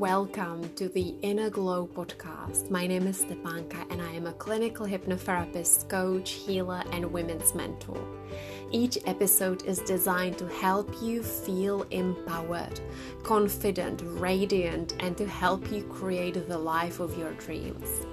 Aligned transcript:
Welcome 0.00 0.66
to 0.76 0.88
the 0.88 1.14
Inner 1.20 1.50
Glow 1.50 1.86
podcast. 1.86 2.70
My 2.70 2.86
name 2.86 3.06
is 3.06 3.22
Stepanka 3.22 3.84
and 3.90 4.00
I 4.00 4.10
am 4.12 4.26
a 4.26 4.32
clinical 4.32 4.86
hypnotherapist, 4.86 5.90
coach, 5.90 6.30
healer, 6.30 6.82
and 6.92 7.12
women's 7.12 7.54
mentor. 7.54 8.02
Each 8.70 8.96
episode 9.04 9.62
is 9.66 9.80
designed 9.80 10.38
to 10.38 10.48
help 10.48 10.90
you 11.02 11.22
feel 11.22 11.82
empowered, 11.90 12.80
confident, 13.22 14.00
radiant, 14.02 14.94
and 15.00 15.18
to 15.18 15.26
help 15.26 15.70
you 15.70 15.82
create 15.82 16.48
the 16.48 16.56
life 16.56 16.98
of 16.98 17.18
your 17.18 17.34
dreams. 17.34 18.06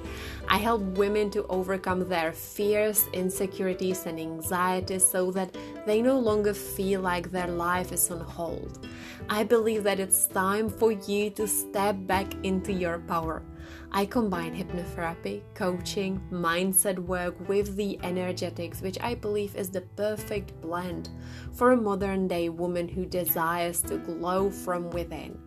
I 0.50 0.58
help 0.58 0.82
women 0.98 1.30
to 1.32 1.46
overcome 1.48 2.08
their 2.08 2.32
fears, 2.32 3.06
insecurities, 3.12 4.06
and 4.06 4.18
anxieties 4.20 5.06
so 5.06 5.30
that 5.32 5.56
they 5.86 6.02
no 6.02 6.18
longer 6.18 6.54
feel 6.54 7.02
like 7.02 7.32
their 7.32 7.48
life 7.48 7.92
is 7.92 8.10
on 8.10 8.22
hold. 8.22 8.88
I 9.30 9.44
believe 9.44 9.84
that 9.84 10.00
it's 10.00 10.28
time 10.28 10.70
for 10.70 10.94
you 10.94 11.30
to 11.32 11.48
step 11.48 11.98
back 12.08 12.34
into 12.44 12.72
your 12.72 13.00
power. 13.00 13.44
I 13.92 14.06
combine 14.06 14.56
hypnotherapy, 14.56 15.42
coaching, 15.54 16.22
mindset 16.32 16.98
work 16.98 17.36
with 17.50 17.76
the 17.76 18.00
energetics, 18.04 18.82
which 18.82 18.98
I 19.02 19.16
believe 19.16 19.56
is 19.56 19.70
the 19.70 19.82
perfect 19.82 20.60
blend 20.62 21.10
for 21.54 21.72
a 21.72 21.78
modern 21.78 22.28
day 22.28 22.48
woman 22.48 22.88
who 22.88 23.06
desires 23.06 23.82
to 23.84 23.98
glow 23.98 24.50
from 24.50 24.90
within. 24.92 25.38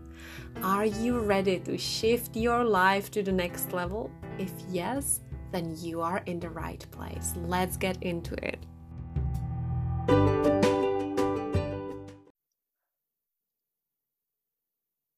Are 0.63 0.85
you 0.85 1.21
ready 1.21 1.59
to 1.61 1.79
shift 1.79 2.37
your 2.37 2.65
life 2.65 3.11
to 3.13 3.23
the 3.23 3.33
next 3.33 3.73
level? 3.73 4.11
If 4.41 4.55
yes, 4.71 5.21
then 5.53 5.77
you 5.77 6.01
are 6.01 6.23
in 6.25 6.41
the 6.41 6.49
right 6.49 6.83
place. 6.93 7.35
Let's 7.37 7.77
get 7.77 8.03
into 8.03 8.35
it. 8.43 8.59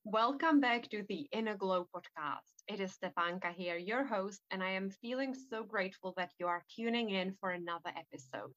Welcome 0.05 0.59
back 0.59 0.91
to 0.91 1.05
the 1.09 1.29
Inner 1.31 1.57
Glow 1.57 1.87
podcast. 1.95 2.51
It 2.67 2.81
is 2.81 2.99
Stepanka 2.99 3.55
here, 3.55 3.77
your 3.77 4.05
host, 4.05 4.41
and 4.51 4.61
I 4.61 4.71
am 4.71 4.91
feeling 4.91 5.37
so 5.37 5.63
grateful 5.63 6.15
that 6.17 6.33
you 6.41 6.49
are 6.49 6.65
tuning 6.75 7.11
in 7.11 7.37
for 7.39 7.51
another 7.51 7.93
episode. 7.97 8.51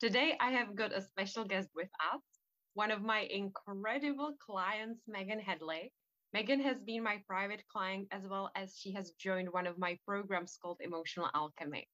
Today, 0.00 0.38
I 0.40 0.52
have 0.52 0.74
got 0.74 0.96
a 0.96 1.02
special 1.02 1.44
guest 1.44 1.68
with 1.76 1.90
us, 2.14 2.22
one 2.72 2.90
of 2.90 3.02
my 3.02 3.28
incredible 3.30 4.32
clients, 4.40 5.02
Meghan 5.06 5.42
Hedley. 5.42 5.92
Meghan 6.34 6.62
has 6.62 6.80
been 6.82 7.02
my 7.02 7.18
private 7.26 7.66
client 7.68 8.08
as 8.10 8.26
well 8.26 8.50
as 8.54 8.76
she 8.78 8.92
has 8.92 9.12
joined 9.12 9.52
one 9.52 9.66
of 9.66 9.78
my 9.78 9.98
programs 10.06 10.56
called 10.56 10.80
Emotional 10.80 11.30
Alchemy. 11.34 11.88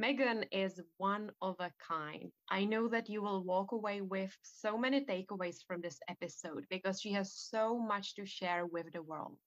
Meghan 0.00 0.46
is 0.52 0.80
one 0.98 1.30
of 1.40 1.56
a 1.60 1.72
kind. 1.78 2.32
I 2.48 2.64
know 2.64 2.88
that 2.88 3.08
you 3.08 3.22
will 3.22 3.42
walk 3.44 3.72
away 3.72 4.00
with 4.02 4.36
so 4.42 4.76
many 4.78 5.04
takeaways 5.04 5.64
from 5.66 5.80
this 5.80 6.00
episode 6.08 6.66
because 6.70 7.00
she 7.00 7.12
has 7.12 7.32
so 7.32 7.78
much 7.78 8.14
to 8.16 8.26
share 8.26 8.66
with 8.66 8.92
the 8.92 9.02
world. 9.02 9.38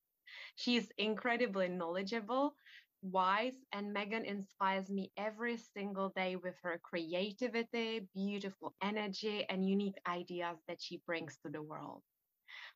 She 0.56 0.76
is 0.76 0.92
incredibly 0.98 1.70
knowledgeable, 1.70 2.56
wise, 3.02 3.58
and 3.72 3.96
Meghan 3.96 4.26
inspires 4.26 4.90
me 4.90 5.12
every 5.18 5.58
single 5.58 6.10
day 6.10 6.36
with 6.36 6.56
her 6.64 6.80
creativity, 6.84 8.08
beautiful 8.14 8.76
energy, 8.82 9.46
and 9.50 9.68
unique 9.68 9.98
ideas 10.08 10.58
that 10.68 10.82
she 10.82 10.98
brings 11.06 11.38
to 11.40 11.50
the 11.50 11.62
world. 11.62 12.04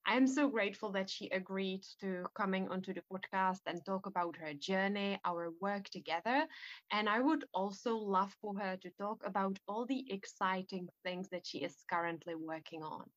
I'm 0.05 0.27
so 0.27 0.49
grateful 0.49 0.91
that 0.93 1.09
she 1.09 1.29
agreed 1.29 1.83
to 2.01 2.25
coming 2.35 2.69
onto 2.69 2.93
the 2.93 3.03
podcast 3.11 3.61
and 3.65 3.83
talk 3.85 4.05
about 4.07 4.35
her 4.37 4.53
journey, 4.53 5.19
our 5.23 5.51
work 5.61 5.89
together. 5.89 6.47
And 6.91 7.07
I 7.07 7.19
would 7.19 7.45
also 7.53 7.95
love 7.95 8.33
for 8.41 8.57
her 8.59 8.77
to 8.77 8.89
talk 8.91 9.21
about 9.25 9.59
all 9.67 9.85
the 9.85 10.11
exciting 10.11 10.89
things 11.03 11.29
that 11.29 11.45
she 11.45 11.59
is 11.59 11.83
currently 11.89 12.35
working 12.35 12.83
on. 12.83 13.09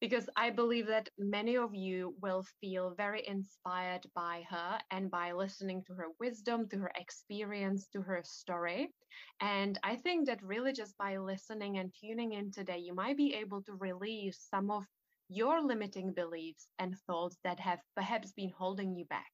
Because 0.00 0.28
I 0.36 0.50
believe 0.50 0.86
that 0.86 1.08
many 1.18 1.56
of 1.56 1.74
you 1.74 2.14
will 2.20 2.42
feel 2.60 2.94
very 2.94 3.26
inspired 3.26 4.06
by 4.14 4.42
her 4.50 4.80
and 4.90 5.10
by 5.10 5.32
listening 5.32 5.84
to 5.84 5.94
her 5.94 6.08
wisdom, 6.18 6.68
to 6.70 6.78
her 6.78 6.92
experience, 6.96 7.86
to 7.88 8.02
her 8.02 8.22
story. 8.24 8.92
And 9.40 9.78
I 9.82 9.96
think 9.96 10.26
that 10.26 10.42
really 10.42 10.72
just 10.72 10.96
by 10.98 11.18
listening 11.18 11.78
and 11.78 11.94
tuning 11.94 12.32
in 12.32 12.50
today, 12.50 12.78
you 12.78 12.94
might 12.94 13.16
be 13.16 13.34
able 13.34 13.62
to 13.62 13.74
release 13.74 14.38
some 14.50 14.70
of 14.70 14.86
your 15.30 15.62
limiting 15.62 16.12
beliefs 16.12 16.68
and 16.80 16.98
thoughts 17.06 17.38
that 17.44 17.60
have 17.60 17.80
perhaps 17.94 18.32
been 18.32 18.50
holding 18.50 18.96
you 18.96 19.04
back. 19.06 19.30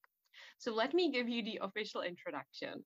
So 0.58 0.72
let 0.74 0.92
me 0.92 1.10
give 1.10 1.28
you 1.28 1.42
the 1.42 1.60
official 1.62 2.02
introduction. 2.02 2.84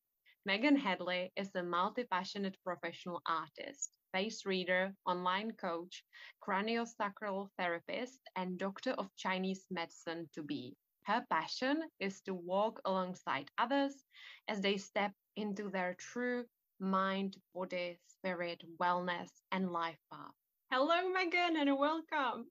Meghan 0.48 0.78
Hedley 0.78 1.32
is 1.36 1.54
a 1.54 1.62
multi 1.62 2.04
passionate 2.04 2.56
professional 2.64 3.20
artist, 3.26 3.90
face 4.12 4.46
reader, 4.46 4.94
online 5.04 5.52
coach, 5.52 6.04
craniosacral 6.40 7.48
therapist, 7.58 8.20
and 8.36 8.58
doctor 8.58 8.92
of 8.92 9.14
Chinese 9.16 9.66
medicine 9.70 10.28
to 10.34 10.42
be. 10.42 10.76
Her 11.02 11.26
passion 11.28 11.82
is 11.98 12.20
to 12.22 12.34
walk 12.34 12.80
alongside 12.84 13.50
others 13.58 14.06
as 14.48 14.60
they 14.60 14.76
step 14.78 15.12
into 15.36 15.68
their 15.68 15.94
true 15.98 16.46
mind, 16.78 17.36
body, 17.54 17.98
spirit, 18.06 18.62
wellness, 18.80 19.30
and 19.50 19.72
life 19.72 19.98
path. 20.12 20.39
Hello, 20.72 20.94
Meghan, 21.10 21.60
and 21.60 21.76
welcome. 21.76 22.46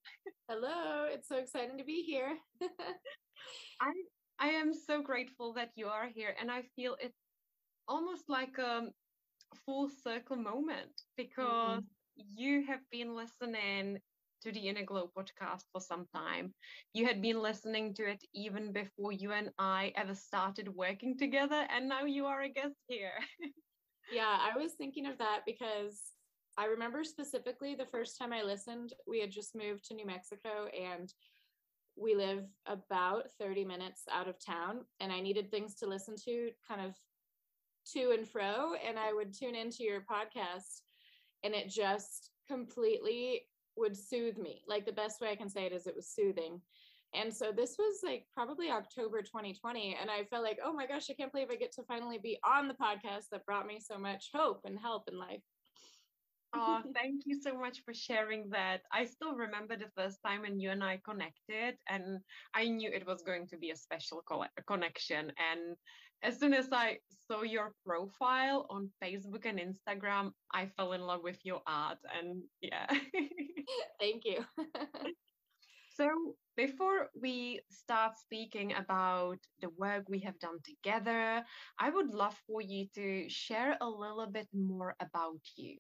Hello, 0.49 1.05
it's 1.09 1.29
so 1.29 1.37
exciting 1.37 1.77
to 1.77 1.85
be 1.85 2.03
here. 2.03 2.37
I 3.81 3.93
I 4.37 4.47
am 4.49 4.73
so 4.73 5.01
grateful 5.01 5.53
that 5.53 5.69
you 5.77 5.87
are 5.87 6.09
here, 6.13 6.35
and 6.37 6.51
I 6.51 6.63
feel 6.75 6.97
it's 6.99 7.23
almost 7.87 8.25
like 8.27 8.57
a 8.57 8.89
full 9.65 9.89
circle 10.03 10.35
moment 10.35 10.91
because 11.15 11.79
mm-hmm. 11.79 12.23
you 12.35 12.65
have 12.67 12.81
been 12.91 13.15
listening 13.15 13.99
to 14.43 14.51
the 14.51 14.67
Inner 14.67 14.83
Glow 14.83 15.09
podcast 15.17 15.63
for 15.71 15.79
some 15.79 16.05
time. 16.13 16.53
You 16.93 17.05
had 17.05 17.21
been 17.21 17.41
listening 17.41 17.93
to 17.93 18.03
it 18.03 18.21
even 18.33 18.73
before 18.73 19.13
you 19.13 19.31
and 19.31 19.49
I 19.57 19.93
ever 19.95 20.13
started 20.13 20.67
working 20.67 21.17
together, 21.17 21.65
and 21.73 21.87
now 21.87 22.03
you 22.03 22.25
are 22.25 22.41
a 22.41 22.49
guest 22.49 22.75
here. 22.89 23.15
yeah, 24.11 24.39
I 24.41 24.57
was 24.57 24.73
thinking 24.73 25.05
of 25.05 25.17
that 25.19 25.43
because 25.45 26.01
I 26.59 26.65
remember 26.65 27.05
specifically 27.05 27.73
the 27.73 27.85
first 27.85 28.17
time 28.19 28.33
I 28.33 28.41
listened, 28.41 28.91
we 29.07 29.21
had 29.21 29.31
just 29.31 29.55
moved 29.55 29.85
to 29.85 29.93
New 29.93 30.05
Mexico 30.05 30.67
and 30.77 31.09
we 31.95 32.15
live 32.15 32.43
about 32.65 33.31
30 33.39 33.63
minutes 33.63 34.01
out 34.11 34.27
of 34.27 34.43
town 34.45 34.81
and 34.99 35.09
I 35.09 35.21
needed 35.21 35.49
things 35.49 35.75
to 35.75 35.87
listen 35.87 36.15
to 36.25 36.49
kind 36.67 36.81
of 36.81 36.95
to 37.93 38.11
and 38.11 38.27
fro 38.27 38.73
and 38.85 38.99
I 38.99 39.13
would 39.13 39.33
tune 39.33 39.55
into 39.55 39.83
your 39.85 40.01
podcast 40.01 40.81
and 41.45 41.53
it 41.55 41.69
just 41.69 42.31
completely 42.45 43.43
would 43.77 43.95
soothe 43.95 44.37
me. 44.37 44.61
Like 44.67 44.85
the 44.85 44.91
best 44.91 45.21
way 45.21 45.29
I 45.31 45.37
can 45.37 45.49
say 45.49 45.65
it 45.65 45.71
is 45.71 45.87
it 45.87 45.95
was 45.95 46.09
soothing. 46.09 46.59
And 47.13 47.33
so 47.33 47.53
this 47.55 47.77
was 47.79 48.01
like 48.03 48.25
probably 48.35 48.69
October 48.69 49.21
2020 49.21 49.95
and 49.99 50.11
I 50.11 50.25
felt 50.25 50.43
like, 50.43 50.59
"Oh 50.61 50.73
my 50.73 50.85
gosh, 50.85 51.09
I 51.09 51.13
can't 51.13 51.31
believe 51.31 51.51
I 51.51 51.55
get 51.55 51.71
to 51.75 51.83
finally 51.83 52.17
be 52.17 52.37
on 52.43 52.67
the 52.67 52.73
podcast 52.73 53.29
that 53.31 53.45
brought 53.45 53.65
me 53.65 53.79
so 53.79 53.97
much 53.97 54.29
hope 54.33 54.65
and 54.65 54.77
help 54.77 55.07
in 55.07 55.17
life." 55.17 55.41
Oh, 56.53 56.81
thank 56.95 57.23
you 57.25 57.39
so 57.39 57.53
much 57.57 57.83
for 57.85 57.93
sharing 57.93 58.49
that. 58.49 58.81
I 58.91 59.05
still 59.05 59.35
remember 59.35 59.77
the 59.77 59.91
first 59.95 60.19
time 60.25 60.41
when 60.41 60.59
you 60.59 60.71
and 60.71 60.83
I 60.83 60.97
connected, 61.05 61.77
and 61.87 62.19
I 62.55 62.65
knew 62.67 62.89
it 62.91 63.05
was 63.05 63.21
going 63.21 63.47
to 63.49 63.57
be 63.57 63.69
a 63.69 63.75
special 63.75 64.23
co- 64.27 64.45
connection. 64.65 65.31
And 65.37 65.77
as 66.23 66.39
soon 66.39 66.53
as 66.55 66.69
I 66.71 66.99
saw 67.27 67.43
your 67.43 67.73
profile 67.85 68.65
on 68.71 68.89
Facebook 69.03 69.45
and 69.45 69.59
Instagram, 69.59 70.31
I 70.51 70.65
fell 70.65 70.93
in 70.93 71.01
love 71.01 71.21
with 71.23 71.39
your 71.43 71.61
art. 71.67 71.99
And 72.11 72.43
yeah. 72.61 72.87
thank 73.99 74.25
you. 74.25 74.43
so, 75.89 76.35
before 76.55 77.09
we 77.13 77.61
start 77.69 78.17
speaking 78.17 78.73
about 78.73 79.37
the 79.61 79.69
work 79.77 80.09
we 80.09 80.19
have 80.21 80.39
done 80.39 80.59
together, 80.63 81.43
I 81.79 81.89
would 81.89 82.13
love 82.13 82.35
for 82.47 82.61
you 82.61 82.87
to 82.95 83.29
share 83.29 83.77
a 83.79 83.87
little 83.87 84.27
bit 84.27 84.47
more 84.53 84.95
about 84.99 85.41
you 85.55 85.77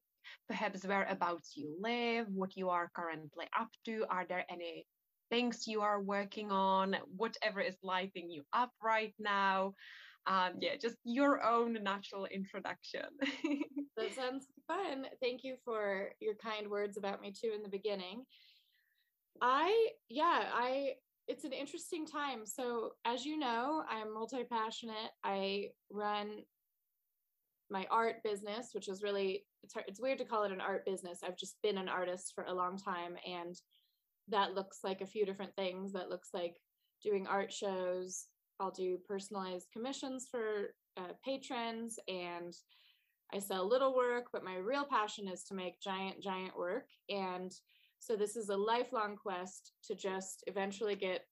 perhaps 0.47 0.85
whereabouts 0.85 1.53
you 1.55 1.75
live, 1.79 2.27
what 2.29 2.55
you 2.55 2.69
are 2.69 2.91
currently 2.95 3.45
up 3.57 3.69
to. 3.85 4.05
Are 4.09 4.25
there 4.27 4.45
any 4.49 4.85
things 5.29 5.67
you 5.67 5.81
are 5.81 6.01
working 6.01 6.51
on, 6.51 6.95
whatever 7.15 7.61
is 7.61 7.77
lighting 7.83 8.29
you 8.29 8.43
up 8.53 8.71
right 8.83 9.13
now? 9.19 9.73
Um, 10.27 10.53
yeah, 10.59 10.75
just 10.79 10.97
your 11.03 11.43
own 11.43 11.77
natural 11.83 12.25
introduction. 12.25 13.05
that 13.97 14.13
sounds 14.15 14.47
fun. 14.67 15.05
Thank 15.21 15.43
you 15.43 15.55
for 15.63 16.11
your 16.19 16.35
kind 16.35 16.69
words 16.69 16.97
about 16.97 17.21
me 17.21 17.31
too 17.31 17.51
in 17.55 17.63
the 17.63 17.69
beginning. 17.69 18.23
I, 19.41 19.89
yeah, 20.09 20.43
I, 20.53 20.93
it's 21.27 21.45
an 21.45 21.53
interesting 21.53 22.05
time. 22.05 22.45
So, 22.45 22.91
as 23.05 23.25
you 23.25 23.37
know, 23.37 23.83
I'm 23.89 24.13
multi 24.13 24.43
passionate. 24.43 25.11
I 25.23 25.69
run 25.89 26.43
my 27.69 27.85
art 27.89 28.23
business, 28.23 28.69
which 28.73 28.87
is 28.87 29.03
really 29.03 29.45
it's 29.63 29.73
hard, 29.73 29.85
it's 29.87 30.01
weird 30.01 30.19
to 30.19 30.25
call 30.25 30.43
it 30.43 30.51
an 30.51 30.61
art 30.61 30.85
business. 30.85 31.19
I've 31.23 31.37
just 31.37 31.57
been 31.61 31.77
an 31.77 31.89
artist 31.89 32.33
for 32.33 32.43
a 32.45 32.53
long 32.53 32.77
time, 32.77 33.15
and 33.25 33.55
that 34.29 34.53
looks 34.53 34.79
like 34.83 35.01
a 35.01 35.07
few 35.07 35.25
different 35.25 35.55
things. 35.55 35.93
That 35.93 36.09
looks 36.09 36.29
like 36.33 36.55
doing 37.03 37.27
art 37.27 37.51
shows. 37.51 38.25
I'll 38.59 38.71
do 38.71 38.97
personalized 39.07 39.67
commissions 39.71 40.27
for 40.29 40.73
uh, 40.97 41.13
patrons, 41.23 41.97
and 42.07 42.53
I 43.33 43.39
sell 43.39 43.67
little 43.67 43.95
work. 43.95 44.27
But 44.31 44.43
my 44.43 44.55
real 44.55 44.85
passion 44.85 45.27
is 45.27 45.43
to 45.45 45.55
make 45.55 45.81
giant, 45.81 46.21
giant 46.21 46.57
work, 46.57 46.87
and 47.09 47.51
so 47.99 48.15
this 48.15 48.35
is 48.35 48.49
a 48.49 48.57
lifelong 48.57 49.17
quest 49.17 49.73
to 49.85 49.95
just 49.95 50.43
eventually 50.47 50.95
get 50.95 51.25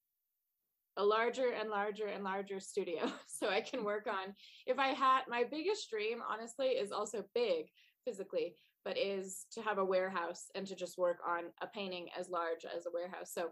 a 0.98 1.04
larger 1.04 1.52
and 1.52 1.70
larger 1.70 2.08
and 2.08 2.24
larger 2.24 2.60
studio 2.60 3.12
so 3.28 3.50
I 3.50 3.62
can 3.62 3.84
work 3.84 4.08
on 4.08 4.34
if 4.66 4.80
I 4.80 4.88
had 4.88 5.22
my 5.30 5.44
biggest 5.50 5.90
dream 5.90 6.20
honestly 6.28 6.70
is 6.70 6.92
also 6.92 7.24
big 7.34 7.68
physically 8.08 8.56
but 8.86 8.98
is 8.98 9.46
to 9.52 9.62
have 9.62 9.78
a 9.78 9.86
warehouse 9.86 10.46
and 10.56 10.66
to 10.66 10.76
just 10.76 10.98
work 10.98 11.18
on 11.28 11.46
a 11.62 11.68
painting 11.68 12.08
as 12.18 12.30
large 12.30 12.66
as 12.66 12.86
a 12.86 12.92
warehouse 12.94 13.32
so 13.34 13.50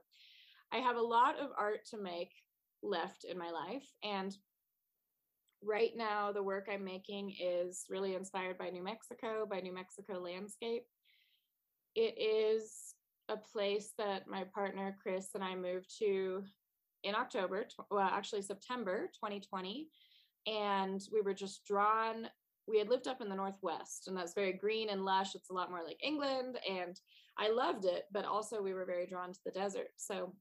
I 0.72 0.78
have 0.78 0.96
a 0.96 1.02
lot 1.02 1.40
of 1.40 1.50
art 1.58 1.86
to 1.92 1.98
make 1.98 2.32
left 2.84 3.26
in 3.26 3.38
my 3.38 3.52
life 3.52 3.88
and 4.04 4.36
right 5.64 5.92
now 5.96 6.32
the 6.32 6.44
work 6.44 6.68
I'm 6.72 6.86
making 6.86 7.36
is 7.42 7.86
really 7.90 8.16
inspired 8.16 8.58
by 8.58 8.70
New 8.70 8.84
Mexico 8.84 9.48
by 9.50 9.60
New 9.60 9.74
Mexico 9.74 10.20
landscape 10.20 10.84
it 11.96 12.16
is 12.20 12.94
a 13.30 13.38
place 13.38 13.94
that 13.98 14.28
my 14.28 14.44
partner 14.54 14.96
Chris 15.02 15.30
and 15.34 15.44
I 15.44 15.56
moved 15.56 15.98
to 16.00 16.44
in 17.06 17.16
October, 17.16 17.68
well, 17.92 18.10
actually 18.12 18.42
September 18.42 19.10
2020. 19.14 19.88
And 20.48 21.02
we 21.14 21.22
were 21.22 21.34
just 21.34 21.66
drawn. 21.66 22.28
We 22.68 22.80
had 22.80 22.90
lived 22.90 23.08
up 23.08 23.22
in 23.22 23.30
the 23.30 23.36
Northwest, 23.36 24.08
and 24.08 24.18
that's 24.18 24.34
very 24.34 24.54
green 24.54 24.90
and 24.90 25.06
lush. 25.06 25.36
It's 25.36 25.50
a 25.50 25.54
lot 25.54 25.70
more 25.70 25.84
like 25.84 25.98
England. 26.04 26.58
And 26.68 27.00
I 27.38 27.50
loved 27.50 27.86
it, 27.86 28.06
but 28.12 28.26
also 28.26 28.62
we 28.62 28.74
were 28.74 28.86
very 28.86 29.06
drawn 29.06 29.34
to 29.34 29.40
the 29.46 29.52
desert. 29.52 29.90
So 29.98 30.34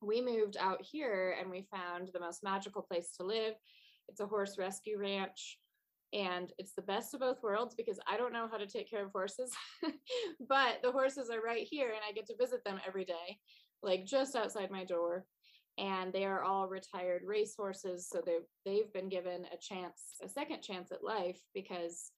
we 0.00 0.20
moved 0.20 0.56
out 0.58 0.80
here 0.80 1.36
and 1.40 1.50
we 1.50 1.66
found 1.70 2.10
the 2.12 2.20
most 2.20 2.42
magical 2.42 2.82
place 2.82 3.12
to 3.16 3.24
live. 3.24 3.54
It's 4.08 4.20
a 4.20 4.26
horse 4.26 4.56
rescue 4.58 4.98
ranch 4.98 5.58
and 6.12 6.52
it's 6.56 6.72
the 6.72 6.82
best 6.82 7.12
of 7.12 7.20
both 7.20 7.42
worlds 7.42 7.74
because 7.74 7.98
I 8.08 8.16
don't 8.16 8.32
know 8.32 8.48
how 8.50 8.56
to 8.56 8.66
take 8.66 8.88
care 8.88 9.04
of 9.04 9.12
horses, 9.12 9.52
but 10.48 10.78
the 10.82 10.92
horses 10.92 11.30
are 11.30 11.42
right 11.42 11.66
here 11.68 11.88
and 11.88 12.00
I 12.08 12.12
get 12.12 12.26
to 12.28 12.36
visit 12.36 12.64
them 12.64 12.80
every 12.86 13.04
day, 13.04 13.38
like 13.82 14.06
just 14.06 14.34
outside 14.34 14.70
my 14.70 14.84
door. 14.84 15.26
And 15.78 16.12
they 16.12 16.24
are 16.24 16.42
all 16.42 16.68
retired 16.68 17.22
race 17.24 17.54
horses, 17.56 18.08
so 18.08 18.20
they've 18.24 18.48
they've 18.64 18.92
been 18.92 19.08
given 19.08 19.46
a 19.52 19.56
chance, 19.56 20.16
a 20.22 20.28
second 20.28 20.60
chance 20.60 20.90
at 20.90 21.04
life 21.04 21.40
because 21.54 22.10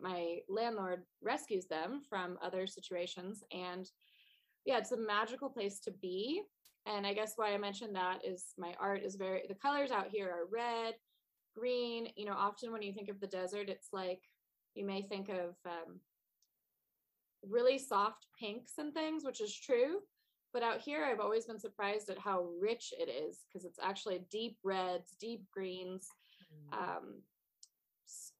my 0.00 0.38
landlord 0.48 1.02
rescues 1.22 1.66
them 1.66 2.02
from 2.08 2.38
other 2.42 2.66
situations. 2.66 3.42
And 3.52 3.90
yeah, 4.64 4.78
it's 4.78 4.92
a 4.92 4.96
magical 4.96 5.48
place 5.48 5.80
to 5.80 5.90
be. 5.90 6.42
And 6.86 7.06
I 7.06 7.12
guess 7.12 7.32
why 7.36 7.52
I 7.52 7.58
mentioned 7.58 7.96
that 7.96 8.24
is 8.24 8.54
my 8.56 8.74
art 8.78 9.02
is 9.02 9.16
very 9.16 9.42
the 9.48 9.54
colors 9.54 9.90
out 9.90 10.08
here 10.10 10.30
are 10.30 10.46
red, 10.52 10.94
green 11.58 12.08
you 12.16 12.24
know 12.24 12.34
often 12.36 12.72
when 12.72 12.82
you 12.82 12.92
think 12.92 13.08
of 13.08 13.20
the 13.20 13.26
desert 13.26 13.68
it's 13.68 13.88
like 13.92 14.20
you 14.74 14.84
may 14.86 15.02
think 15.02 15.28
of 15.28 15.56
um, 15.66 16.00
really 17.48 17.78
soft 17.78 18.26
pinks 18.38 18.72
and 18.78 18.94
things 18.94 19.24
which 19.24 19.40
is 19.40 19.54
true 19.54 19.98
but 20.52 20.62
out 20.62 20.80
here 20.80 21.04
i've 21.04 21.20
always 21.20 21.46
been 21.46 21.58
surprised 21.58 22.08
at 22.08 22.18
how 22.18 22.46
rich 22.60 22.92
it 22.98 23.08
is 23.08 23.40
because 23.46 23.64
it's 23.64 23.78
actually 23.82 24.20
deep 24.30 24.56
reds 24.64 25.16
deep 25.20 25.44
greens 25.52 26.08
mm. 26.72 26.78
um, 26.78 27.22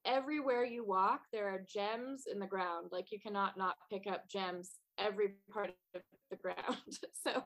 everywhere 0.05 0.65
you 0.65 0.85
walk 0.85 1.23
there 1.33 1.49
are 1.49 1.67
gems 1.73 2.25
in 2.31 2.39
the 2.39 2.47
ground 2.47 2.89
like 2.93 3.11
you 3.11 3.21
cannot 3.21 3.59
not 3.59 3.75
pick 3.91 4.07
up 4.11 4.29
gems 4.29 4.77
every 4.99 5.35
part 5.53 5.71
of 5.95 6.03
the 6.31 6.37
ground 6.37 6.57
so 7.13 7.43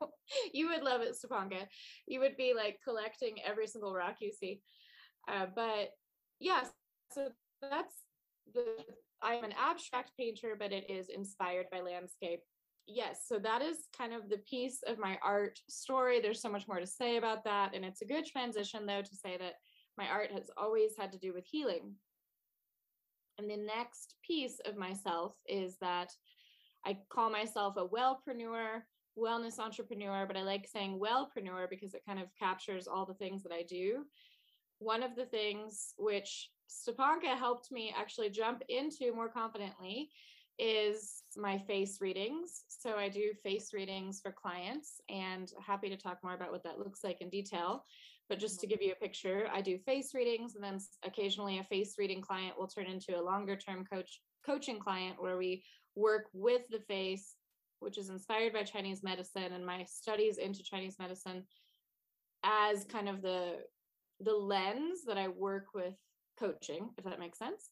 you 0.53 0.69
would 0.69 0.83
love 0.83 1.01
it 1.01 1.17
Stepanka 1.17 1.67
you 2.07 2.21
would 2.21 2.37
be 2.37 2.55
like 2.57 2.79
collecting 2.85 3.37
every 3.45 3.67
single 3.67 3.95
rock 3.95 4.17
you 4.21 4.31
see 4.33 4.61
uh, 5.29 5.47
but 5.55 5.91
yes, 6.41 6.69
so 7.13 7.29
that's 7.61 7.95
the, 8.55 8.65
I'm 9.23 9.45
an 9.45 9.55
abstract 9.59 10.13
painter, 10.19 10.57
but 10.59 10.73
it 10.73 10.91
is 10.91 11.09
inspired 11.09 11.67
by 11.71 11.81
landscape. 11.81 12.41
Yes, 12.87 13.25
so 13.27 13.39
that 13.39 13.63
is 13.63 13.89
kind 13.97 14.13
of 14.13 14.29
the 14.29 14.39
piece 14.39 14.83
of 14.87 14.99
my 14.99 15.19
art 15.23 15.61
story. 15.69 16.21
There's 16.21 16.43
so 16.43 16.51
much 16.51 16.67
more 16.67 16.81
to 16.81 16.87
say 16.87 17.17
about 17.17 17.45
that. 17.45 17.75
And 17.75 17.85
it's 17.85 18.03
a 18.03 18.07
good 18.07 18.27
transition, 18.27 18.87
though, 18.87 19.03
to 19.03 19.17
say 19.17 19.37
that 19.39 19.55
my 19.97 20.09
art 20.09 20.33
has 20.33 20.51
always 20.57 20.93
had 20.99 21.13
to 21.13 21.19
do 21.19 21.33
with 21.33 21.47
healing. 21.47 21.95
And 23.39 23.49
the 23.49 23.57
next 23.57 24.17
piece 24.27 24.61
of 24.67 24.77
myself 24.77 25.35
is 25.47 25.77
that 25.81 26.13
I 26.85 26.99
call 27.09 27.31
myself 27.31 27.77
a 27.77 27.87
wellpreneur, 27.87 28.83
wellness 29.17 29.59
entrepreneur, 29.59 30.27
but 30.27 30.37
I 30.37 30.43
like 30.43 30.67
saying 30.67 31.01
wellpreneur 31.01 31.71
because 31.71 31.95
it 31.95 32.05
kind 32.07 32.19
of 32.19 32.29
captures 32.39 32.89
all 32.89 33.07
the 33.07 33.15
things 33.15 33.43
that 33.45 33.53
I 33.53 33.63
do 33.63 34.05
one 34.83 35.03
of 35.03 35.15
the 35.15 35.27
things 35.27 35.95
which 35.97 36.51
Stepanka 36.69 37.37
helped 37.39 37.71
me 37.71 37.95
actually 37.97 38.31
jump 38.31 38.63
into 38.69 39.15
more 39.15 39.29
confidently 39.29 40.11
is 40.59 41.23
my 41.37 41.59
face 41.59 42.01
readings. 42.01 42.65
So 42.69 42.97
I 42.97 43.09
do 43.09 43.33
face 43.43 43.73
readings 43.73 44.21
for 44.21 44.33
clients 44.33 45.01
and 45.09 45.51
happy 45.65 45.89
to 45.89 45.97
talk 45.97 46.19
more 46.23 46.35
about 46.35 46.53
what 46.53 46.65
that 46.65 46.79
looks 46.79 47.03
like 47.03 47.21
in 47.21 47.31
detail. 47.31 47.85
But 48.29 48.39
just 48.39 48.61
to 48.61 48.67
mm-hmm. 48.67 48.73
give 48.73 48.83
you 48.83 48.93
a 48.93 49.03
picture, 49.03 49.49
I 49.53 49.61
do 49.61 49.79
face 49.79 50.15
readings 50.15 50.55
and 50.55 50.65
then 50.65 50.79
occasionally 51.05 51.59
a 51.59 51.65
face 51.65 51.95
reading 51.99 52.21
client 52.21 52.55
will 52.59 52.69
turn 52.69 52.87
into 52.87 53.19
a 53.19 53.23
longer 53.23 53.57
term 53.57 53.85
coach 53.85 54.21
coaching 54.45 54.79
client 54.79 55.17
where 55.21 55.37
we 55.37 55.65
work 55.95 56.27
with 56.33 56.63
the 56.71 56.81
face, 56.81 57.37
which 57.81 57.99
is 57.99 58.11
inspired 58.11 58.53
by 58.53 58.63
Chinese 58.63 59.03
medicine 59.03 59.53
and 59.53 59.65
my 59.65 59.85
studies 59.85 60.39
into 60.39 60.63
Chinese 60.63 60.97
medicine 60.99 61.45
as 62.45 62.85
kind 62.85 63.09
of 63.09 63.23
the 63.23 63.59
the 64.21 64.35
lens 64.35 65.05
that 65.07 65.19
I 65.19 65.29
work 65.29 65.67
with 65.75 65.95
coaching, 66.39 66.91
if 66.97 67.05
that 67.05 67.19
makes 67.19 67.39
sense. 67.39 67.71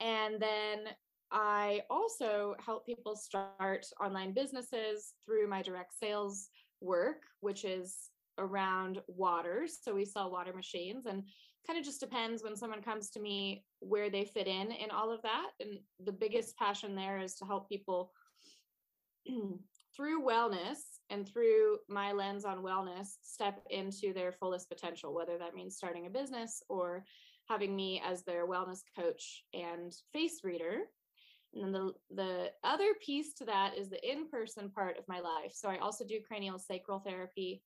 And 0.00 0.40
then 0.40 0.84
I 1.30 1.82
also 1.90 2.54
help 2.64 2.86
people 2.86 3.14
start 3.14 3.86
online 4.02 4.32
businesses 4.32 5.14
through 5.24 5.48
my 5.48 5.62
direct 5.62 5.92
sales 5.98 6.48
work, 6.80 7.22
which 7.40 7.64
is 7.64 8.10
around 8.38 9.00
water. 9.08 9.66
So 9.66 9.94
we 9.94 10.04
sell 10.04 10.30
water 10.30 10.52
machines 10.52 11.06
and 11.06 11.24
kind 11.66 11.78
of 11.78 11.84
just 11.84 12.00
depends 12.00 12.42
when 12.42 12.56
someone 12.56 12.82
comes 12.82 13.10
to 13.10 13.20
me 13.20 13.64
where 13.80 14.08
they 14.08 14.24
fit 14.24 14.46
in 14.46 14.72
in 14.72 14.90
all 14.90 15.12
of 15.12 15.20
that. 15.22 15.48
And 15.60 15.78
the 16.04 16.12
biggest 16.12 16.56
passion 16.56 16.94
there 16.94 17.18
is 17.18 17.34
to 17.36 17.44
help 17.44 17.68
people 17.68 18.12
through 19.96 20.24
wellness 20.24 20.78
and 21.10 21.28
through 21.28 21.78
my 21.88 22.12
lens 22.12 22.44
on 22.44 22.62
wellness 22.62 23.16
step 23.22 23.60
into 23.70 24.12
their 24.12 24.32
fullest 24.32 24.68
potential 24.68 25.12
whether 25.12 25.36
that 25.38 25.54
means 25.54 25.76
starting 25.76 26.06
a 26.06 26.10
business 26.10 26.62
or 26.68 27.04
having 27.48 27.74
me 27.74 28.00
as 28.04 28.22
their 28.22 28.46
wellness 28.46 28.80
coach 28.96 29.42
and 29.54 29.92
face 30.12 30.40
reader 30.44 30.82
and 31.54 31.62
then 31.62 31.72
the 31.72 31.92
the 32.14 32.50
other 32.64 32.94
piece 33.04 33.32
to 33.34 33.44
that 33.44 33.76
is 33.76 33.88
the 33.88 34.10
in-person 34.10 34.70
part 34.70 34.98
of 34.98 35.08
my 35.08 35.20
life 35.20 35.52
so 35.52 35.68
i 35.68 35.78
also 35.78 36.04
do 36.04 36.20
cranial 36.26 36.58
sacral 36.58 37.00
therapy 37.00 37.62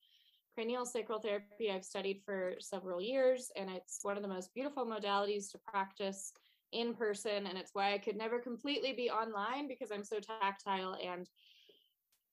cranial 0.55 0.85
sacral 0.85 1.21
therapy 1.21 1.71
i've 1.71 1.85
studied 1.85 2.21
for 2.25 2.55
several 2.61 3.01
years 3.01 3.51
and 3.57 3.71
it's 3.71 4.01
one 4.03 4.17
of 4.17 4.23
the 4.23 4.29
most 4.29 4.55
beautiful 4.55 4.87
modalities 4.87 5.51
to 5.51 5.59
practice 5.59 6.33
in 6.73 6.95
person 6.95 7.47
and 7.47 7.59
it's 7.59 7.71
why 7.75 7.93
i 7.93 7.99
could 7.99 8.17
never 8.17 8.39
completely 8.39 8.93
be 8.93 9.11
online 9.11 9.67
because 9.67 9.91
i'm 9.91 10.05
so 10.05 10.19
tactile 10.21 10.97
and 11.05 11.29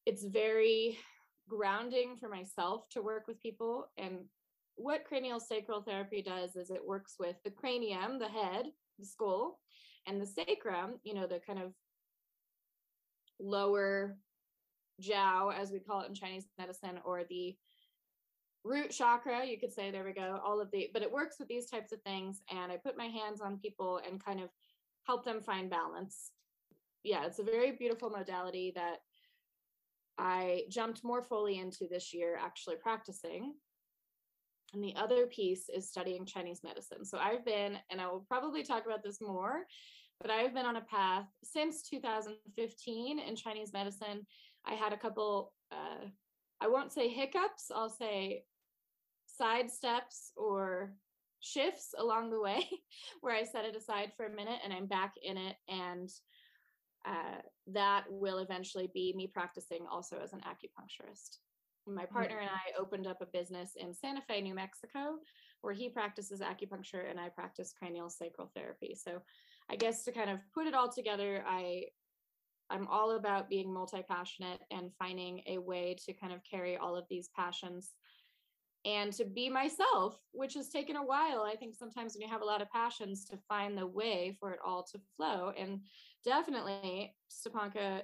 it's 0.06 0.26
very 0.26 0.98
grounding 1.50 2.16
for 2.16 2.30
myself 2.30 2.88
to 2.90 3.02
work 3.02 3.28
with 3.28 3.42
people. 3.42 3.90
And 3.98 4.20
what 4.76 5.04
cranial 5.04 5.40
sacral 5.40 5.82
therapy 5.82 6.22
does 6.22 6.56
is 6.56 6.70
it 6.70 6.86
works 6.86 7.16
with 7.20 7.36
the 7.44 7.52
cranium, 7.52 8.20
the 8.20 8.28
head, 8.28 8.68
the 8.98 9.06
skull, 9.06 9.60
and 10.08 10.22
the 10.22 10.26
sacrum, 10.26 11.00
you 11.04 11.14
know, 11.14 11.28
the 11.28 11.40
kind 11.40 11.60
of 11.60 11.74
lower 13.40 14.18
jiao, 15.02 15.54
as 15.54 15.72
we 15.72 15.80
call 15.80 16.02
it 16.02 16.10
in 16.10 16.14
Chinese 16.14 16.48
medicine, 16.58 17.00
or 17.06 17.24
the 17.30 17.56
root 18.64 18.92
chakra, 18.92 19.46
you 19.46 19.58
could 19.60 19.72
say, 19.72 19.92
there 19.92 20.04
we 20.04 20.14
go, 20.14 20.40
all 20.44 20.60
of 20.60 20.70
the, 20.72 20.90
but 20.94 21.02
it 21.02 21.12
works 21.12 21.38
with 21.40 21.48
these 21.48 21.70
types 21.70 21.92
of 21.92 22.02
things. 22.02 22.42
And 22.52 22.72
I 22.72 22.78
put 22.78 22.98
my 22.98 23.06
hands 23.06 23.42
on 23.42 23.58
people 23.58 24.02
and 24.06 24.24
kind 24.24 24.42
of 24.42 24.50
help 25.06 25.24
them 25.24 25.42
find 25.42 25.70
balance. 25.70 26.32
Yeah, 27.04 27.26
it's 27.26 27.40
a 27.40 27.44
very 27.44 27.72
beautiful 27.72 28.10
modality 28.10 28.74
that 28.76 28.98
I 30.18 30.64
jumped 30.70 31.04
more 31.04 31.24
fully 31.24 31.60
into 31.60 31.88
this 31.90 32.14
year 32.14 32.38
actually 32.40 32.76
practicing. 32.76 33.54
And 34.74 34.84
the 34.84 34.96
other 34.96 35.26
piece 35.28 35.70
is 35.70 35.90
studying 35.90 36.26
Chinese 36.26 36.62
medicine. 36.64 37.04
So 37.06 37.18
I've 37.18 37.46
been, 37.46 37.78
and 37.90 38.00
I 38.00 38.08
will 38.08 38.26
probably 38.28 38.64
talk 38.64 38.86
about 38.86 39.04
this 39.04 39.20
more, 39.22 39.66
but 40.22 40.30
I've 40.30 40.54
been 40.54 40.66
on 40.66 40.76
a 40.76 40.82
path 40.82 41.26
since 41.44 41.82
2015 41.84 43.20
in 43.20 43.36
Chinese 43.36 43.74
medicine. 43.74 44.26
I 44.66 44.74
had 44.74 44.94
a 44.94 44.98
couple, 44.98 45.54
uh, 45.72 46.06
I 46.62 46.68
won't 46.68 46.92
say 46.92 47.08
hiccups, 47.08 47.72
I'll 47.74 47.90
say 47.90 48.44
side 49.26 49.72
steps 49.72 50.32
or 50.36 50.94
shifts 51.40 51.94
along 51.98 52.30
the 52.30 52.42
way 52.42 52.68
where 53.22 53.36
I 53.36 53.46
set 53.46 53.66
it 53.66 53.76
aside 53.76 54.12
for 54.16 54.26
a 54.26 54.36
minute 54.36 54.60
and 54.64 54.74
I'm 54.74 54.88
back 54.88 55.14
in 55.24 55.38
it. 55.38 55.56
And 55.68 56.10
uh, 57.06 57.42
that 57.68 58.04
will 58.10 58.40
eventually 58.40 58.90
be 58.94 59.14
me 59.16 59.28
practicing 59.28 59.86
also 59.90 60.18
as 60.22 60.34
an 60.34 60.42
acupuncturist. 60.42 61.38
My 61.94 62.06
partner 62.06 62.40
and 62.40 62.50
I 62.50 62.80
opened 62.80 63.08
up 63.08 63.22
a 63.22 63.26
business 63.26 63.74
in 63.76 63.94
Santa 63.94 64.22
Fe, 64.22 64.42
New 64.42 64.56
Mexico, 64.56 65.18
where 65.62 65.74
he 65.74 65.90
practices 65.90 66.42
acupuncture 66.42 67.10
and 67.10 67.20
I 67.20 67.30
practice 67.30 67.74
cranial 67.78 68.10
sacral 68.10 68.52
therapy. 68.56 68.96
So, 68.96 69.22
I 69.72 69.76
guess 69.76 70.04
to 70.06 70.12
kind 70.12 70.30
of 70.30 70.40
put 70.54 70.68
it 70.68 70.74
all 70.74 70.92
together, 70.92 71.44
I 71.48 71.86
I'm 72.70 72.88
all 72.88 73.12
about 73.12 73.50
being 73.50 73.74
multi-passionate 73.74 74.60
and 74.72 74.92
finding 75.00 75.42
a 75.48 75.58
way 75.58 75.96
to 76.06 76.14
kind 76.14 76.32
of 76.32 76.44
carry 76.44 76.78
all 76.78 76.96
of 76.96 77.06
these 77.10 77.30
passions 77.36 77.94
and 78.86 79.12
to 79.14 79.26
be 79.26 79.50
myself, 79.50 80.20
which 80.32 80.54
has 80.54 80.70
taken 80.70 80.96
a 80.96 81.04
while. 81.04 81.42
I 81.42 81.56
think 81.56 81.76
sometimes 81.76 82.14
when 82.14 82.22
you 82.22 82.32
have 82.32 82.42
a 82.42 82.46
lot 82.46 82.62
of 82.62 82.70
passions 82.70 83.26
to 83.26 83.38
find 83.50 83.78
the 83.78 83.88
way 83.88 84.38
for 84.40 84.52
it 84.52 84.60
all 84.66 84.84
to 84.84 85.00
flow. 85.18 85.52
And 85.58 85.82
definitely, 86.24 87.16
Stepanka 87.30 88.04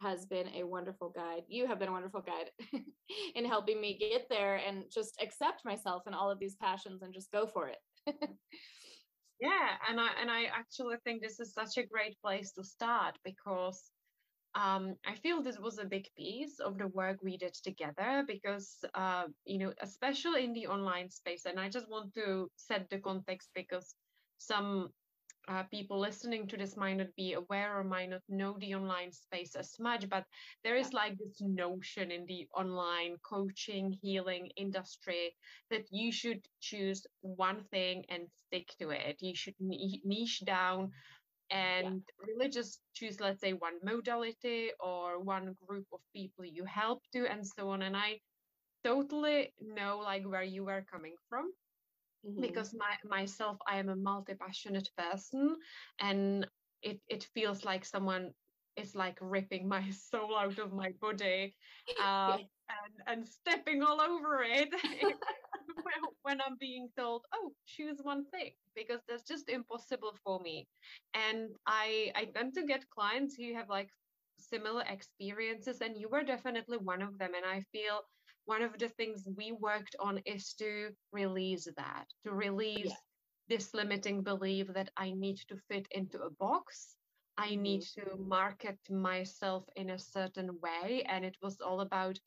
has 0.00 0.26
been 0.26 0.48
a 0.54 0.64
wonderful 0.64 1.10
guide. 1.10 1.42
You 1.48 1.66
have 1.66 1.78
been 1.78 1.88
a 1.88 1.92
wonderful 1.92 2.22
guide 2.22 2.50
in 3.34 3.44
helping 3.44 3.80
me 3.80 3.98
get 3.98 4.28
there 4.28 4.56
and 4.56 4.84
just 4.92 5.20
accept 5.20 5.64
myself 5.64 6.02
and 6.06 6.14
all 6.14 6.30
of 6.30 6.38
these 6.38 6.56
passions 6.56 7.02
and 7.02 7.12
just 7.12 7.30
go 7.32 7.46
for 7.46 7.68
it. 7.68 7.78
yeah, 9.40 9.76
and 9.88 10.00
I 10.00 10.08
and 10.20 10.30
I 10.30 10.44
actually 10.44 10.96
think 11.04 11.22
this 11.22 11.40
is 11.40 11.52
such 11.52 11.76
a 11.76 11.86
great 11.86 12.16
place 12.22 12.52
to 12.52 12.64
start 12.64 13.18
because 13.24 13.90
um, 14.54 14.96
I 15.06 15.14
feel 15.14 15.42
this 15.42 15.58
was 15.58 15.78
a 15.78 15.84
big 15.84 16.08
piece 16.16 16.58
of 16.60 16.76
the 16.76 16.88
work 16.88 17.18
we 17.22 17.38
did 17.38 17.54
together 17.54 18.24
because, 18.26 18.84
uh, 18.94 19.24
you 19.46 19.58
know, 19.58 19.72
especially 19.80 20.44
in 20.44 20.52
the 20.52 20.66
online 20.66 21.08
space, 21.08 21.46
and 21.46 21.58
I 21.58 21.70
just 21.70 21.88
want 21.88 22.12
to 22.14 22.50
set 22.56 22.90
the 22.90 22.98
context 22.98 23.48
because 23.54 23.94
some 24.38 24.90
uh, 25.48 25.64
people 25.64 25.98
listening 25.98 26.46
to 26.48 26.56
this 26.56 26.76
might 26.76 26.94
not 26.96 27.14
be 27.16 27.32
aware 27.34 27.78
or 27.78 27.84
might 27.84 28.10
not 28.10 28.22
know 28.28 28.56
the 28.58 28.74
online 28.74 29.12
space 29.12 29.54
as 29.56 29.78
much, 29.80 30.08
but 30.08 30.24
there 30.64 30.76
is 30.76 30.92
like 30.92 31.18
this 31.18 31.40
notion 31.40 32.10
in 32.10 32.24
the 32.26 32.46
online 32.56 33.16
coaching, 33.28 33.92
healing 34.02 34.50
industry 34.56 35.34
that 35.70 35.84
you 35.90 36.12
should 36.12 36.40
choose 36.60 37.06
one 37.22 37.64
thing 37.70 38.04
and 38.08 38.28
stick 38.46 38.68
to 38.78 38.90
it. 38.90 39.16
You 39.20 39.34
should 39.34 39.54
niche 39.60 40.42
down 40.46 40.92
and 41.50 42.02
yeah. 42.02 42.26
really 42.26 42.48
just 42.50 42.80
choose, 42.94 43.20
let's 43.20 43.40
say, 43.40 43.52
one 43.52 43.74
modality 43.82 44.70
or 44.80 45.20
one 45.20 45.54
group 45.66 45.86
of 45.92 46.00
people 46.14 46.44
you 46.44 46.64
help 46.64 47.02
to 47.12 47.26
and 47.30 47.46
so 47.46 47.70
on. 47.70 47.82
And 47.82 47.96
I 47.96 48.20
totally 48.84 49.52
know 49.60 49.98
like 49.98 50.24
where 50.24 50.42
you 50.42 50.64
were 50.64 50.84
coming 50.90 51.16
from 51.28 51.52
mm-hmm. 52.26 52.40
because 52.40 52.74
my 52.74 52.94
myself 53.08 53.56
i 53.66 53.78
am 53.78 53.88
a 53.88 53.96
multi-passionate 53.96 54.88
person 54.96 55.56
and 56.00 56.46
it 56.82 57.00
it 57.08 57.26
feels 57.34 57.64
like 57.64 57.84
someone 57.84 58.30
is 58.76 58.94
like 58.94 59.18
ripping 59.20 59.68
my 59.68 59.88
soul 60.10 60.36
out 60.36 60.58
of 60.58 60.72
my 60.72 60.90
body 61.00 61.54
uh, 62.02 62.36
and 62.78 62.94
and 63.06 63.26
stepping 63.26 63.82
all 63.82 64.00
over 64.00 64.42
it 64.42 64.68
when 66.22 66.40
i'm 66.46 66.56
being 66.60 66.88
told 66.96 67.24
oh 67.34 67.52
choose 67.66 67.98
one 68.02 68.24
thing 68.30 68.50
because 68.74 69.00
that's 69.08 69.24
just 69.24 69.48
impossible 69.48 70.14
for 70.24 70.40
me 70.40 70.66
and 71.14 71.48
i 71.66 72.10
i 72.14 72.24
tend 72.24 72.54
to 72.54 72.64
get 72.64 72.88
clients 72.90 73.34
who 73.36 73.54
have 73.54 73.68
like 73.68 73.88
similar 74.38 74.82
experiences 74.88 75.80
and 75.80 75.96
you 75.96 76.08
were 76.08 76.22
definitely 76.22 76.78
one 76.78 77.02
of 77.02 77.18
them 77.18 77.30
and 77.36 77.44
i 77.44 77.60
feel 77.72 78.00
one 78.44 78.62
of 78.62 78.78
the 78.78 78.88
things 78.88 79.28
we 79.36 79.52
worked 79.52 79.96
on 80.00 80.20
is 80.26 80.54
to 80.54 80.90
release 81.12 81.68
that, 81.76 82.06
to 82.24 82.32
release 82.32 82.86
yeah. 82.86 82.94
this 83.48 83.72
limiting 83.74 84.22
belief 84.22 84.66
that 84.74 84.90
I 84.96 85.12
need 85.12 85.38
to 85.48 85.56
fit 85.68 85.86
into 85.90 86.18
a 86.18 86.30
box. 86.30 86.96
I 87.38 87.50
mm-hmm. 87.50 87.62
need 87.62 87.82
to 87.94 88.16
market 88.18 88.78
myself 88.90 89.64
in 89.76 89.90
a 89.90 89.98
certain 89.98 90.50
way. 90.62 91.04
And 91.08 91.24
it 91.24 91.36
was 91.42 91.60
all 91.60 91.80
about 91.80 92.18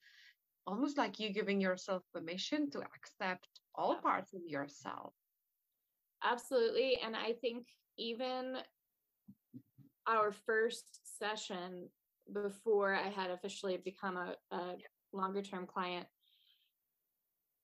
almost 0.65 0.97
like 0.97 1.19
you 1.19 1.31
giving 1.31 1.61
yourself 1.61 2.01
permission 2.13 2.71
to 2.71 2.79
accept 2.79 3.47
all 3.75 3.95
parts 3.95 4.33
of 4.33 4.41
yourself. 4.47 5.13
Absolutely. 6.23 6.97
And 7.05 7.15
I 7.15 7.33
think 7.41 7.67
even 7.97 8.57
our 10.07 10.31
first 10.31 10.99
session 11.19 11.89
before 12.33 12.95
I 12.95 13.09
had 13.09 13.29
officially 13.29 13.77
become 13.77 14.17
a, 14.17 14.35
a 14.51 14.75
longer 15.15 15.41
term 15.41 15.65
client 15.65 16.05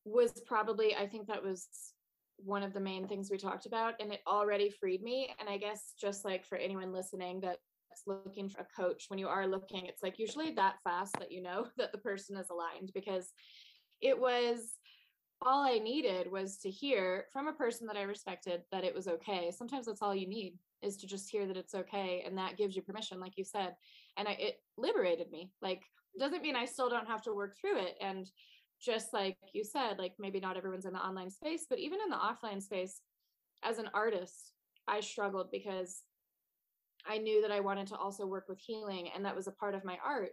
was 0.05 0.31
probably 0.45 0.95
i 0.95 1.05
think 1.05 1.27
that 1.27 1.43
was 1.43 1.67
one 2.43 2.63
of 2.63 2.73
the 2.73 2.79
main 2.79 3.07
things 3.07 3.29
we 3.29 3.37
talked 3.37 3.65
about 3.65 3.93
and 3.99 4.11
it 4.11 4.21
already 4.27 4.69
freed 4.69 5.03
me. 5.03 5.33
And 5.39 5.47
i 5.47 5.57
guess 5.57 5.93
just 5.99 6.25
like 6.25 6.45
for 6.45 6.57
anyone 6.57 6.91
listening 6.91 7.39
that's 7.41 7.59
looking 8.07 8.49
for 8.49 8.61
a 8.61 8.81
coach 8.81 9.05
when 9.09 9.19
you 9.19 9.27
are 9.27 9.45
looking 9.45 9.85
it's 9.85 10.01
like 10.01 10.17
usually 10.17 10.51
that 10.53 10.75
fast 10.83 11.13
that 11.19 11.31
you 11.31 11.41
know 11.41 11.67
that 11.77 11.91
the 11.91 11.97
person 11.97 12.35
is 12.37 12.47
aligned 12.49 12.91
because 12.93 13.31
it 14.01 14.19
was 14.19 14.71
all 15.43 15.63
i 15.63 15.77
needed 15.77 16.31
was 16.31 16.57
to 16.57 16.69
hear 16.69 17.25
from 17.31 17.47
a 17.47 17.53
person 17.53 17.85
that 17.85 17.97
i 17.97 18.01
respected 18.01 18.61
that 18.71 18.83
it 18.83 18.95
was 18.95 19.07
okay. 19.07 19.51
Sometimes 19.51 19.85
that's 19.85 20.01
all 20.01 20.15
you 20.15 20.27
need 20.27 20.57
is 20.81 20.97
to 20.97 21.07
just 21.07 21.29
hear 21.29 21.45
that 21.47 21.57
it's 21.57 21.75
okay 21.75 22.23
and 22.25 22.37
that 22.37 22.57
gives 22.57 22.75
you 22.75 22.81
permission 22.81 23.19
like 23.19 23.37
you 23.37 23.43
said. 23.43 23.75
And 24.17 24.27
I, 24.27 24.31
it 24.33 24.55
liberated 24.77 25.31
me 25.31 25.51
like 25.61 25.81
doesn't 26.19 26.41
mean 26.41 26.55
I 26.55 26.65
still 26.65 26.89
don't 26.89 27.07
have 27.07 27.21
to 27.23 27.33
work 27.33 27.55
through 27.59 27.79
it. 27.79 27.95
And 28.01 28.29
just 28.81 29.13
like 29.13 29.37
you 29.53 29.63
said, 29.63 29.97
like 29.97 30.13
maybe 30.19 30.39
not 30.39 30.57
everyone's 30.57 30.85
in 30.85 30.93
the 30.93 30.99
online 30.99 31.29
space, 31.29 31.65
but 31.69 31.79
even 31.79 31.99
in 32.03 32.09
the 32.09 32.15
offline 32.15 32.61
space, 32.61 33.01
as 33.63 33.77
an 33.77 33.89
artist, 33.93 34.53
I 34.87 35.01
struggled 35.01 35.51
because 35.51 36.01
I 37.07 37.17
knew 37.17 37.41
that 37.41 37.51
I 37.51 37.59
wanted 37.59 37.87
to 37.87 37.95
also 37.95 38.25
work 38.25 38.45
with 38.49 38.59
healing 38.59 39.09
and 39.13 39.25
that 39.25 39.35
was 39.35 39.47
a 39.47 39.51
part 39.51 39.75
of 39.75 39.85
my 39.85 39.97
art. 40.03 40.31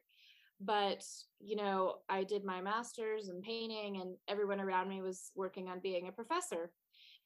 But, 0.61 1.05
you 1.39 1.57
know, 1.57 1.97
I 2.09 2.25
did 2.25 2.45
my 2.45 2.61
master's 2.61 3.29
in 3.29 3.43
painting 3.43 4.01
and 4.01 4.17
everyone 4.27 4.61
around 4.61 4.89
me 4.89 5.03
was 5.03 5.31
working 5.37 5.69
on 5.69 5.81
being 5.81 6.09
a 6.09 6.13
professor. 6.13 6.73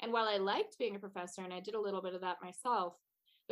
And 0.01 0.13
while 0.13 0.27
I 0.27 0.37
liked 0.37 0.79
being 0.79 0.97
a 0.97 1.01
professor 1.01 1.43
and 1.43 1.53
I 1.53 1.61
did 1.61 1.75
a 1.75 1.81
little 1.81 2.03
bit 2.03 2.15
of 2.15 2.21
that 2.21 2.43
myself, 2.43 2.95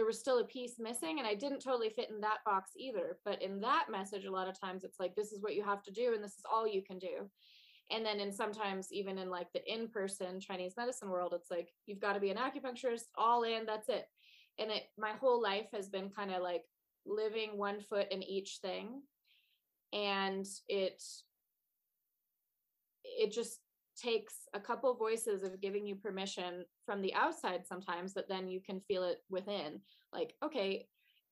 there 0.00 0.06
was 0.06 0.18
still 0.18 0.38
a 0.38 0.44
piece 0.44 0.76
missing 0.78 1.18
and 1.18 1.28
I 1.28 1.34
didn't 1.34 1.60
totally 1.60 1.90
fit 1.90 2.08
in 2.08 2.22
that 2.22 2.38
box 2.46 2.70
either. 2.74 3.18
But 3.22 3.42
in 3.42 3.60
that 3.60 3.88
message, 3.90 4.24
a 4.24 4.30
lot 4.30 4.48
of 4.48 4.58
times 4.58 4.82
it's 4.82 4.98
like, 4.98 5.14
this 5.14 5.30
is 5.30 5.42
what 5.42 5.54
you 5.54 5.62
have 5.62 5.82
to 5.82 5.90
do 5.90 6.14
and 6.14 6.24
this 6.24 6.38
is 6.38 6.44
all 6.50 6.66
you 6.66 6.82
can 6.82 6.98
do. 6.98 7.28
And 7.90 8.02
then 8.02 8.18
in 8.18 8.32
sometimes 8.32 8.90
even 8.92 9.18
in 9.18 9.28
like 9.28 9.48
the 9.52 9.60
in-person 9.70 10.40
Chinese 10.40 10.72
medicine 10.74 11.10
world, 11.10 11.34
it's 11.36 11.50
like, 11.50 11.68
you've 11.84 12.00
got 12.00 12.14
to 12.14 12.20
be 12.20 12.30
an 12.30 12.38
acupuncturist 12.38 13.08
all 13.14 13.42
in, 13.42 13.66
that's 13.66 13.90
it. 13.90 14.06
And 14.58 14.70
it 14.70 14.84
my 14.96 15.10
whole 15.20 15.42
life 15.42 15.66
has 15.74 15.90
been 15.90 16.08
kind 16.08 16.32
of 16.32 16.40
like 16.40 16.62
living 17.04 17.58
one 17.58 17.82
foot 17.82 18.06
in 18.10 18.22
each 18.22 18.60
thing. 18.62 19.02
And 19.92 20.46
it 20.66 21.02
it 23.04 23.32
just 23.32 23.58
takes 24.00 24.34
a 24.54 24.60
couple 24.60 24.94
voices 24.94 25.42
of 25.42 25.60
giving 25.60 25.86
you 25.86 25.94
permission 25.94 26.64
from 26.86 27.02
the 27.02 27.14
outside 27.14 27.66
sometimes 27.66 28.12
but 28.12 28.28
then 28.28 28.48
you 28.48 28.60
can 28.60 28.80
feel 28.80 29.04
it 29.04 29.18
within. 29.28 29.80
Like 30.12 30.34
okay 30.44 30.86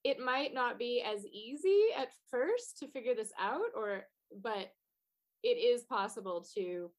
it 0.04 0.20
might 0.20 0.54
not 0.54 0.78
be 0.78 1.02
as 1.02 1.26
easy 1.26 1.86
at 1.96 2.08
first 2.30 2.78
to 2.78 2.88
figure 2.88 3.14
this 3.14 3.32
out 3.40 3.70
or 3.76 4.04
but 4.42 4.70
it 5.42 5.56
is 5.56 5.84
possible 5.84 6.46
to 6.56 6.90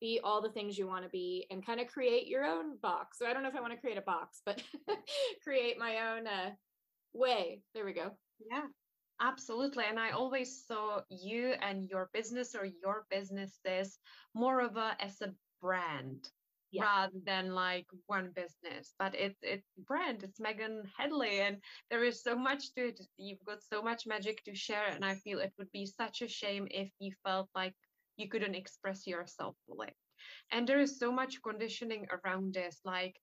be 0.00 0.20
all 0.22 0.42
the 0.42 0.50
things 0.50 0.76
you 0.76 0.86
want 0.86 1.04
to 1.04 1.10
be 1.10 1.46
and 1.50 1.64
kind 1.64 1.80
of 1.80 1.86
create 1.86 2.26
your 2.26 2.44
own 2.44 2.76
box. 2.82 3.18
So 3.18 3.26
i 3.26 3.32
don't 3.32 3.42
know 3.42 3.48
if 3.48 3.56
i 3.56 3.60
want 3.60 3.72
to 3.72 3.80
create 3.80 3.98
a 3.98 4.02
box 4.02 4.42
but 4.44 4.62
create 5.42 5.78
my 5.78 6.12
own 6.12 6.26
uh, 6.26 6.50
way. 7.14 7.62
There 7.74 7.84
we 7.84 7.92
go. 7.92 8.10
Yeah 8.50 8.66
Absolutely. 9.20 9.84
And 9.88 9.98
I 9.98 10.10
always 10.10 10.64
saw 10.66 11.00
you 11.08 11.54
and 11.62 11.88
your 11.88 12.10
business 12.12 12.54
or 12.54 12.66
your 12.66 13.06
businesses 13.10 13.98
more 14.34 14.60
of 14.60 14.76
a 14.76 14.96
as 15.00 15.22
a 15.22 15.32
brand 15.62 16.28
yeah. 16.70 16.82
rather 16.82 17.18
than 17.24 17.54
like 17.54 17.86
one 18.06 18.30
business. 18.34 18.94
But 18.98 19.14
it's 19.14 19.38
it's 19.42 19.66
brand, 19.86 20.22
it's 20.22 20.38
Meghan 20.38 20.82
Hedley, 20.98 21.40
and 21.40 21.56
there 21.90 22.04
is 22.04 22.22
so 22.22 22.36
much 22.36 22.74
to 22.74 22.88
it. 22.88 23.00
You've 23.16 23.44
got 23.46 23.62
so 23.62 23.82
much 23.82 24.06
magic 24.06 24.44
to 24.44 24.54
share. 24.54 24.88
And 24.88 25.04
I 25.04 25.14
feel 25.14 25.38
it 25.40 25.54
would 25.58 25.72
be 25.72 25.86
such 25.86 26.20
a 26.22 26.28
shame 26.28 26.68
if 26.70 26.90
you 26.98 27.12
felt 27.24 27.48
like 27.54 27.74
you 28.18 28.28
couldn't 28.28 28.54
express 28.54 29.06
yourself 29.06 29.56
fully. 29.66 29.92
And 30.52 30.66
there 30.68 30.80
is 30.80 30.98
so 30.98 31.10
much 31.10 31.42
conditioning 31.42 32.06
around 32.10 32.54
this. 32.54 32.80
Like 32.84 33.16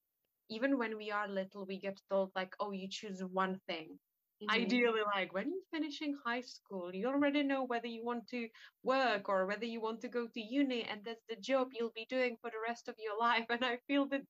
even 0.50 0.77
when 0.79 0.97
we 0.97 1.12
are 1.12 1.27
little, 1.27 1.65
we 1.67 1.79
get 1.79 2.00
told 2.09 2.31
like, 2.35 2.53
oh, 2.59 2.71
you 2.71 2.88
choose 2.89 3.21
one 3.21 3.59
thing 3.67 4.00
Mm-hmm. 4.43 4.62
Ideally, 4.62 5.01
like 5.15 5.33
when 5.33 5.50
you're 5.50 5.71
finishing 5.71 6.15
high 6.25 6.41
school, 6.41 6.93
you 6.93 7.07
already 7.07 7.43
know 7.43 7.63
whether 7.63 7.88
you 7.88 8.03
want 8.03 8.27
to 8.29 8.47
work 8.83 9.29
or 9.29 9.45
whether 9.45 9.65
you 9.65 9.81
want 9.81 10.01
to 10.01 10.07
go 10.07 10.27
to 10.27 10.41
uni, 10.41 10.83
and 10.83 11.01
that's 11.05 11.23
the 11.29 11.35
job 11.35 11.69
you'll 11.73 11.93
be 11.95 12.05
doing 12.09 12.38
for 12.41 12.50
the 12.50 12.57
rest 12.65 12.88
of 12.88 12.95
your 12.97 13.17
life. 13.19 13.45
And 13.50 13.63
I 13.63 13.77
feel 13.88 14.07
that 14.07 14.21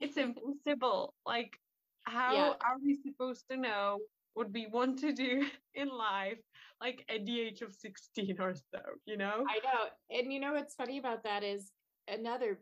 it's 0.00 0.16
impossible. 0.16 1.14
Like, 1.26 1.58
how 2.04 2.32
yeah. 2.34 2.48
are 2.60 2.78
we 2.82 2.98
supposed 3.04 3.44
to 3.50 3.56
know 3.56 3.98
what 4.34 4.52
we 4.52 4.66
want 4.66 4.98
to 5.00 5.12
do 5.12 5.46
in 5.74 5.88
life, 5.88 6.38
like 6.80 7.04
at 7.08 7.26
the 7.26 7.40
age 7.40 7.62
of 7.62 7.74
16 7.74 8.36
or 8.40 8.54
so, 8.54 8.80
you 9.04 9.16
know? 9.16 9.44
I 9.48 9.58
know. 9.64 10.18
And 10.18 10.32
you 10.32 10.40
know 10.40 10.52
what's 10.52 10.74
funny 10.74 10.98
about 10.98 11.24
that 11.24 11.42
is 11.42 11.72
another, 12.08 12.60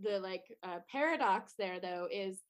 the 0.00 0.20
like 0.20 0.44
uh, 0.62 0.78
paradox 0.90 1.54
there 1.58 1.80
though 1.80 2.06
is 2.10 2.40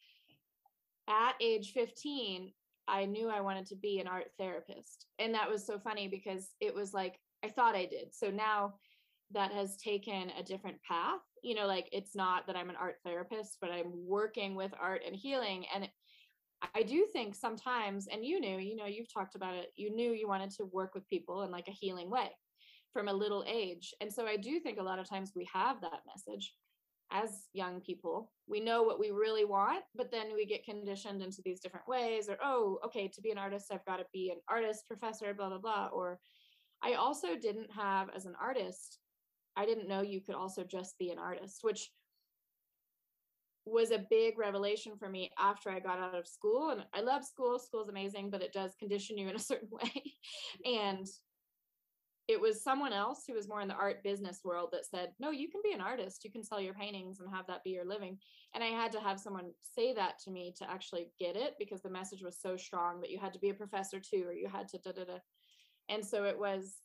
at 1.09 1.35
age 1.41 1.73
15 1.73 2.53
I 2.89 3.05
knew 3.05 3.29
I 3.29 3.41
wanted 3.41 3.67
to 3.67 3.77
be 3.77 4.01
an 4.01 4.09
art 4.09 4.29
therapist. 4.39 5.07
And 5.19 5.35
that 5.35 5.51
was 5.51 5.67
so 5.67 5.79
funny 5.79 6.09
because 6.09 6.49
it 6.61 6.75
was 6.75 6.95
like, 6.95 7.21
I 7.45 7.49
thought 7.49 7.77
I 7.77 7.87
did. 7.87 8.13
So 8.13 8.31
now 8.31 8.75
that 9.33 9.53
has 9.53 9.77
taken 9.77 10.31
a 10.39 10.43
different 10.43 10.79
path. 10.83 11.21
You 11.43 11.55
know, 11.55 11.67
like 11.67 11.89
it's 11.93 12.17
not 12.17 12.47
that 12.47 12.57
I'm 12.57 12.71
an 12.71 12.77
art 12.81 12.97
therapist, 13.05 13.59
but 13.61 13.71
I'm 13.71 13.93
working 13.95 14.57
with 14.57 14.73
art 14.81 15.03
and 15.07 15.15
healing. 15.15 15.67
And 15.75 15.89
I 16.75 16.83
do 16.83 17.07
think 17.13 17.35
sometimes, 17.35 18.09
and 18.11 18.25
you 18.25 18.41
knew, 18.41 18.59
you 18.59 18.75
know, 18.75 18.87
you've 18.87 19.13
talked 19.13 19.37
about 19.37 19.55
it, 19.55 19.69
you 19.77 19.95
knew 19.95 20.13
you 20.13 20.27
wanted 20.27 20.51
to 20.53 20.65
work 20.65 20.95
with 20.95 21.07
people 21.09 21.43
in 21.43 21.51
like 21.53 21.69
a 21.69 21.73
healing 21.73 22.11
way. 22.11 22.31
from 22.93 23.09
a 23.09 23.13
little 23.13 23.45
age. 23.47 23.95
And 24.01 24.13
so 24.13 24.27
I 24.27 24.37
do 24.37 24.61
think 24.61 24.79
a 24.79 24.83
lot 24.83 24.99
of 24.99 25.09
times 25.09 25.33
we 25.37 25.49
have 25.53 25.81
that 25.83 26.01
message 26.07 26.55
as 27.11 27.49
young 27.53 27.81
people. 27.81 28.33
We 28.47 28.61
know 28.61 28.83
what 28.83 29.01
we 29.01 29.11
really 29.11 29.45
want, 29.45 29.85
but 29.95 30.11
then 30.11 30.35
we 30.35 30.47
get 30.47 30.65
conditioned 30.65 31.23
into 31.23 31.43
these 31.45 31.61
different 31.61 31.89
ways, 31.89 32.29
or, 32.29 32.37
oh, 32.43 32.79
okay, 32.85 33.09
to 33.09 33.21
be 33.21 33.31
an 33.31 33.39
artist, 33.39 33.73
I've 33.73 33.85
got 33.85 33.97
to 33.97 34.07
be 34.13 34.31
an 34.31 34.41
artist, 34.49 34.87
professor, 34.87 35.33
blah, 35.35 35.49
blah, 35.49 35.59
blah. 35.59 35.89
Or 35.93 36.19
I 36.83 36.95
also 36.95 37.37
didn't 37.37 37.71
have, 37.73 38.09
as 38.15 38.27
an 38.27 38.35
artist, 38.41 38.99
I 39.57 39.67
didn't 39.67 39.89
know 39.89 40.03
you 40.03 40.21
could 40.21 40.35
also 40.35 40.65
just 40.65 40.99
be 40.99 41.11
an 41.11 41.19
artist, 41.19 41.59
which 41.63 41.91
was 43.65 43.91
a 43.91 44.07
big 44.11 44.39
revelation 44.39 44.93
for 44.99 45.09
me 45.09 45.31
after 45.39 45.71
I 45.71 45.81
got 45.81 45.99
out 45.99 46.15
of 46.15 46.27
school. 46.27 46.71
And 46.71 46.85
I 46.95 47.01
love 47.01 47.25
school. 47.25 47.59
School's 47.59 47.89
amazing, 47.89 48.31
but 48.31 48.43
it 48.43 48.53
does 48.53 48.75
condition 48.79 49.19
you 49.19 49.29
in 49.29 49.37
a 49.37 49.41
certain 49.41 49.69
way. 49.73 50.15
and 50.65 51.07
it 52.29 52.39
was 52.39 52.63
someone 52.63 52.93
else 52.93 53.25
who 53.27 53.33
was 53.33 53.49
more 53.49 53.63
in 53.63 53.69
the 53.69 53.75
art 53.75 54.03
business 54.05 54.41
world 54.45 54.69
that 54.73 54.85
said, 54.85 55.13
No, 55.19 55.31
you 55.31 55.49
can 55.49 55.63
be 55.65 55.73
an 55.73 55.81
artist. 55.81 56.25
You 56.25 56.31
can 56.31 56.45
sell 56.45 56.61
your 56.61 56.75
paintings 56.75 57.21
and 57.21 57.35
have 57.35 57.47
that 57.47 57.65
be 57.65 57.71
your 57.71 57.87
living. 57.87 58.19
And 58.55 58.63
I 58.63 58.69
had 58.69 58.93
to 58.93 59.01
have 59.01 59.19
someone 59.19 59.51
say 59.63 59.95
that 59.95 60.19
to 60.25 60.31
me 60.31 60.55
to 60.59 60.71
actually 60.71 61.09
get 61.19 61.37
it 61.37 61.55
because 61.59 61.81
the 61.81 61.91
message 61.91 62.23
was 62.23 62.39
so 62.39 62.57
strong 62.57 63.01
that 63.01 63.11
you 63.11 63.19
had 63.19 63.33
to 63.33 63.39
be 63.39 63.49
a 63.49 63.55
professor 63.55 63.99
too, 63.99 64.25
or 64.27 64.33
you 64.35 64.47
had 64.47 64.69
to 64.69 64.79
da 64.79 64.93
da 64.93 65.05
da. 65.05 65.19
And 65.89 66.05
so 66.05 66.25
it 66.25 66.39
was 66.39 66.77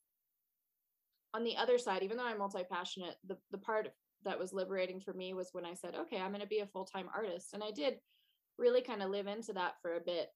on 1.34 1.44
the 1.44 1.58
other 1.58 1.78
side, 1.78 2.04
even 2.04 2.16
though 2.16 2.26
I'm 2.26 2.38
multi 2.38 2.64
passionate, 2.72 3.16
the, 3.28 3.38
the 3.52 3.58
part 3.58 3.90
that 4.24 4.40
was 4.40 4.54
liberating 4.54 5.02
for 5.02 5.14
me 5.14 5.34
was 5.34 5.50
when 5.52 5.66
I 5.66 5.74
said, 5.74 5.94
Okay, 5.94 6.22
I'm 6.22 6.32
going 6.32 6.40
to 6.40 6.48
be 6.48 6.60
a 6.60 6.68
full 6.68 6.86
time 6.86 7.10
artist. 7.14 7.54
And 7.54 7.62
I 7.62 7.72
did 7.72 7.96
really 8.58 8.82
kind 8.82 9.04
of 9.04 9.10
live 9.10 9.28
into 9.28 9.52
that 9.54 9.74
for 9.82 9.96
a 9.96 10.00
bit. 10.00 10.30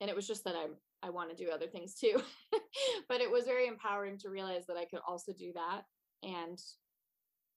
And 0.00 0.10
it 0.10 0.16
was 0.16 0.26
just 0.26 0.44
that 0.44 0.56
I'm 0.56 0.76
I 1.02 1.10
want 1.10 1.30
to 1.30 1.44
do 1.44 1.50
other 1.50 1.66
things 1.66 1.94
too. 1.94 2.20
but 3.08 3.20
it 3.20 3.30
was 3.30 3.44
very 3.44 3.66
empowering 3.66 4.18
to 4.18 4.30
realize 4.30 4.66
that 4.66 4.78
I 4.78 4.86
could 4.86 5.00
also 5.06 5.32
do 5.32 5.52
that. 5.54 5.82
And 6.22 6.58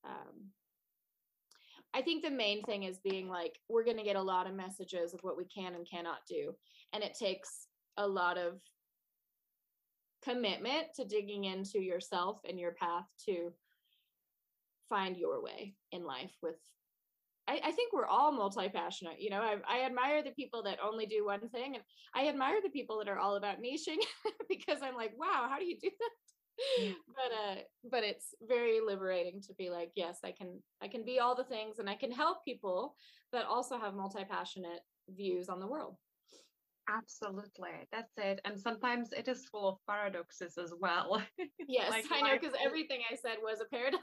um, 0.06 0.50
I 1.94 2.01
think 2.01 2.24
the 2.24 2.29
main 2.29 2.62
thing 2.63 2.84
is 2.84 3.00
being 3.00 3.29
like, 3.29 3.58
we're 3.70 3.86
going 3.86 3.98
to 3.98 4.03
get 4.03 4.17
a 4.17 4.22
lot 4.22 4.48
of 4.48 4.53
messages 4.53 5.13
of 5.13 5.22
what 5.22 5.38
we 5.38 5.46
can 5.46 5.75
and 5.75 5.89
cannot 5.89 6.20
do. 6.27 6.53
And 6.94 7.03
it 7.03 7.17
takes 7.17 7.67
a 7.96 8.06
lot 8.06 8.38
of 8.38 8.60
commitment 10.24 10.88
to 10.96 11.06
digging 11.06 11.46
into 11.46 11.79
yourself 11.79 12.39
and 12.48 12.60
your 12.60 12.74
path 12.74 13.06
to 13.27 13.53
find 14.89 15.15
your 15.15 15.41
way 15.41 15.75
in 15.91 16.03
life 16.03 16.34
with 16.41 16.60
I, 17.47 17.61
I 17.63 17.71
think 17.71 17.93
we're 17.93 18.05
all 18.05 18.31
multi-passionate. 18.31 19.19
You 19.19 19.29
know, 19.29 19.41
I, 19.41 19.55
I 19.67 19.85
admire 19.85 20.23
the 20.23 20.31
people 20.31 20.63
that 20.63 20.79
only 20.83 21.05
do 21.05 21.25
one 21.25 21.47
thing, 21.49 21.75
and 21.75 21.83
I 22.13 22.27
admire 22.27 22.57
the 22.61 22.69
people 22.69 22.97
that 22.99 23.07
are 23.07 23.19
all 23.19 23.35
about 23.35 23.61
niching 23.61 23.99
because 24.49 24.81
I'm 24.81 24.95
like, 24.95 25.13
wow, 25.17 25.47
how 25.49 25.57
do 25.57 25.65
you 25.65 25.77
do 25.81 25.89
that? 25.89 26.09
but 27.07 27.31
uh 27.31 27.55
but 27.91 28.03
it's 28.03 28.33
very 28.47 28.79
liberating 28.85 29.41
to 29.41 29.53
be 29.53 29.69
like 29.69 29.91
yes 29.95 30.19
i 30.23 30.31
can 30.31 30.59
i 30.81 30.87
can 30.87 31.05
be 31.05 31.19
all 31.19 31.35
the 31.35 31.43
things 31.43 31.79
and 31.79 31.89
i 31.89 31.95
can 31.95 32.11
help 32.11 32.43
people 32.45 32.95
that 33.31 33.45
also 33.45 33.77
have 33.77 33.93
multi-passionate 33.93 34.79
views 35.09 35.49
on 35.49 35.59
the 35.59 35.67
world 35.67 35.97
absolutely 36.89 37.69
that's 37.91 38.13
it 38.17 38.39
and 38.45 38.59
sometimes 38.59 39.09
it 39.11 39.27
is 39.27 39.45
full 39.51 39.69
of 39.69 39.77
paradoxes 39.87 40.57
as 40.57 40.73
well 40.79 41.21
yes 41.67 41.91
like 41.91 42.05
i 42.11 42.21
know 42.21 42.37
because 42.39 42.55
everything 42.63 43.01
i 43.11 43.15
said 43.15 43.37
was 43.43 43.59
a 43.61 43.65
paradox 43.65 44.01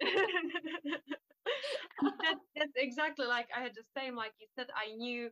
that, 2.22 2.36
that's 2.56 2.72
exactly 2.76 3.26
like 3.26 3.48
I 3.56 3.60
had 3.62 3.74
the 3.74 3.84
same, 3.96 4.16
like 4.16 4.32
you 4.40 4.46
said, 4.56 4.68
I 4.76 4.94
knew 4.94 5.30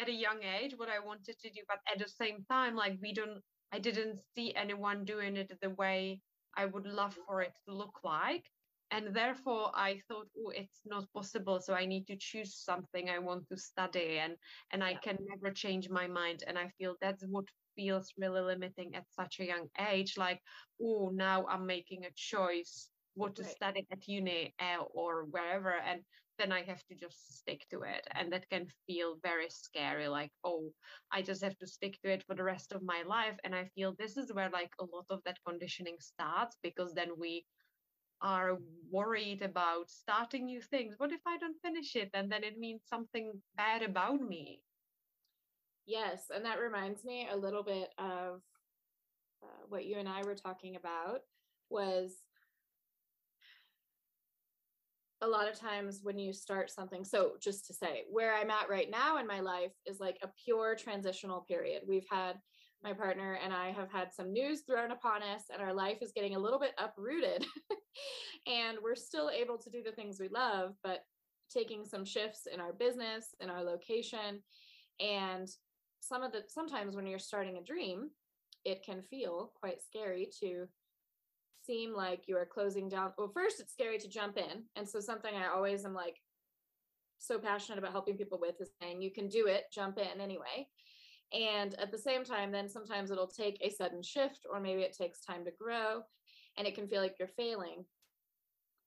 at 0.00 0.08
a 0.08 0.12
young 0.12 0.42
age 0.42 0.74
what 0.76 0.90
I 0.90 1.00
wanted 1.00 1.38
to 1.40 1.50
do, 1.50 1.62
but 1.68 1.78
at 1.92 2.00
the 2.00 2.08
same 2.08 2.44
time, 2.50 2.76
like 2.76 2.98
we 3.02 3.14
don't, 3.14 3.42
I 3.72 3.80
didn't 3.80 4.20
see 4.36 4.54
anyone 4.54 5.04
doing 5.06 5.36
it 5.36 5.52
the 5.62 5.70
way 5.70 6.20
I 6.56 6.66
would 6.66 6.86
love 6.86 7.18
for 7.26 7.42
it 7.42 7.54
to 7.68 7.74
look 7.74 8.00
like. 8.04 8.44
And 8.92 9.16
therefore, 9.16 9.72
I 9.74 10.00
thought, 10.08 10.28
oh, 10.38 10.50
it's 10.50 10.82
not 10.86 11.12
possible. 11.14 11.60
So 11.60 11.74
I 11.74 11.86
need 11.86 12.06
to 12.08 12.16
choose 12.18 12.56
something 12.56 13.10
I 13.10 13.18
want 13.18 13.48
to 13.48 13.58
study, 13.58 14.20
and 14.20 14.36
and 14.72 14.84
I 14.84 14.94
can 14.94 15.18
never 15.28 15.52
change 15.52 15.90
my 15.90 16.06
mind. 16.06 16.44
And 16.46 16.58
I 16.58 16.68
feel 16.78 16.96
that's 17.02 17.24
what 17.26 17.46
feels 17.76 18.12
really 18.18 18.42
limiting 18.42 18.94
at 18.94 19.10
such 19.10 19.40
a 19.40 19.46
young 19.46 19.68
age. 19.80 20.18
Like, 20.18 20.40
oh, 20.80 21.10
now 21.12 21.46
I'm 21.48 21.66
making 21.66 22.04
a 22.06 22.12
choice 22.16 22.91
what 23.14 23.34
to 23.34 23.42
right. 23.42 23.50
study 23.50 23.86
at 23.90 24.08
uni 24.08 24.54
uh, 24.60 24.82
or 24.94 25.24
wherever 25.30 25.74
and 25.86 26.00
then 26.38 26.50
i 26.50 26.62
have 26.62 26.82
to 26.84 26.94
just 26.94 27.38
stick 27.38 27.62
to 27.70 27.82
it 27.82 28.06
and 28.14 28.32
that 28.32 28.48
can 28.48 28.66
feel 28.86 29.16
very 29.22 29.48
scary 29.48 30.08
like 30.08 30.30
oh 30.44 30.70
i 31.12 31.20
just 31.20 31.42
have 31.42 31.56
to 31.58 31.66
stick 31.66 31.98
to 32.02 32.10
it 32.10 32.24
for 32.26 32.34
the 32.34 32.42
rest 32.42 32.72
of 32.72 32.82
my 32.82 33.02
life 33.06 33.36
and 33.44 33.54
i 33.54 33.68
feel 33.74 33.94
this 33.98 34.16
is 34.16 34.32
where 34.32 34.50
like 34.50 34.70
a 34.80 34.84
lot 34.84 35.04
of 35.10 35.20
that 35.24 35.38
conditioning 35.46 35.96
starts 36.00 36.56
because 36.62 36.94
then 36.94 37.10
we 37.18 37.44
are 38.22 38.58
worried 38.90 39.42
about 39.42 39.90
starting 39.90 40.44
new 40.44 40.60
things. 40.60 40.94
What 40.96 41.12
if 41.12 41.20
i 41.26 41.36
don't 41.38 41.60
finish 41.60 41.96
it? 41.96 42.10
And 42.14 42.30
then 42.30 42.44
it 42.44 42.58
means 42.58 42.82
something 42.88 43.32
bad 43.56 43.82
about 43.82 44.20
me. 44.20 44.60
Yes 45.86 46.30
and 46.34 46.44
that 46.44 46.60
reminds 46.60 47.04
me 47.04 47.28
a 47.30 47.36
little 47.36 47.64
bit 47.64 47.90
of 47.98 48.40
uh, 49.42 49.62
what 49.68 49.84
you 49.84 49.96
and 49.96 50.08
i 50.08 50.22
were 50.22 50.36
talking 50.36 50.76
about 50.76 51.22
was 51.68 52.12
a 55.22 55.26
lot 55.26 55.48
of 55.48 55.58
times 55.58 56.00
when 56.02 56.18
you 56.18 56.32
start 56.32 56.70
something 56.70 57.04
so 57.04 57.32
just 57.40 57.66
to 57.66 57.72
say 57.72 58.02
where 58.10 58.34
i'm 58.34 58.50
at 58.50 58.68
right 58.68 58.90
now 58.90 59.18
in 59.18 59.26
my 59.26 59.40
life 59.40 59.72
is 59.86 60.00
like 60.00 60.18
a 60.22 60.30
pure 60.44 60.74
transitional 60.74 61.40
period. 61.48 61.82
We've 61.86 62.06
had 62.10 62.34
my 62.82 62.92
partner 62.92 63.38
and 63.42 63.52
i 63.52 63.70
have 63.70 63.90
had 63.90 64.12
some 64.12 64.32
news 64.32 64.62
thrown 64.62 64.90
upon 64.90 65.22
us 65.22 65.44
and 65.52 65.62
our 65.62 65.72
life 65.72 65.98
is 66.02 66.12
getting 66.14 66.34
a 66.34 66.38
little 66.38 66.58
bit 66.58 66.72
uprooted 66.78 67.46
and 68.46 68.78
we're 68.82 68.96
still 68.96 69.30
able 69.30 69.56
to 69.56 69.70
do 69.70 69.82
the 69.84 69.92
things 69.92 70.18
we 70.18 70.28
love 70.28 70.72
but 70.82 71.04
taking 71.52 71.84
some 71.84 72.04
shifts 72.04 72.48
in 72.52 72.60
our 72.60 72.72
business 72.72 73.34
in 73.40 73.48
our 73.48 73.62
location 73.62 74.42
and 75.00 75.48
some 76.00 76.22
of 76.22 76.32
the 76.32 76.42
sometimes 76.48 76.96
when 76.96 77.06
you're 77.06 77.18
starting 77.18 77.58
a 77.58 77.62
dream 77.62 78.10
it 78.64 78.82
can 78.84 79.02
feel 79.02 79.52
quite 79.60 79.80
scary 79.80 80.28
to 80.40 80.66
seem 81.64 81.94
like 81.94 82.22
you 82.26 82.36
are 82.36 82.46
closing 82.46 82.88
down 82.88 83.12
well 83.16 83.30
first 83.32 83.60
it's 83.60 83.72
scary 83.72 83.98
to 83.98 84.08
jump 84.08 84.36
in. 84.36 84.64
And 84.76 84.88
so 84.88 85.00
something 85.00 85.34
i 85.34 85.48
always 85.48 85.84
am 85.84 85.94
like 85.94 86.16
so 87.18 87.38
passionate 87.38 87.78
about 87.78 87.92
helping 87.92 88.16
people 88.16 88.38
with 88.40 88.60
is 88.60 88.70
saying 88.80 89.00
you 89.00 89.12
can 89.12 89.28
do 89.28 89.46
it 89.46 89.64
jump 89.72 89.98
in 89.98 90.20
anyway. 90.20 90.66
And 91.32 91.74
at 91.74 91.90
the 91.90 91.98
same 91.98 92.24
time 92.24 92.52
then 92.52 92.68
sometimes 92.68 93.10
it'll 93.10 93.26
take 93.26 93.58
a 93.60 93.70
sudden 93.70 94.02
shift 94.02 94.46
or 94.50 94.60
maybe 94.60 94.82
it 94.82 94.96
takes 94.96 95.24
time 95.24 95.44
to 95.44 95.52
grow 95.58 96.02
and 96.58 96.66
it 96.66 96.74
can 96.74 96.88
feel 96.88 97.00
like 97.00 97.16
you're 97.18 97.28
failing. 97.28 97.84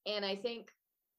And 0.05 0.23
i 0.25 0.35
think 0.35 0.69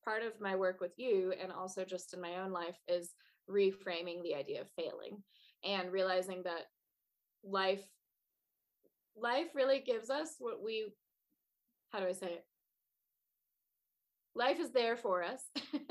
part 0.04 0.22
of 0.22 0.40
my 0.40 0.54
work 0.54 0.80
with 0.80 0.92
you 0.96 1.34
and 1.42 1.50
also 1.50 1.84
just 1.84 2.14
in 2.14 2.20
my 2.20 2.36
own 2.36 2.52
life 2.52 2.78
is 2.86 3.14
reframing 3.50 4.22
the 4.22 4.34
idea 4.34 4.60
of 4.60 4.70
failing 4.70 5.22
and 5.64 5.92
realizing 5.92 6.42
that 6.44 6.66
life 7.44 7.84
life 9.16 9.48
really 9.54 9.80
gives 9.80 10.10
us 10.10 10.36
what 10.38 10.62
we 10.62 10.86
how 11.90 12.00
do 12.00 12.06
I 12.06 12.12
say 12.12 12.26
it? 12.26 12.44
Life 14.34 14.60
is 14.60 14.70
there 14.70 14.96
for 14.96 15.22
us, 15.22 15.42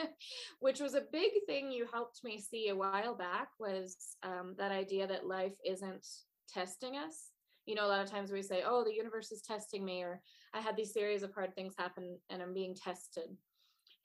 which 0.60 0.79
was 0.79 0.93
a 0.93 1.03
big 1.12 1.31
thing 1.47 1.71
you 1.71 1.88
helped 1.91 2.23
me 2.23 2.39
see 2.39 2.69
a 2.69 2.75
while 2.75 3.15
back 3.15 3.49
was 3.60 3.97
um, 4.21 4.53
that 4.60 4.71
idea 4.71 5.08
that 5.08 5.25
life 5.25 5.55
isn't 5.65 6.05
testing 6.53 6.95
us. 6.95 7.31
You 7.65 7.73
know, 7.73 7.88
a 7.88 7.89
lot 7.89 8.03
of 8.03 8.12
times 8.12 8.31
we 8.31 8.43
say, 8.43 8.62
oh, 8.63 8.84
the 8.84 8.93
universe 8.93 9.31
is 9.31 9.41
testing 9.41 9.84
me, 9.84 10.03
or 10.03 10.21
I 10.53 10.62
had 10.62 10.77
these 10.77 10.93
series 10.93 11.23
of 11.23 11.34
hard 11.34 11.55
things 11.55 11.73
happen 11.75 12.19
and 12.29 12.41
I'm 12.41 12.53
being 12.53 12.75
tested. 12.75 13.29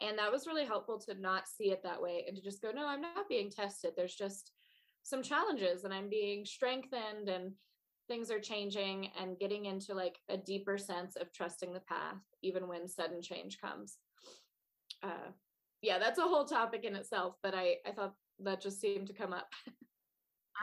And 0.01 0.19
that 0.19 0.33
was 0.33 0.47
really 0.47 0.65
helpful 0.65 0.99
to 1.01 1.21
not 1.21 1.47
see 1.47 1.71
it 1.71 1.83
that 1.83 2.01
way 2.01 2.25
and 2.27 2.35
to 2.35 2.43
just 2.43 2.63
go, 2.63 2.71
no, 2.71 2.87
I'm 2.87 3.03
not 3.03 3.29
being 3.29 3.51
tested. 3.51 3.93
There's 3.95 4.15
just 4.15 4.53
some 5.03 5.23
challenges 5.23 5.85
and 5.85 5.93
I'm 5.93 6.09
being 6.09 6.47
strengthened 6.47 7.29
and 7.29 7.53
things 8.11 8.31
are 8.31 8.41
changing 8.41 9.09
and 9.21 9.39
getting 9.39 9.67
into 9.67 9.95
like 9.95 10.19
a 10.29 10.37
deeper 10.37 10.77
sense 10.77 11.15
of 11.15 11.33
trusting 11.33 11.73
the 11.73 11.81
path 11.81 12.19
even 12.43 12.67
when 12.67 12.89
sudden 12.89 13.23
change 13.23 13.61
comes 13.61 13.99
uh, 15.05 15.31
yeah 15.81 15.97
that's 15.99 16.19
a 16.19 16.23
whole 16.23 16.45
topic 16.45 16.83
in 16.85 16.97
itself 16.97 17.37
but 17.41 17.55
i 17.55 17.77
i 17.87 17.93
thought 17.93 18.15
that 18.41 18.61
just 18.61 18.81
seemed 18.81 19.07
to 19.07 19.13
come 19.13 19.33
up 19.33 19.49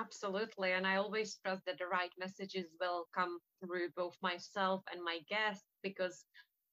absolutely 0.02 0.74
and 0.74 0.86
i 0.86 0.98
always 0.98 1.40
trust 1.44 1.62
that 1.66 1.78
the 1.80 1.88
right 1.88 2.12
messages 2.20 2.66
will 2.82 3.06
come 3.16 3.40
through 3.64 3.88
both 3.96 4.18
myself 4.22 4.84
and 4.92 5.02
my 5.02 5.20
guests 5.30 5.66
because 5.84 6.26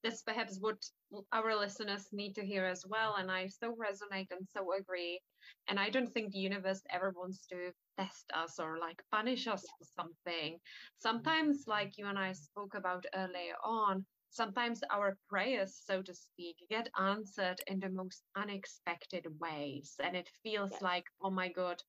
that's 0.03 0.23
perhaps 0.23 0.59
what 0.61 0.77
our 1.33 1.57
listeners 1.57 2.09
need 2.13 2.35
to 2.35 2.45
hear 2.45 2.67
as 2.67 2.85
well. 2.87 3.17
And 3.19 3.31
I 3.31 3.47
so 3.47 3.75
resonate 3.75 4.31
and 4.31 4.47
so 4.55 4.75
agree. 4.79 5.19
And 5.67 5.81
I 5.81 5.89
don't 5.89 6.13
think 6.13 6.31
the 6.31 6.39
universe 6.39 6.83
ever 6.91 7.15
wants 7.17 7.47
to 7.47 7.73
test 7.99 8.31
us 8.35 8.59
or 8.59 8.79
like 8.79 9.03
punish 9.13 9.47
us 9.47 9.63
for 9.63 9.87
something. 9.97 10.55
Mm-hmm. 10.55 10.99
Sometimes, 10.99 11.65
like 11.67 11.97
you 11.97 12.07
and 12.07 12.19
I 12.19 12.33
spoke 12.33 12.75
about 12.75 13.05
earlier 13.15 13.55
on, 13.65 14.05
sometimes 14.31 14.81
our 14.91 15.17
prayers, 15.29 15.81
so 15.85 16.03
to 16.03 16.15
speak, 16.15 16.57
get 16.69 16.89
answered 16.99 17.61
in 17.67 17.81
the 17.81 17.91
most 17.91 18.23
unexpected 18.37 19.27
ways. 19.41 19.95
And 20.03 20.17
it 20.17 20.29
feels 20.43 20.73
like, 20.81 21.05
oh 21.23 21.31
my 21.31 21.49
God, 21.49 21.81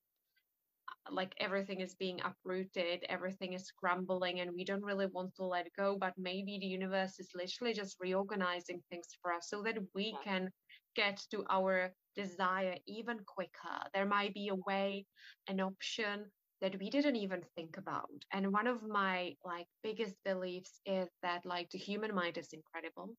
like 1.12 1.34
everything 1.40 1.82
is 1.82 1.96
being 1.96 2.20
uprooted, 2.24 3.04
everything 3.10 3.54
is 3.54 3.72
crumbling, 3.72 4.40
and 4.40 4.52
we 4.56 4.64
don't 4.64 4.84
really 4.84 5.08
want 5.08 5.36
to 5.36 5.46
let 5.46 5.68
go. 5.78 5.98
But 6.00 6.14
maybe 6.18 6.58
the 6.60 6.68
universe 6.68 7.20
is 7.20 7.30
literally 7.36 7.74
just 7.74 7.98
reorganizing 8.00 8.82
things 8.90 9.08
for 9.22 9.34
us 9.34 9.50
so 9.50 9.62
that 9.64 9.78
we 9.94 10.16
can 10.24 10.50
get 10.96 11.22
to 11.32 11.44
our 11.50 11.92
desire 12.16 12.76
even 12.88 13.20
quicker. 13.26 13.80
There 13.94 14.06
might 14.06 14.34
be 14.34 14.50
a 14.50 14.56
way, 14.56 15.06
an 15.48 15.60
option 15.62 16.26
that 16.62 16.80
we 16.80 16.90
didn't 16.90 17.16
even 17.18 17.42
think 17.56 17.78
about. 17.78 18.10
And 18.32 18.52
one 18.52 18.68
of 18.68 18.82
my 18.82 19.34
like 19.44 19.68
biggest 19.84 20.16
beliefs 20.24 20.80
is 20.86 21.10
that 21.22 21.46
like 21.46 21.70
the 21.70 21.78
human 21.78 22.16
mind 22.16 22.38
is 22.38 22.54
incredible. 22.54 23.16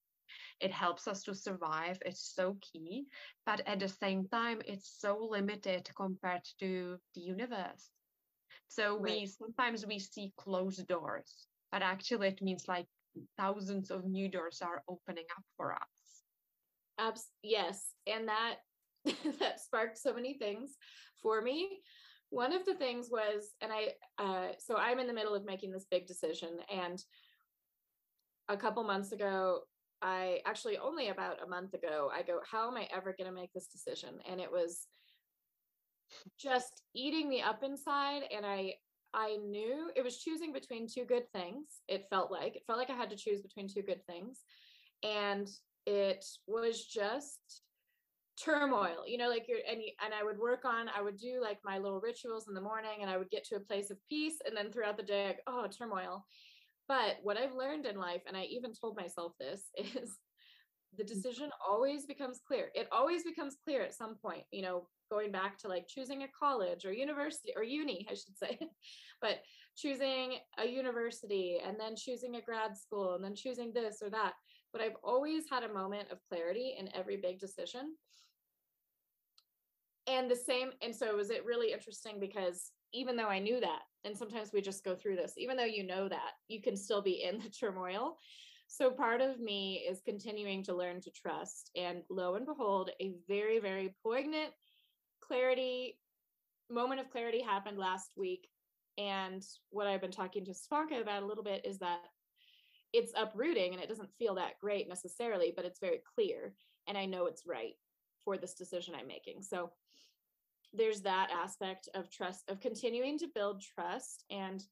It 0.60 0.72
helps 0.72 1.06
us 1.06 1.22
to 1.24 1.34
survive. 1.34 1.98
It's 2.04 2.32
so 2.34 2.56
key. 2.60 3.06
But 3.44 3.62
at 3.66 3.80
the 3.80 3.88
same 3.88 4.26
time, 4.28 4.62
it's 4.66 4.98
so 4.98 5.18
limited 5.30 5.88
compared 5.96 6.42
to 6.60 6.96
the 7.14 7.20
universe. 7.20 7.90
So 8.68 8.94
right. 8.94 9.20
we 9.20 9.26
sometimes 9.26 9.86
we 9.86 9.98
see 9.98 10.32
closed 10.36 10.86
doors, 10.86 11.46
but 11.72 11.82
actually 11.82 12.28
it 12.28 12.42
means 12.42 12.68
like 12.68 12.86
thousands 13.36 13.90
of 13.90 14.04
new 14.04 14.28
doors 14.28 14.60
are 14.62 14.82
opening 14.88 15.24
up 15.36 15.44
for 15.56 15.72
us. 15.74 16.22
Abs- 16.98 17.30
yes. 17.42 17.92
And 18.06 18.28
that 18.28 18.56
that 19.40 19.60
sparked 19.60 19.98
so 19.98 20.12
many 20.12 20.34
things 20.34 20.76
for 21.22 21.40
me. 21.40 21.80
One 22.30 22.52
of 22.52 22.64
the 22.64 22.74
things 22.74 23.08
was, 23.10 23.52
and 23.60 23.72
I, 23.72 23.88
uh, 24.18 24.52
so 24.58 24.76
I'm 24.76 24.98
in 24.98 25.06
the 25.06 25.12
middle 25.12 25.34
of 25.34 25.44
making 25.44 25.72
this 25.72 25.86
big 25.90 26.06
decision, 26.06 26.58
and 26.72 27.02
a 28.48 28.56
couple 28.56 28.82
months 28.84 29.12
ago, 29.12 29.60
I 30.02 30.40
actually 30.44 30.78
only 30.78 31.08
about 31.08 31.42
a 31.42 31.48
month 31.48 31.74
ago, 31.74 32.10
I 32.14 32.22
go, 32.22 32.40
how 32.50 32.68
am 32.68 32.76
I 32.76 32.88
ever 32.94 33.14
going 33.16 33.28
to 33.28 33.34
make 33.34 33.52
this 33.52 33.66
decision? 33.66 34.18
And 34.30 34.40
it 34.40 34.50
was 34.50 34.86
just 36.38 36.82
eating 36.94 37.28
me 37.28 37.42
up 37.42 37.62
inside. 37.64 38.22
And 38.34 38.44
I, 38.44 38.74
I 39.14 39.36
knew 39.36 39.90
it 39.96 40.04
was 40.04 40.18
choosing 40.18 40.52
between 40.52 40.86
two 40.86 41.04
good 41.04 41.30
things. 41.32 41.80
It 41.88 42.06
felt 42.10 42.30
like 42.30 42.56
it 42.56 42.62
felt 42.66 42.78
like 42.78 42.90
I 42.90 42.96
had 42.96 43.10
to 43.10 43.16
choose 43.16 43.40
between 43.40 43.68
two 43.68 43.82
good 43.82 44.04
things. 44.06 44.40
And 45.02 45.48
it 45.86 46.24
was 46.46 46.84
just 46.84 47.62
turmoil 48.42 49.04
you 49.06 49.16
know 49.16 49.28
like 49.28 49.46
you're 49.48 49.58
and, 49.70 49.80
and 50.04 50.12
i 50.12 50.22
would 50.22 50.38
work 50.38 50.64
on 50.64 50.88
i 50.96 51.00
would 51.00 51.16
do 51.16 51.40
like 51.40 51.58
my 51.64 51.78
little 51.78 52.00
rituals 52.00 52.48
in 52.48 52.54
the 52.54 52.60
morning 52.60 52.98
and 53.00 53.10
i 53.10 53.16
would 53.16 53.30
get 53.30 53.44
to 53.44 53.56
a 53.56 53.60
place 53.60 53.90
of 53.90 53.96
peace 54.08 54.36
and 54.46 54.56
then 54.56 54.70
throughout 54.70 54.96
the 54.96 55.02
day 55.02 55.28
I, 55.28 55.34
oh 55.46 55.66
turmoil 55.66 56.24
but 56.88 57.16
what 57.22 57.36
I've 57.36 57.54
learned 57.54 57.86
in 57.86 57.96
life, 57.96 58.22
and 58.26 58.36
I 58.36 58.44
even 58.44 58.72
told 58.72 58.96
myself 58.96 59.32
this, 59.38 59.62
is 59.76 60.18
the 60.96 61.04
mm. 61.04 61.08
decision 61.08 61.50
always 61.66 62.06
becomes 62.06 62.40
clear. 62.46 62.70
It 62.74 62.88
always 62.92 63.24
becomes 63.24 63.56
clear 63.64 63.82
at 63.82 63.94
some 63.94 64.16
point, 64.16 64.44
you 64.50 64.62
know, 64.62 64.88
going 65.10 65.30
back 65.30 65.58
to 65.58 65.68
like 65.68 65.86
choosing 65.88 66.22
a 66.22 66.28
college 66.38 66.84
or 66.84 66.92
university 66.92 67.52
or 67.56 67.62
uni, 67.62 68.06
I 68.10 68.14
should 68.14 68.36
say, 68.36 68.58
but 69.20 69.40
choosing 69.76 70.34
a 70.58 70.66
university 70.66 71.58
and 71.64 71.76
then 71.78 71.94
choosing 71.96 72.36
a 72.36 72.40
grad 72.40 72.76
school 72.76 73.14
and 73.14 73.24
then 73.24 73.34
choosing 73.34 73.72
this 73.72 73.98
or 74.02 74.10
that. 74.10 74.32
But 74.72 74.82
I've 74.82 74.96
always 75.02 75.44
had 75.50 75.62
a 75.62 75.72
moment 75.72 76.10
of 76.10 76.18
clarity 76.28 76.76
in 76.78 76.94
every 76.94 77.16
big 77.16 77.38
decision. 77.38 77.94
And 80.08 80.30
the 80.30 80.36
same, 80.36 80.70
and 80.82 80.94
so 80.94 81.16
was 81.16 81.30
it 81.30 81.44
really 81.44 81.72
interesting 81.72 82.20
because 82.20 82.70
even 82.92 83.16
though 83.16 83.28
I 83.28 83.40
knew 83.40 83.60
that, 83.60 83.80
and 84.04 84.16
sometimes 84.16 84.50
we 84.52 84.60
just 84.60 84.84
go 84.84 84.94
through 84.94 85.16
this, 85.16 85.34
even 85.36 85.56
though 85.56 85.64
you 85.64 85.84
know 85.84 86.08
that, 86.08 86.32
you 86.48 86.62
can 86.62 86.76
still 86.76 87.02
be 87.02 87.24
in 87.24 87.38
the 87.42 87.50
turmoil. 87.50 88.16
So 88.68 88.90
part 88.90 89.20
of 89.20 89.40
me 89.40 89.84
is 89.88 90.00
continuing 90.04 90.62
to 90.64 90.74
learn 90.74 91.00
to 91.02 91.10
trust. 91.10 91.70
And 91.76 92.02
lo 92.10 92.34
and 92.34 92.46
behold, 92.46 92.90
a 93.00 93.14
very, 93.28 93.58
very 93.58 93.94
poignant 94.02 94.52
clarity 95.20 95.98
moment 96.70 97.00
of 97.00 97.10
clarity 97.10 97.42
happened 97.42 97.78
last 97.78 98.12
week. 98.16 98.48
And 98.98 99.42
what 99.70 99.86
I've 99.86 100.00
been 100.00 100.10
talking 100.10 100.44
to 100.44 100.52
Stepanka 100.52 101.00
about 101.00 101.22
a 101.22 101.26
little 101.26 101.44
bit 101.44 101.64
is 101.64 101.78
that 101.78 102.00
it's 102.92 103.12
uprooting 103.16 103.74
and 103.74 103.82
it 103.82 103.88
doesn't 103.88 104.14
feel 104.18 104.34
that 104.36 104.58
great 104.60 104.88
necessarily, 104.88 105.52
but 105.54 105.64
it's 105.64 105.80
very 105.80 106.00
clear. 106.14 106.54
And 106.88 106.96
I 106.96 107.04
know 107.04 107.26
it's 107.26 107.46
right 107.46 107.74
for 108.24 108.38
this 108.38 108.54
decision 108.54 108.94
I'm 108.94 109.06
making. 109.06 109.42
So 109.42 109.70
there's 110.76 111.00
that 111.02 111.30
aspect 111.32 111.88
of 111.94 112.10
trust 112.10 112.44
of 112.48 112.60
continuing 112.60 113.18
to 113.18 113.28
build 113.34 113.62
trust. 113.62 114.24
And 114.30 114.62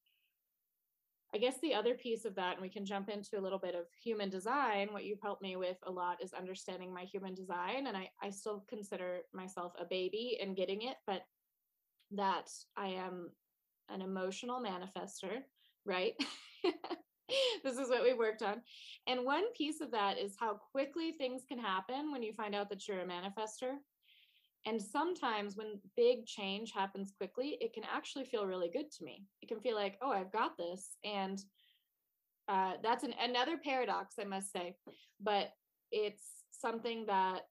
i 1.34 1.38
guess 1.38 1.58
the 1.62 1.74
other 1.74 1.94
piece 1.94 2.24
of 2.24 2.36
that 2.36 2.52
and 2.52 2.62
we 2.62 2.68
can 2.68 2.84
jump 2.84 3.08
into 3.08 3.36
a 3.36 3.40
little 3.40 3.58
bit 3.58 3.74
of 3.74 3.86
human 4.00 4.30
design 4.30 4.86
what 4.92 5.04
you've 5.04 5.20
helped 5.20 5.42
me 5.42 5.56
with 5.56 5.76
a 5.84 5.90
lot 5.90 6.22
is 6.22 6.32
understanding 6.32 6.94
my 6.94 7.02
human 7.02 7.34
design. 7.34 7.88
And 7.88 7.96
i, 7.96 8.08
I 8.22 8.30
still 8.30 8.64
consider 8.68 9.22
myself 9.32 9.72
a 9.80 9.84
baby 9.84 10.38
in 10.40 10.54
getting 10.54 10.82
it 10.82 10.96
but 11.08 11.22
that 12.12 12.50
i 12.76 12.86
am 12.86 13.30
an 13.88 14.00
emotional 14.00 14.62
manifester 14.62 15.42
right? 15.84 16.14
This 17.62 17.78
is 17.78 17.88
what 17.88 18.02
we 18.02 18.12
worked 18.12 18.42
on. 18.42 18.60
And 19.06 19.24
one 19.24 19.44
piece 19.56 19.80
of 19.80 19.90
that 19.92 20.18
is 20.18 20.36
how 20.38 20.60
quickly 20.72 21.12
things 21.12 21.42
can 21.48 21.58
happen 21.58 22.12
when 22.12 22.22
you 22.22 22.34
find 22.34 22.54
out 22.54 22.68
that 22.68 22.86
you're 22.86 23.00
a 23.00 23.06
manifester 23.06 23.76
and 24.66 24.80
sometimes 24.80 25.56
when 25.56 25.78
big 25.96 26.24
change 26.26 26.72
happens 26.72 27.12
quickly, 27.18 27.58
it 27.60 27.74
can 27.74 27.84
actually 27.84 28.24
feel 28.24 28.46
really 28.46 28.70
good 28.72 28.90
to 28.92 29.04
me. 29.04 29.24
It 29.42 29.48
can 29.48 29.60
feel 29.60 29.74
like, 29.74 29.98
oh, 30.00 30.10
I've 30.10 30.32
got 30.32 30.56
this. 30.56 30.96
And 31.04 31.38
uh, 32.48 32.72
that's 32.82 33.04
an, 33.04 33.14
another 33.20 33.58
paradox, 33.62 34.14
I 34.18 34.24
must 34.24 34.52
say. 34.52 34.76
But 35.20 35.50
it's 35.92 36.24
something 36.50 37.04
that 37.06 37.42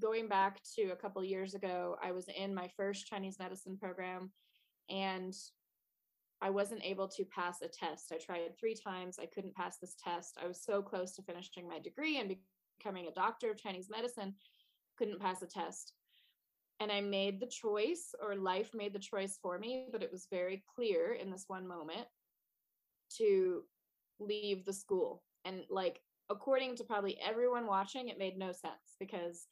going 0.00 0.28
back 0.28 0.60
to 0.74 0.90
a 0.90 0.96
couple 0.96 1.24
years 1.24 1.54
ago, 1.54 1.96
I 2.02 2.12
was 2.12 2.26
in 2.28 2.54
my 2.54 2.68
first 2.76 3.06
Chinese 3.06 3.38
medicine 3.38 3.78
program 3.78 4.30
and 4.90 5.34
I 6.42 6.50
wasn't 6.50 6.84
able 6.84 7.08
to 7.08 7.24
pass 7.24 7.62
a 7.62 7.68
test. 7.68 8.12
I 8.12 8.18
tried 8.18 8.58
three 8.60 8.74
times. 8.74 9.18
I 9.18 9.24
couldn't 9.24 9.54
pass 9.54 9.78
this 9.78 9.96
test. 10.02 10.36
I 10.42 10.46
was 10.46 10.62
so 10.62 10.82
close 10.82 11.14
to 11.14 11.22
finishing 11.22 11.66
my 11.66 11.78
degree 11.78 12.18
and 12.18 12.36
becoming 12.78 13.06
a 13.06 13.14
doctor 13.14 13.50
of 13.50 13.56
Chinese 13.56 13.88
medicine, 13.90 14.34
couldn't 14.98 15.20
pass 15.20 15.40
a 15.40 15.46
test 15.46 15.94
and 16.80 16.92
I 16.92 17.00
made 17.00 17.40
the 17.40 17.46
choice, 17.46 18.14
or 18.22 18.36
life 18.36 18.70
made 18.74 18.92
the 18.92 18.98
choice 18.98 19.38
for 19.40 19.58
me, 19.58 19.88
but 19.90 20.02
it 20.02 20.12
was 20.12 20.28
very 20.30 20.62
clear 20.74 21.12
in 21.12 21.30
this 21.30 21.44
one 21.46 21.66
moment 21.66 22.06
to 23.18 23.62
leave 24.18 24.64
the 24.64 24.72
school. 24.72 25.22
And 25.44 25.62
like, 25.70 26.00
according 26.28 26.76
to 26.76 26.84
probably 26.84 27.18
everyone 27.26 27.66
watching, 27.66 28.08
it 28.08 28.18
made 28.18 28.36
no 28.36 28.52
sense 28.52 28.96
because 28.98 29.46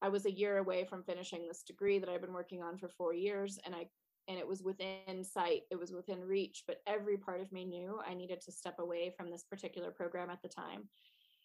I 0.00 0.08
was 0.08 0.26
a 0.26 0.32
year 0.32 0.58
away 0.58 0.84
from 0.84 1.02
finishing 1.02 1.46
this 1.46 1.62
degree 1.62 1.98
that 1.98 2.08
I've 2.08 2.20
been 2.20 2.32
working 2.32 2.62
on 2.62 2.78
for 2.78 2.88
four 2.88 3.14
years, 3.14 3.58
and 3.64 3.74
I 3.74 3.88
and 4.26 4.38
it 4.38 4.48
was 4.48 4.62
within 4.62 5.22
sight, 5.22 5.62
it 5.70 5.78
was 5.78 5.92
within 5.92 6.20
reach, 6.20 6.64
but 6.66 6.78
every 6.86 7.18
part 7.18 7.42
of 7.42 7.52
me 7.52 7.66
knew 7.66 8.00
I 8.06 8.14
needed 8.14 8.40
to 8.42 8.52
step 8.52 8.78
away 8.78 9.12
from 9.14 9.30
this 9.30 9.44
particular 9.44 9.90
program 9.90 10.30
at 10.30 10.40
the 10.40 10.48
time. 10.48 10.88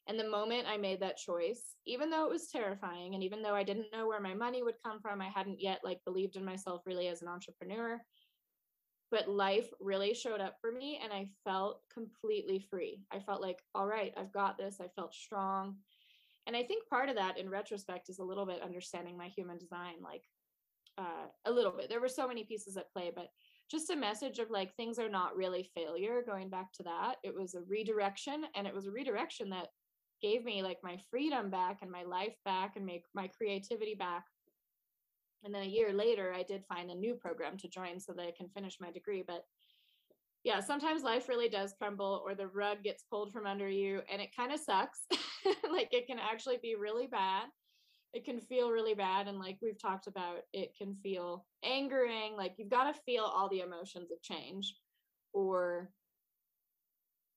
And 0.07 0.19
the 0.19 0.29
moment 0.29 0.67
I 0.67 0.77
made 0.77 1.01
that 1.01 1.17
choice, 1.17 1.75
even 1.85 2.09
though 2.09 2.25
it 2.25 2.31
was 2.31 2.47
terrifying, 2.47 3.13
and 3.13 3.23
even 3.23 3.41
though 3.41 3.53
I 3.53 3.63
didn't 3.63 3.91
know 3.93 4.07
where 4.07 4.19
my 4.19 4.33
money 4.33 4.63
would 4.63 4.81
come 4.83 4.99
from, 4.99 5.21
I 5.21 5.27
hadn't 5.27 5.61
yet 5.61 5.81
like 5.83 6.03
believed 6.03 6.35
in 6.35 6.43
myself 6.43 6.81
really 6.85 7.07
as 7.07 7.21
an 7.21 7.27
entrepreneur. 7.27 8.01
But 9.11 9.27
life 9.27 9.69
really 9.79 10.13
showed 10.13 10.41
up 10.41 10.55
for 10.61 10.71
me 10.71 10.99
and 11.03 11.11
I 11.11 11.29
felt 11.43 11.81
completely 11.91 12.59
free. 12.59 13.03
I 13.11 13.19
felt 13.19 13.41
like, 13.41 13.59
all 13.73 13.87
right, 13.87 14.13
I've 14.17 14.31
got 14.31 14.57
this. 14.57 14.77
I 14.79 14.87
felt 14.95 15.13
strong. 15.13 15.77
And 16.47 16.55
I 16.55 16.63
think 16.63 16.87
part 16.87 17.09
of 17.09 17.15
that 17.15 17.37
in 17.37 17.49
retrospect 17.49 18.09
is 18.09 18.19
a 18.19 18.23
little 18.23 18.45
bit 18.45 18.61
understanding 18.61 19.17
my 19.17 19.27
human 19.27 19.57
design, 19.57 19.95
like 20.03 20.23
uh, 20.97 21.27
a 21.45 21.51
little 21.51 21.71
bit. 21.71 21.89
There 21.89 22.01
were 22.01 22.07
so 22.07 22.27
many 22.27 22.43
pieces 22.43 22.77
at 22.77 22.91
play, 22.91 23.11
but 23.15 23.29
just 23.69 23.91
a 23.91 23.95
message 23.95 24.39
of 24.39 24.49
like 24.49 24.75
things 24.75 24.97
are 24.97 25.09
not 25.09 25.35
really 25.35 25.69
failure 25.75 26.23
going 26.25 26.49
back 26.49 26.73
to 26.73 26.83
that 26.83 27.15
it 27.23 27.33
was 27.33 27.53
a 27.53 27.61
redirection 27.61 28.43
and 28.55 28.65
it 28.65 28.73
was 28.73 28.87
a 28.87 28.91
redirection 28.91 29.49
that 29.49 29.67
gave 30.21 30.43
me 30.43 30.61
like 30.63 30.77
my 30.83 30.97
freedom 31.09 31.49
back 31.49 31.79
and 31.81 31.91
my 31.91 32.03
life 32.03 32.35
back 32.45 32.73
and 32.75 32.85
make 32.85 33.03
my 33.13 33.29
creativity 33.37 33.95
back. 33.95 34.25
And 35.43 35.53
then 35.53 35.63
a 35.63 35.67
year 35.67 35.93
later 35.93 36.33
i 36.33 36.43
did 36.43 36.65
find 36.65 36.91
a 36.91 36.95
new 36.95 37.15
program 37.15 37.57
to 37.57 37.69
join 37.69 37.99
so 37.99 38.13
that 38.13 38.23
i 38.23 38.33
can 38.35 38.49
finish 38.49 38.77
my 38.79 38.91
degree. 38.91 39.23
But 39.25 39.45
yeah 40.43 40.61
sometimes 40.61 41.03
life 41.03 41.27
really 41.27 41.49
does 41.49 41.73
crumble 41.77 42.21
or 42.25 42.33
the 42.33 42.47
rug 42.47 42.81
gets 42.83 43.03
pulled 43.03 43.33
from 43.33 43.45
under 43.45 43.67
you 43.67 44.01
and 44.11 44.21
it 44.21 44.35
kind 44.35 44.51
of 44.51 44.59
sucks. 44.59 45.01
Like 45.71 45.89
it 45.93 46.05
can 46.07 46.19
actually 46.19 46.57
be 46.61 46.75
really 46.75 47.07
bad. 47.07 47.45
It 48.13 48.25
can 48.25 48.41
feel 48.41 48.71
really 48.71 48.93
bad 48.93 49.27
and 49.27 49.39
like 49.39 49.57
we've 49.61 49.81
talked 49.81 50.07
about 50.07 50.37
it 50.51 50.75
can 50.77 50.95
feel 51.01 51.45
angering. 51.63 52.35
Like 52.35 52.55
you've 52.57 52.69
got 52.69 52.93
to 52.93 53.01
feel 53.05 53.23
all 53.23 53.47
the 53.49 53.61
emotions 53.61 54.11
of 54.11 54.21
change 54.21 54.75
or 55.33 55.91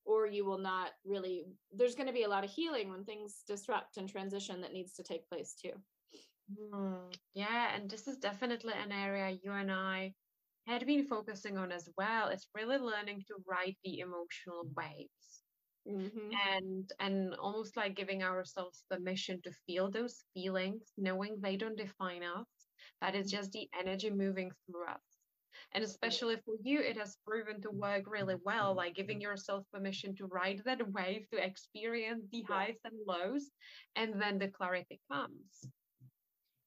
or 0.05 0.27
you 0.27 0.45
will 0.45 0.57
not 0.57 0.91
really 1.05 1.45
there's 1.71 1.95
going 1.95 2.07
to 2.07 2.13
be 2.13 2.23
a 2.23 2.29
lot 2.29 2.43
of 2.43 2.49
healing 2.51 2.89
when 2.89 3.03
things 3.03 3.43
disrupt 3.47 3.97
and 3.97 4.09
transition 4.09 4.61
that 4.61 4.73
needs 4.73 4.93
to 4.93 5.03
take 5.03 5.27
place 5.29 5.53
too. 5.53 5.73
Mm, 6.51 7.13
yeah 7.33 7.75
and 7.75 7.89
this 7.89 8.07
is 8.07 8.17
definitely 8.17 8.73
an 8.73 8.91
area 8.91 9.37
you 9.43 9.51
and 9.51 9.71
i 9.71 10.13
had 10.67 10.85
been 10.85 11.05
focusing 11.07 11.57
on 11.57 11.71
as 11.71 11.89
well 11.97 12.27
it's 12.27 12.47
really 12.53 12.77
learning 12.77 13.23
to 13.27 13.35
ride 13.47 13.75
the 13.83 13.99
emotional 13.99 14.67
waves. 14.75 15.43
Mm-hmm. 15.87 16.31
and 16.47 16.91
and 16.99 17.35
almost 17.35 17.75
like 17.75 17.93
giving 17.95 18.23
ourselves 18.23 18.85
permission 18.89 19.41
to 19.43 19.51
feel 19.67 19.91
those 19.91 20.23
feelings 20.33 20.93
knowing 20.97 21.41
they 21.41 21.57
don't 21.57 21.77
define 21.77 22.23
us 22.23 22.47
that 23.01 23.15
is 23.15 23.29
just 23.29 23.51
the 23.51 23.67
energy 23.77 24.09
moving 24.09 24.49
through 24.65 24.85
us 24.87 25.12
And 25.75 25.83
especially 25.83 26.35
for 26.45 26.55
you, 26.63 26.79
it 26.79 26.97
has 26.97 27.17
proven 27.25 27.61
to 27.61 27.71
work 27.71 28.03
really 28.07 28.35
well, 28.43 28.69
mm-hmm. 28.69 28.77
like 28.77 28.95
giving 28.95 29.19
yourself 29.19 29.65
permission 29.73 30.15
to 30.15 30.27
ride 30.27 30.61
that 30.65 30.87
wave, 30.93 31.25
to 31.31 31.43
experience 31.43 32.25
the 32.31 32.43
highs 32.43 32.77
and 32.85 32.93
lows, 33.07 33.49
and 33.95 34.21
then 34.21 34.37
the 34.37 34.49
clarity 34.49 34.99
comes. 35.11 35.67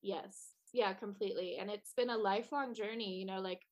Yes. 0.03 0.49
Yeah, 0.73 0.92
completely. 0.92 1.59
And 1.59 1.71
it's 1.71 1.92
been 1.97 2.11
a 2.11 2.16
lifelong 2.16 2.75
journey, 2.75 3.14
you 3.14 3.27
know, 3.27 3.40
like 3.40 3.62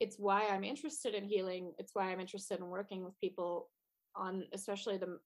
it's 0.00 0.16
why 0.18 0.48
I'm 0.48 0.64
interested 0.64 1.14
in 1.14 1.24
healing. 1.24 1.72
It's 1.78 1.94
why 1.94 2.10
I'm 2.10 2.20
interested 2.20 2.58
in 2.58 2.66
working 2.66 3.04
with 3.04 3.18
people 3.20 3.70
on 4.14 4.44
especially 4.52 4.98
the 4.98 5.18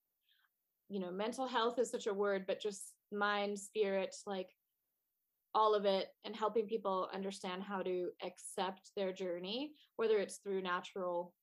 you 0.93 1.01
know, 1.01 1.11
mental 1.11 1.49
health 1.49 1.79
is 1.79 1.91
such 1.91 2.07
a 2.07 2.13
word, 2.13 2.45
but 2.47 2.61
just 2.61 2.93
mind, 3.11 3.59
spirit, 3.59 4.15
like 4.27 4.51
all 5.55 5.75
of 5.75 5.85
it 5.85 6.09
and 6.25 6.35
helping 6.35 6.67
people 6.67 7.09
understand 7.13 7.63
how 7.63 7.83
to 7.83 8.09
accept 8.25 8.91
their 8.97 9.13
journey, 9.13 9.73
whether 9.97 10.19
it's 10.19 10.39
through 10.39 10.63
natural, 10.63 11.35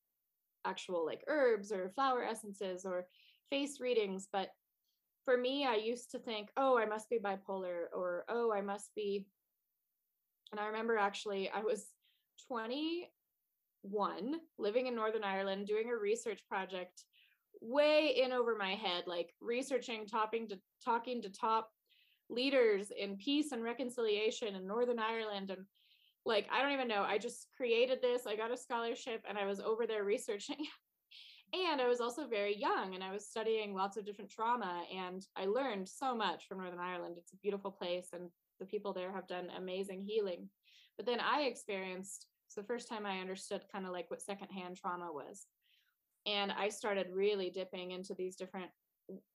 actual 0.65 1.05
like 1.05 1.23
herbs 1.27 1.71
or 1.71 1.89
flower 1.89 2.23
essences 2.23 2.85
or 2.85 3.05
face 3.49 3.79
readings. 3.79 4.27
But 4.31 4.49
for 5.25 5.37
me, 5.37 5.65
I 5.65 5.75
used 5.75 6.11
to 6.11 6.19
think, 6.19 6.49
oh, 6.57 6.77
I 6.77 6.85
must 6.85 7.09
be 7.09 7.19
bipolar 7.19 7.85
or 7.93 8.25
oh, 8.29 8.51
I 8.51 8.61
must 8.61 8.89
be. 8.95 9.27
And 10.51 10.59
I 10.59 10.65
remember 10.65 10.97
actually, 10.97 11.49
I 11.49 11.61
was 11.61 11.85
21, 12.47 14.39
living 14.57 14.87
in 14.87 14.95
Northern 14.95 15.23
Ireland, 15.23 15.67
doing 15.67 15.89
a 15.89 15.95
research 15.95 16.41
project 16.49 17.03
way 17.61 18.15
in 18.23 18.31
over 18.31 18.55
my 18.55 18.73
head, 18.73 19.03
like 19.05 19.33
researching, 19.41 20.07
talking 20.07 20.47
to 20.49 20.57
talking 20.83 21.21
to 21.21 21.29
top 21.29 21.69
leaders 22.29 22.91
in 22.97 23.17
peace 23.17 23.51
and 23.51 23.63
reconciliation 23.63 24.55
in 24.55 24.67
Northern 24.67 24.99
Ireland 24.99 25.49
and 25.49 25.65
like 26.25 26.47
I 26.51 26.61
don't 26.61 26.73
even 26.73 26.87
know. 26.87 27.03
I 27.03 27.17
just 27.17 27.47
created 27.55 28.01
this. 28.01 28.27
I 28.27 28.35
got 28.35 28.51
a 28.51 28.57
scholarship 28.57 29.23
and 29.27 29.37
I 29.37 29.45
was 29.45 29.59
over 29.59 29.87
there 29.87 30.03
researching. 30.03 30.57
and 31.53 31.81
I 31.81 31.87
was 31.87 32.01
also 32.01 32.27
very 32.27 32.55
young 32.55 32.93
and 32.93 33.03
I 33.03 33.11
was 33.11 33.27
studying 33.27 33.73
lots 33.73 33.97
of 33.97 34.05
different 34.05 34.29
trauma 34.29 34.83
and 34.95 35.25
I 35.35 35.45
learned 35.45 35.87
so 35.87 36.15
much 36.15 36.47
from 36.47 36.59
Northern 36.59 36.79
Ireland. 36.79 37.15
It's 37.17 37.33
a 37.33 37.37
beautiful 37.37 37.71
place 37.71 38.09
and 38.13 38.29
the 38.59 38.65
people 38.65 38.93
there 38.93 39.11
have 39.11 39.27
done 39.27 39.47
amazing 39.57 40.01
healing. 40.01 40.49
But 40.97 41.05
then 41.05 41.19
I 41.19 41.43
experienced 41.43 42.27
it's 42.45 42.55
the 42.55 42.63
first 42.63 42.89
time 42.89 43.05
I 43.05 43.19
understood 43.19 43.61
kind 43.71 43.85
of 43.85 43.91
like 43.91 44.09
what 44.09 44.21
secondhand 44.21 44.75
trauma 44.75 45.11
was. 45.13 45.45
And 46.25 46.51
I 46.51 46.69
started 46.69 47.07
really 47.13 47.51
dipping 47.51 47.91
into 47.91 48.15
these 48.15 48.35
different 48.35 48.71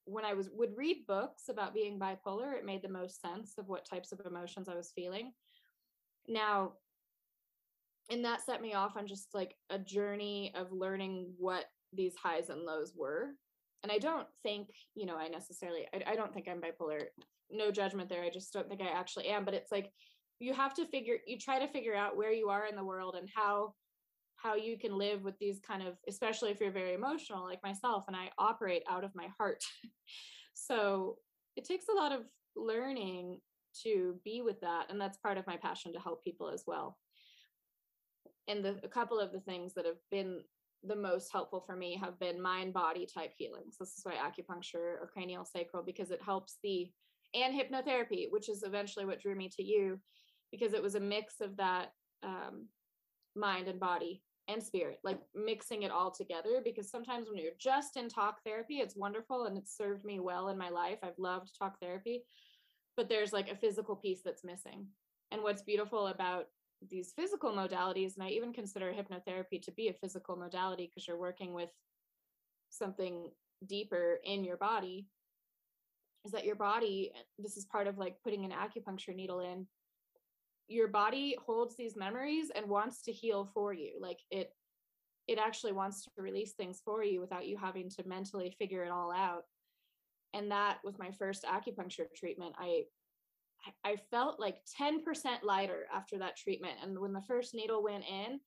when 0.05 0.25
I 0.25 0.35
was 0.35 0.51
would 0.53 0.77
read 0.77 1.07
books 1.07 1.45
about 1.49 1.75
being 1.75 1.99
bipolar, 1.99 2.55
it 2.55 2.65
made 2.65 2.83
the 2.83 2.89
most 2.89 3.21
sense 3.21 3.55
of 3.59 3.69
what 3.69 3.89
types 3.89 4.13
of 4.13 4.21
emotions 4.25 4.69
I 4.69 4.77
was 4.77 4.93
feeling. 4.95 5.33
Now, 6.29 6.73
and 8.11 8.25
that 8.25 8.45
set 8.45 8.61
me 8.61 8.75
off 8.75 8.97
on 8.97 9.07
just 9.07 9.29
like 9.35 9.57
a 9.71 9.79
journey 9.79 10.53
of 10.55 10.73
learning 10.73 11.33
what 11.39 11.65
these 11.93 12.15
highs 12.23 12.51
and 12.51 12.63
lows 12.63 12.93
were. 12.97 13.31
And 13.83 13.93
I 13.93 13.99
don't 13.99 14.27
think, 14.43 14.69
you 14.95 15.07
know, 15.07 15.17
I 15.17 15.29
necessarily, 15.29 15.87
I, 15.95 16.13
I 16.13 16.17
don't 16.17 16.33
think 16.33 16.49
I'm 16.49 16.61
bipolar. 16.61 17.05
No 17.51 17.71
judgment 17.71 18.09
there. 18.09 18.23
I 18.23 18.31
just 18.31 18.53
don't 18.53 18.69
think 18.69 18.81
I 18.81 18.99
actually 18.99 19.27
am. 19.29 19.45
But 19.45 19.55
it's 19.55 19.73
like 19.73 19.91
you 20.39 20.53
have 20.55 20.75
to 20.75 20.87
figure, 20.87 21.17
you 21.27 21.39
try 21.39 21.59
to 21.59 21.69
figure 21.69 21.95
out 21.95 22.17
where 22.17 22.33
you 22.33 22.49
are 22.49 22.67
in 22.67 22.77
the 22.77 22.85
world 22.85 23.15
and 23.19 23.29
how 23.35 23.75
how 24.45 24.55
you 24.55 24.79
can 24.79 24.97
live 24.97 25.23
with 25.23 25.37
these 25.39 25.59
kind 25.67 25.83
of 25.83 25.95
especially 26.07 26.51
if 26.51 26.61
you're 26.61 26.71
very 26.71 26.93
emotional 26.93 27.43
like 27.45 27.63
myself 27.63 28.05
and 28.07 28.15
i 28.15 28.31
operate 28.39 28.83
out 28.89 29.05
of 29.05 29.15
my 29.15 29.29
heart. 29.39 29.65
So 30.55 31.17
it 31.57 31.65
takes 31.65 31.87
a 31.89 31.97
lot 31.97 32.13
of 32.13 32.23
learning 32.57 33.41
to 33.83 34.15
be 34.25 34.41
with 34.41 34.61
that 34.61 34.87
and 34.89 35.01
that's 35.01 35.19
part 35.19 35.37
of 35.37 35.47
my 35.47 35.57
passion 35.57 35.93
to 35.93 36.01
help 36.01 36.25
people 36.25 36.49
as 36.49 36.65
well. 36.67 36.97
And 38.47 38.65
the, 38.65 38.79
a 38.83 38.89
couple 38.89 39.19
of 39.19 39.33
the 39.33 39.41
things 39.41 39.75
that 39.75 39.85
have 39.85 39.99
been 40.11 40.41
the 40.85 40.97
most 40.97 41.33
helpful 41.33 41.63
for 41.67 41.77
me 41.77 41.99
have 42.01 42.19
been 42.21 42.41
mind 42.41 42.73
body 42.73 43.07
type 43.07 43.33
healings. 43.37 43.77
This 43.79 43.97
is 43.97 44.05
why 44.05 44.15
acupuncture 44.15 45.01
or 45.01 45.11
cranial 45.13 45.45
sacral 45.45 45.83
because 45.83 46.11
it 46.11 46.23
helps 46.23 46.59
the 46.63 46.91
and 47.35 47.53
hypnotherapy 47.53 48.27
which 48.31 48.49
is 48.49 48.63
eventually 48.63 49.05
what 49.05 49.21
drew 49.21 49.35
me 49.35 49.51
to 49.57 49.63
you 49.63 49.99
because 50.53 50.73
it 50.73 50.83
was 50.83 50.95
a 50.95 51.01
mix 51.01 51.41
of 51.41 51.57
that 51.57 51.89
um, 52.23 52.69
mind 53.35 53.67
and 53.67 53.81
body 53.81 54.23
and 54.49 54.63
spirit, 54.63 54.99
like 55.05 55.19
mixing 55.35 55.83
it 55.83 55.91
all 55.91 56.11
together. 56.11 56.61
Because 56.63 56.91
sometimes 56.91 57.29
when 57.29 57.39
you're 57.39 57.53
just 57.59 57.97
in 57.97 58.09
talk 58.09 58.43
therapy, 58.45 58.77
it's 58.77 58.97
wonderful 58.97 59.47
and 59.47 59.57
it's 59.57 59.77
served 59.77 60.05
me 60.05 60.21
well 60.21 60.49
in 60.49 60.59
my 60.59 60.69
life. 60.69 60.99
I've 61.03 61.19
loved 61.19 61.59
talk 61.59 61.81
therapy, 61.81 62.25
but 62.97 63.09
there's 63.09 63.33
like 63.33 63.51
a 63.51 63.57
physical 63.57 63.97
piece 63.97 64.21
that's 64.25 64.45
missing. 64.45 64.87
And 65.31 65.43
what's 65.43 65.63
beautiful 65.63 66.09
about 66.09 66.47
these 66.91 67.13
physical 67.17 67.53
modalities, 67.53 68.15
and 68.15 68.25
I 68.25 68.29
even 68.29 68.53
consider 68.53 68.93
hypnotherapy 68.93 69.63
to 69.63 69.73
be 69.73 69.89
a 69.89 69.95
physical 69.95 70.37
modality 70.37 70.87
because 70.87 71.09
you're 71.09 71.19
working 71.19 71.55
with 71.55 71.71
something 72.69 73.31
deeper 73.67 74.19
in 74.25 74.45
your 74.45 74.59
body, 74.59 75.07
is 76.25 76.33
that 76.33 76.45
your 76.45 76.57
body, 76.57 77.13
this 77.39 77.57
is 77.57 77.65
part 77.65 77.87
of 77.87 77.99
like 77.99 78.17
putting 78.23 78.45
an 78.45 78.53
acupuncture 78.53 79.15
needle 79.15 79.41
in, 79.41 79.67
your 80.69 80.89
body 80.89 81.37
holds 81.45 81.77
these 81.77 81.97
memories 81.97 82.51
and 82.55 82.69
wants 82.69 83.03
to 83.03 83.13
heal 83.13 83.51
for 83.55 83.73
you. 83.73 83.99
Like 84.01 84.19
it 84.31 84.51
it 85.27 85.39
actually 85.39 85.73
wants 85.73 86.05
to 86.05 86.11
release 86.19 86.53
things 86.53 86.83
for 86.85 87.03
you 87.03 87.21
without 87.21 87.47
you 87.47 87.57
having 87.57 87.89
to 87.89 88.07
mentally 88.07 88.55
figure 88.59 88.85
it 88.85 88.91
all 88.91 89.11
out. 89.11 89.45
And 90.35 90.51
that 90.51 90.79
was 90.85 90.99
my 90.99 91.11
first 91.13 91.45
acupuncture 91.45 92.07
treatment. 92.17 92.55
I 92.59 92.85
i 93.83 93.97
felt 94.11 94.39
like 94.39 94.59
10% 94.79 95.01
lighter 95.43 95.87
after 95.95 96.19
that 96.19 96.37
treatment. 96.37 96.75
And 96.83 96.99
when 96.99 97.13
the 97.13 97.23
first 97.23 97.55
needle 97.55 97.83
went 97.83 98.05
in 98.05 98.41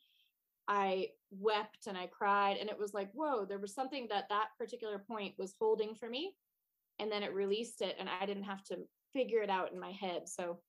i 0.68 1.08
wept 1.32 1.88
and 1.88 1.98
i 1.98 2.08
cried. 2.08 2.58
And 2.58 2.70
it 2.70 2.80
was 2.80 2.94
like 2.94 3.12
whoa 3.14 3.46
there 3.46 3.60
was 3.60 3.74
something 3.74 4.08
that 4.10 4.30
that 4.30 4.50
particular 4.58 5.00
point 5.00 5.34
was 5.38 5.56
holding 5.60 5.96
for 5.96 6.10
me. 6.10 6.36
And 7.00 7.12
then 7.12 7.24
it 7.24 7.34
released 7.34 7.82
it 7.82 7.96
and 8.00 8.10
i 8.10 8.26
didn't 8.26 8.44
have 8.44 8.64
to 8.66 8.78
figure 9.14 9.42
it 9.42 9.50
out 9.50 9.72
in 9.72 9.80
my 9.80 9.92
head. 9.92 10.28
So 10.28 10.60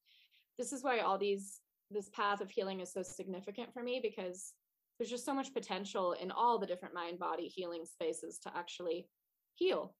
this 0.58 0.72
is 0.72 0.82
why 0.82 1.00
all 1.00 1.18
these 1.18 1.60
this 1.90 2.10
path 2.10 2.40
of 2.40 2.50
healing 2.50 2.80
is 2.80 2.92
so 2.92 3.02
significant 3.02 3.72
for 3.72 3.82
me 3.82 4.00
because 4.02 4.52
there's 4.98 5.10
just 5.10 5.24
so 5.24 5.34
much 5.34 5.54
potential 5.54 6.12
in 6.20 6.30
all 6.30 6.58
the 6.58 6.66
different 6.66 6.94
mind 6.94 7.18
body 7.18 7.46
healing 7.46 7.84
spaces 7.84 8.38
to 8.38 8.50
actually 8.54 9.06
heal 9.54 9.94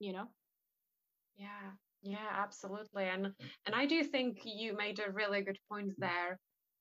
you 0.00 0.12
know 0.12 0.26
yeah 1.36 1.70
yeah 2.02 2.30
absolutely 2.36 3.04
and 3.04 3.32
and 3.66 3.74
i 3.74 3.86
do 3.86 4.04
think 4.04 4.40
you 4.44 4.76
made 4.76 4.98
a 4.98 5.10
really 5.12 5.42
good 5.42 5.58
point 5.70 5.92
there 5.98 6.38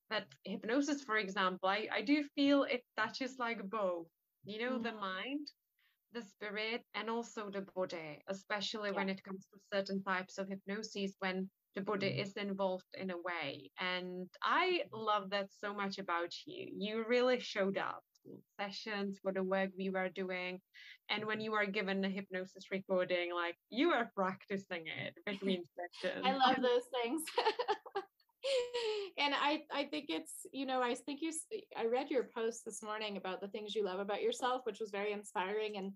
that 0.09 0.25
hypnosis 0.43 1.03
for 1.03 1.17
example 1.17 1.69
i, 1.69 1.87
I 1.95 2.01
do 2.01 2.23
feel 2.35 2.63
it 2.63 2.83
touches 2.97 3.35
like 3.39 3.69
both 3.69 4.07
you 4.43 4.59
know 4.59 4.73
mm-hmm. 4.73 4.83
the 4.83 4.93
mind 4.93 5.47
the 6.13 6.21
spirit 6.21 6.81
and 6.93 7.09
also 7.09 7.49
the 7.49 7.65
body 7.75 8.21
especially 8.27 8.89
yeah. 8.89 8.95
when 8.95 9.09
it 9.09 9.23
comes 9.23 9.45
to 9.51 9.59
certain 9.73 10.03
types 10.03 10.37
of 10.37 10.47
hypnosis 10.49 11.13
when 11.19 11.49
the 11.75 11.81
body 11.81 12.09
mm-hmm. 12.09 12.21
is 12.21 12.33
involved 12.33 12.85
in 12.99 13.09
a 13.11 13.17
way. 13.17 13.71
And 13.79 14.27
I 14.43 14.83
love 14.91 15.29
that 15.31 15.47
so 15.51 15.73
much 15.73 15.97
about 15.97 16.33
you. 16.45 16.67
You 16.77 17.05
really 17.07 17.39
showed 17.39 17.77
up 17.77 18.03
sessions 18.59 19.19
for 19.21 19.31
the 19.31 19.43
work 19.43 19.69
we 19.77 19.89
were 19.89 20.09
doing 20.09 20.59
and 21.09 21.25
when 21.25 21.41
you 21.41 21.51
were 21.51 21.65
given 21.65 22.03
a 22.05 22.09
hypnosis 22.09 22.71
recording 22.71 23.33
like 23.33 23.55
you 23.69 23.89
were 23.89 24.09
practicing 24.15 24.83
it 25.05 25.13
between 25.25 25.63
sessions 26.01 26.23
i 26.25 26.31
love 26.31 26.55
those 26.61 26.87
things 27.01 27.21
and 29.17 29.33
i 29.35 29.61
i 29.73 29.83
think 29.85 30.05
it's 30.09 30.45
you 30.51 30.65
know 30.65 30.81
i 30.81 30.95
think 30.95 31.19
you 31.21 31.31
i 31.77 31.85
read 31.85 32.09
your 32.09 32.29
post 32.35 32.63
this 32.65 32.81
morning 32.81 33.17
about 33.17 33.41
the 33.41 33.47
things 33.49 33.75
you 33.75 33.83
love 33.83 33.99
about 33.99 34.21
yourself 34.21 34.61
which 34.63 34.79
was 34.79 34.89
very 34.91 35.11
inspiring 35.11 35.77
and 35.77 35.91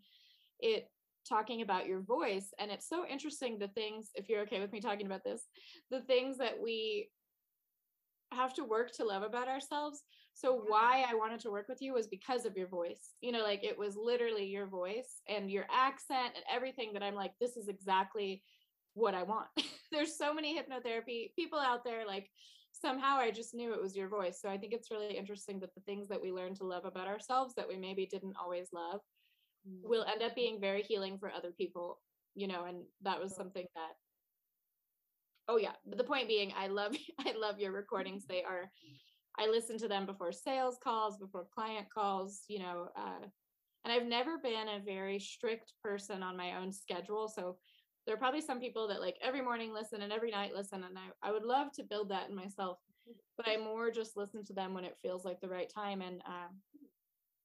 it 0.59 0.89
talking 1.27 1.61
about 1.61 1.87
your 1.87 2.01
voice 2.01 2.53
and 2.59 2.71
it's 2.71 2.87
so 2.87 3.05
interesting 3.05 3.57
the 3.57 3.67
things 3.69 4.09
if 4.15 4.29
you're 4.29 4.41
okay 4.41 4.59
with 4.59 4.71
me 4.71 4.79
talking 4.79 5.05
about 5.05 5.23
this 5.23 5.43
the 5.91 6.01
things 6.01 6.37
that 6.37 6.55
we 6.61 7.09
have 8.31 8.53
to 8.55 8.63
work 8.63 8.91
to 8.93 9.05
love 9.05 9.23
about 9.23 9.47
ourselves. 9.47 10.03
So 10.33 10.61
why 10.67 11.05
i 11.09 11.15
wanted 11.15 11.39
to 11.41 11.51
work 11.51 11.67
with 11.67 11.81
you 11.81 11.93
was 11.93 12.07
because 12.07 12.45
of 12.45 12.55
your 12.55 12.67
voice. 12.67 13.15
You 13.21 13.31
know 13.31 13.43
like 13.43 13.63
it 13.63 13.77
was 13.77 13.95
literally 13.95 14.45
your 14.45 14.67
voice 14.67 15.21
and 15.27 15.49
your 15.49 15.65
accent 15.71 16.33
and 16.35 16.43
everything 16.51 16.93
that 16.93 17.03
i'm 17.03 17.15
like 17.15 17.33
this 17.39 17.57
is 17.57 17.67
exactly 17.67 18.43
what 18.93 19.13
i 19.13 19.23
want. 19.23 19.47
There's 19.91 20.17
so 20.17 20.33
many 20.33 20.57
hypnotherapy 20.57 21.33
people 21.35 21.59
out 21.59 21.83
there 21.83 22.05
like 22.05 22.29
somehow 22.73 23.17
i 23.17 23.31
just 23.31 23.55
knew 23.55 23.73
it 23.73 23.81
was 23.81 23.95
your 23.95 24.09
voice. 24.09 24.39
So 24.41 24.49
i 24.49 24.57
think 24.57 24.73
it's 24.73 24.91
really 24.91 25.17
interesting 25.17 25.59
that 25.61 25.73
the 25.73 25.81
things 25.81 26.07
that 26.09 26.21
we 26.21 26.31
learn 26.31 26.53
to 26.55 26.65
love 26.65 26.85
about 26.85 27.07
ourselves 27.07 27.53
that 27.55 27.67
we 27.67 27.77
maybe 27.77 28.05
didn't 28.05 28.35
always 28.41 28.69
love 28.73 29.01
will 29.65 30.05
end 30.05 30.21
up 30.21 30.35
being 30.35 30.59
very 30.59 30.81
healing 30.81 31.17
for 31.17 31.29
other 31.31 31.51
people 31.51 31.99
you 32.35 32.47
know 32.47 32.65
and 32.65 32.83
that 33.01 33.19
was 33.19 33.35
something 33.35 33.65
that 33.75 33.93
oh 35.49 35.57
yeah. 35.57 35.71
The 35.85 36.03
point 36.03 36.27
being 36.27 36.53
i 36.57 36.67
love 36.67 36.95
i 37.19 37.33
love 37.37 37.59
your 37.59 37.71
recordings. 37.71 38.25
They 38.25 38.43
are 38.43 38.71
i 39.39 39.47
listen 39.47 39.77
to 39.79 39.87
them 39.87 40.05
before 40.05 40.31
sales 40.31 40.77
calls 40.83 41.17
before 41.17 41.47
client 41.53 41.87
calls 41.93 42.41
you 42.47 42.59
know 42.59 42.89
uh, 42.97 43.25
and 43.83 43.93
i've 43.93 44.07
never 44.07 44.37
been 44.39 44.67
a 44.67 44.83
very 44.83 45.19
strict 45.19 45.73
person 45.83 46.23
on 46.23 46.37
my 46.37 46.57
own 46.57 46.71
schedule. 46.71 47.27
So 47.27 47.57
there 48.05 48.15
are 48.15 48.19
probably 48.19 48.41
some 48.41 48.59
people 48.59 48.87
that 48.87 49.01
like 49.01 49.17
every 49.21 49.41
morning 49.41 49.73
listen 49.73 50.01
and 50.01 50.13
every 50.13 50.31
night 50.31 50.55
listen 50.55 50.83
and 50.83 50.97
I, 50.97 51.27
I 51.27 51.31
would 51.31 51.43
love 51.43 51.71
to 51.73 51.83
build 51.83 52.09
that 52.09 52.29
in 52.29 52.35
myself 52.35 52.77
but 53.35 53.47
i 53.47 53.57
more 53.57 53.91
just 53.91 54.15
listen 54.15 54.45
to 54.45 54.53
them 54.53 54.73
when 54.73 54.85
it 54.85 54.97
feels 55.01 55.25
like 55.25 55.41
the 55.41 55.49
right 55.49 55.69
time 55.73 56.01
and 56.01 56.21
uh, 56.25 56.47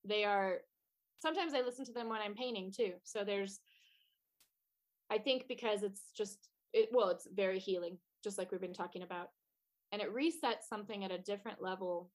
they 0.05 0.25
are 0.25 0.59
sometimes 1.20 1.55
i 1.55 1.61
listen 1.61 1.85
to 1.85 1.92
them 1.92 2.09
when 2.09 2.20
i'm 2.20 2.35
painting 2.35 2.72
too. 2.75 2.92
So 3.05 3.25
there's 3.25 3.61
i 5.11 5.18
think 5.18 5.46
because 5.48 5.83
it's 5.83 6.11
just 6.16 6.48
it 6.72 6.88
well 6.92 7.11
it's 7.11 7.29
very 7.35 7.59
healing 7.59 7.98
just 8.25 8.38
like 8.38 8.51
we've 8.53 8.61
been 8.61 8.72
talking 8.72 9.03
about. 9.03 9.29
And 9.90 10.01
it 10.01 10.14
resets 10.14 10.68
something 10.70 11.05
at 11.05 11.11
a 11.11 11.18
different 11.18 11.61
level. 11.61 12.11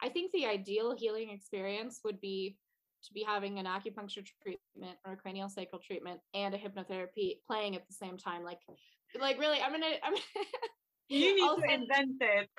I 0.00 0.08
think 0.08 0.32
the 0.32 0.46
ideal 0.46 0.96
healing 0.96 1.30
experience 1.30 2.00
would 2.04 2.20
be 2.20 2.56
to 3.04 3.12
be 3.12 3.22
having 3.22 3.58
an 3.58 3.66
acupuncture 3.66 4.24
treatment 4.42 4.96
or 5.04 5.12
a 5.12 5.16
cranial 5.16 5.48
sacral 5.48 5.80
treatment 5.80 6.20
and 6.32 6.54
a 6.54 6.58
hypnotherapy 6.58 7.40
playing 7.46 7.76
at 7.76 7.86
the 7.86 7.94
same 7.94 8.16
time. 8.16 8.44
Like 8.44 8.60
like 9.18 9.38
really 9.38 9.58
i'm 9.60 9.72
gonna 9.72 9.86
i'm 10.02 10.14
you 11.08 11.34
need 11.34 11.42
I'll 11.42 11.56
to 11.56 11.64
invent 11.64 12.16
it. 12.20 12.50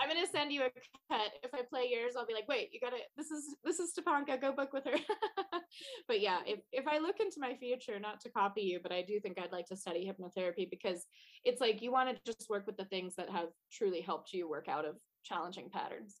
I'm 0.00 0.08
gonna 0.08 0.26
send 0.32 0.52
you 0.52 0.62
a 0.62 0.70
cut. 1.10 1.32
If 1.42 1.52
i 1.54 1.60
play 1.68 1.88
yours 1.90 2.14
i'll 2.16 2.26
be 2.26 2.34
like 2.34 2.48
wait 2.48 2.70
you 2.72 2.80
gotta 2.80 2.98
this 3.16 3.30
is 3.30 3.56
this 3.64 3.78
is 3.78 3.92
stepanka 3.92 4.40
go 4.40 4.52
book 4.52 4.72
with 4.72 4.84
her. 4.84 4.96
But 6.08 6.20
yeah 6.20 6.38
if 6.46 6.60
if 6.72 6.86
i 6.88 6.98
look 6.98 7.16
into 7.20 7.36
my 7.40 7.54
future 7.54 7.98
not 8.00 8.20
to 8.22 8.30
copy 8.30 8.62
you 8.62 8.80
but 8.82 8.92
i 8.92 9.02
do 9.02 9.20
think 9.20 9.38
i'd 9.38 9.52
like 9.52 9.66
to 9.66 9.76
study 9.76 10.10
hypnotherapy 10.10 10.68
because 10.70 11.04
it's 11.44 11.60
like 11.60 11.82
you 11.82 11.92
want 11.92 12.08
to 12.08 12.32
just 12.32 12.48
work 12.48 12.66
with 12.66 12.76
the 12.76 12.86
things 12.86 13.14
that 13.16 13.28
have 13.30 13.48
truly 13.70 14.00
helped 14.00 14.32
you 14.32 14.48
work 14.48 14.68
out 14.68 14.84
of 14.84 14.96
challenging 15.24 15.68
patterns. 15.70 16.16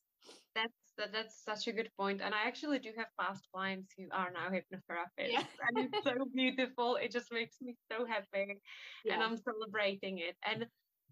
That's 0.54 0.72
that, 0.98 1.12
that's 1.12 1.44
such 1.44 1.68
a 1.68 1.72
good 1.72 1.88
point 1.96 2.20
and 2.20 2.34
i 2.34 2.42
actually 2.44 2.80
do 2.80 2.90
have 2.96 3.06
past 3.20 3.46
clients 3.54 3.94
who 3.96 4.04
are 4.12 4.32
now 4.32 4.50
hypnotherapists 4.50 5.30
yeah. 5.30 5.44
and 5.68 5.88
it's 5.94 6.04
so 6.04 6.14
beautiful. 6.34 6.96
It 6.96 7.12
just 7.12 7.32
makes 7.32 7.56
me 7.62 7.76
so 7.90 8.04
happy 8.04 8.58
yeah. 9.04 9.14
and 9.14 9.22
i'm 9.22 9.36
celebrating 9.36 10.18
it. 10.18 10.36
And 10.44 10.66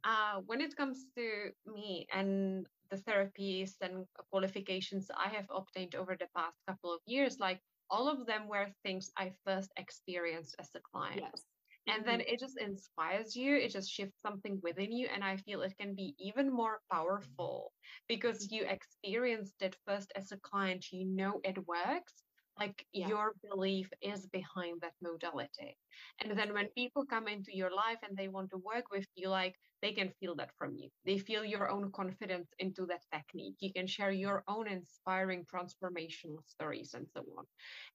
uh, 0.07 0.41
when 0.47 0.61
it 0.61 0.77
comes 0.77 1.07
to 1.17 1.51
me 1.67 2.07
and 2.13 2.67
the 2.91 2.97
therapies 2.97 3.73
and 3.81 4.05
qualifications 4.31 5.11
I 5.11 5.29
have 5.29 5.47
obtained 5.51 5.97
over 5.97 6.17
the 6.19 6.29
past 6.37 6.57
couple 6.69 6.95
of 6.95 7.01
years, 7.07 7.39
like 7.41 7.61
all 7.91 8.09
of 8.09 8.25
them 8.25 8.47
were 8.47 8.69
things 8.85 9.11
I 9.17 9.33
first 9.45 9.71
experienced 9.77 10.55
as 10.61 10.71
a 10.77 10.81
client. 10.93 11.23
Yes. 11.23 11.43
And 11.89 12.03
mm-hmm. 12.03 12.11
then 12.11 12.21
it 12.21 12.39
just 12.39 12.59
inspires 12.59 13.35
you, 13.35 13.57
it 13.57 13.73
just 13.73 13.91
shifts 13.91 14.23
something 14.23 14.61
within 14.63 14.93
you. 14.93 15.09
And 15.13 15.25
I 15.25 15.39
feel 15.39 15.63
it 15.63 15.75
can 15.79 15.95
be 15.95 16.15
even 16.21 16.53
more 16.53 16.79
powerful 16.91 17.73
because 18.09 18.53
you 18.53 18.65
experienced 18.65 19.61
it 19.61 19.77
first 19.87 20.13
as 20.15 20.31
a 20.31 20.39
client, 20.39 20.87
you 20.93 21.05
know 21.05 21.41
it 21.43 21.59
works 21.67 22.13
like 22.59 22.87
yeah. 22.93 23.09
your 23.09 23.33
belief 23.51 23.89
is 24.01 24.27
behind 24.27 24.81
that 24.81 24.93
modality 25.03 25.77
and 26.23 26.39
then 26.39 26.53
when 26.53 26.69
people 26.69 27.05
come 27.05 27.29
into 27.29 27.55
your 27.55 27.71
life 27.71 27.99
and 28.07 28.17
they 28.17 28.29
want 28.29 28.51
to 28.51 28.57
work 28.59 28.85
with 28.91 29.07
you 29.15 29.29
like 29.29 29.55
they 29.87 29.93
can 29.93 30.11
feel 30.19 30.35
that 30.35 30.51
from 30.59 30.75
you. 30.75 30.89
They 31.05 31.19
feel 31.19 31.45
your 31.45 31.71
own 31.71 31.93
confidence 31.93 32.49
into 32.59 32.87
that 32.87 33.03
technique. 33.15 33.55
You 33.61 33.73
can 33.73 33.87
share 33.87 34.11
your 34.11 34.43
own 34.49 34.67
inspiring 34.67 35.47
transformational 35.47 36.43
stories 36.45 36.91
and 36.95 37.07
so 37.15 37.21
on. 37.39 37.45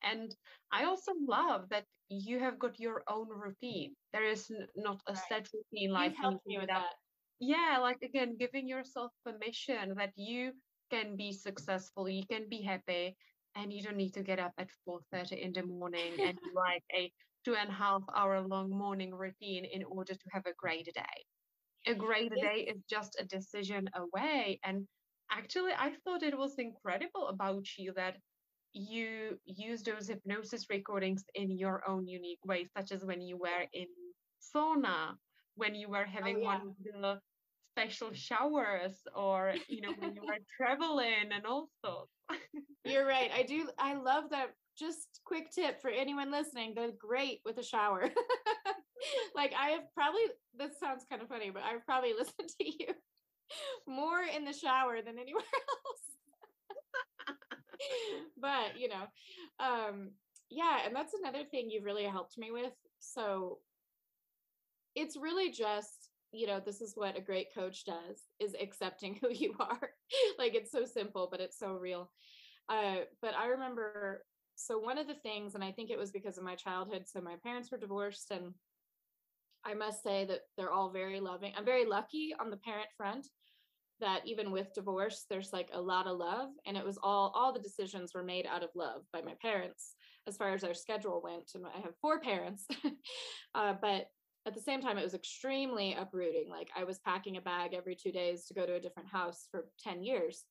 And 0.02 0.34
i 0.72 0.86
also 0.86 1.12
love 1.28 1.68
that 1.70 1.84
you 2.08 2.40
have 2.40 2.58
got 2.60 2.80
your 2.80 3.04
own 3.10 3.28
routine. 3.28 3.92
There 4.14 4.28
is 4.36 4.50
not 4.78 5.02
a 5.08 5.14
right. 5.14 5.24
set 5.28 5.50
routine 5.54 5.92
like 5.92 6.16
me 6.48 6.58
with 6.60 6.68
that. 6.68 6.88
that. 6.88 6.96
Yeah 7.42 7.80
like 7.82 8.02
again 8.10 8.38
giving 8.40 8.68
yourself 8.70 9.12
permission 9.26 9.94
that 9.98 10.14
you 10.16 10.54
can 10.94 11.18
be 11.18 11.32
successful 11.34 12.08
you 12.08 12.26
can 12.34 12.48
be 12.50 12.62
happy 12.62 13.18
and 13.56 13.74
you 13.74 13.82
don't 13.84 13.98
need 13.98 14.14
to 14.14 14.24
get 14.24 14.40
up 14.40 14.54
at 14.58 14.70
4.30 14.88 15.42
in 15.46 15.52
the 15.52 15.64
morning 15.64 16.14
and 16.28 16.38
like 16.64 16.84
a 16.96 17.12
two 17.44 17.56
and 17.56 17.70
a 17.70 17.74
half 17.84 18.04
hour 18.16 18.40
long 18.54 18.70
morning 18.70 19.14
routine 19.14 19.66
in 19.66 19.84
order 19.84 20.14
to 20.14 20.28
have 20.34 20.46
a 20.46 20.54
great 20.64 20.88
day 20.94 21.18
a 21.88 21.96
great 21.96 22.32
day 22.36 22.68
is 22.70 22.82
just 22.90 23.18
a 23.20 23.26
decision 23.26 23.90
away. 23.96 24.60
And 24.64 24.88
actually 25.32 25.72
i 25.78 25.92
thought 26.04 26.24
it 26.24 26.38
was 26.38 26.56
incredible 26.58 27.30
about 27.30 27.66
you 27.78 27.94
that 27.96 28.16
you 28.74 29.38
use 29.46 29.82
those 29.84 30.08
hypnosis 30.08 30.66
recordings 30.70 31.24
in 31.36 31.58
your 31.58 31.82
own 31.88 32.08
unique 32.08 32.44
way 32.46 32.66
such 32.78 32.92
as 32.92 33.04
when 33.04 33.22
you 33.22 33.38
were 33.38 33.66
in 33.74 33.88
sauna 34.42 35.14
when 35.56 35.76
you 35.76 35.90
were 35.90 36.06
oh, 36.08 36.12
having 36.12 36.38
oh, 36.38 36.40
yeah. 36.40 36.46
one 36.46 36.62
of 36.68 36.76
the 36.84 37.20
special 37.74 38.10
showers 38.14 38.94
or 39.16 39.54
you 39.68 39.82
know 39.82 39.94
when 40.00 40.14
you 40.14 40.22
were 40.22 40.38
traveling 40.58 41.32
and 41.34 41.46
all 41.46 41.70
sorts. 41.84 42.12
You're 42.84 43.06
right. 43.06 43.32
I 43.34 43.44
do 43.48 43.70
i 43.80 43.94
love 43.94 44.26
that. 44.32 44.50
Just 44.78 45.22
quick 45.26 45.52
tip 45.52 45.82
for 45.82 45.90
anyone 45.90 46.32
listening 46.32 46.74
they're 46.76 46.92
great 46.98 47.40
with 47.46 47.58
a 47.58 47.64
shower 47.64 48.10
like 49.36 49.54
i 49.60 49.70
have 49.70 49.84
probably 49.94 50.22
this 50.58 50.80
sounds 50.80 51.06
kind 51.10 51.22
of 51.22 51.28
funny 51.28 51.50
but 51.50 51.64
i've 51.64 51.86
probably 51.86 52.14
listened 52.18 52.50
to 52.60 52.66
you 52.66 52.94
more 53.88 54.22
in 54.24 54.46
the 54.46 54.54
shower 54.54 55.02
than 55.02 55.20
anywhere 55.20 55.44
else. 55.70 56.18
But 58.40 58.80
you 58.80 58.90
know 58.90 59.06
um 59.60 60.12
yeah 60.50 60.80
and 60.86 60.96
that's 60.96 61.14
another 61.14 61.44
thing 61.44 61.70
you've 61.70 61.84
really 61.86 62.06
helped 62.06 62.38
me 62.38 62.52
with. 62.52 62.74
So 63.00 63.60
it's 64.96 65.18
really 65.18 65.52
just 65.52 66.10
you 66.32 66.48
know 66.48 66.62
this 66.64 66.82
is 66.82 66.94
what 66.96 67.18
a 67.18 67.22
great 67.22 67.54
coach 67.54 67.84
does 67.86 68.22
is 68.40 68.56
accepting 68.62 69.18
who 69.22 69.30
you 69.32 69.56
are. 69.60 69.90
Like 70.38 70.56
it's 70.56 70.72
so 70.72 70.86
simple 70.86 71.28
but 71.30 71.42
it's 71.42 71.58
so 71.58 71.74
real. 71.74 72.12
Uh, 72.70 73.02
but 73.22 73.34
i 73.36 73.48
remember 73.48 74.24
so 74.56 74.78
one 74.78 74.98
of 74.98 75.08
the 75.08 75.16
things 75.16 75.56
and 75.56 75.64
i 75.64 75.72
think 75.72 75.90
it 75.90 75.98
was 75.98 76.12
because 76.12 76.38
of 76.38 76.44
my 76.44 76.56
childhood 76.56 77.04
so 77.06 77.20
my 77.20 77.36
parents 77.44 77.72
were 77.72 77.78
divorced 77.78 78.32
and 78.32 78.54
i 79.66 79.74
must 79.74 80.04
say 80.04 80.26
that 80.26 80.42
they're 80.58 80.72
all 80.72 80.90
very 80.90 81.20
loving. 81.20 81.54
I'm 81.58 81.66
very 81.66 81.86
lucky 81.86 82.34
on 82.40 82.50
the 82.50 82.58
parent 82.58 82.90
front 82.98 83.28
that 84.00 84.22
even 84.26 84.52
with 84.52 84.74
divorce 84.74 85.26
there's 85.30 85.54
like 85.54 85.70
a 85.74 85.82
lot 85.82 86.08
of 86.08 86.18
love 86.18 86.50
and 86.66 86.76
it 86.76 86.86
was 86.86 86.98
all 87.02 87.32
all 87.36 87.54
the 87.54 87.60
decisions 87.60 88.14
were 88.14 88.24
made 88.24 88.48
out 88.48 88.64
of 88.64 88.70
love 88.76 89.02
by 89.14 89.22
my 89.22 89.34
parents 89.42 89.96
as 90.28 90.38
far 90.38 90.54
as 90.54 90.64
our 90.64 90.74
schedule 90.74 91.22
went 91.24 91.52
and 91.56 91.66
i 91.66 91.80
have 91.80 91.94
four 92.02 92.20
parents. 92.20 92.66
Uh, 93.54 93.74
but 93.82 94.06
at 94.48 94.54
the 94.54 94.62
same 94.62 94.82
time 94.82 94.98
it 94.98 95.04
was 95.04 95.14
extremely 95.14 95.94
uprooting. 95.94 96.48
Like 96.50 96.70
i 96.76 96.84
was 96.84 97.00
packing 97.00 97.38
a 97.38 97.42
bag 97.42 97.74
every 97.74 97.96
two 97.96 98.12
days 98.12 98.46
to 98.46 98.54
go 98.54 98.66
to 98.66 98.76
a 98.76 98.80
different 98.80 99.10
house 99.10 99.48
for 99.52 99.66
10 99.84 100.04
years 100.04 100.46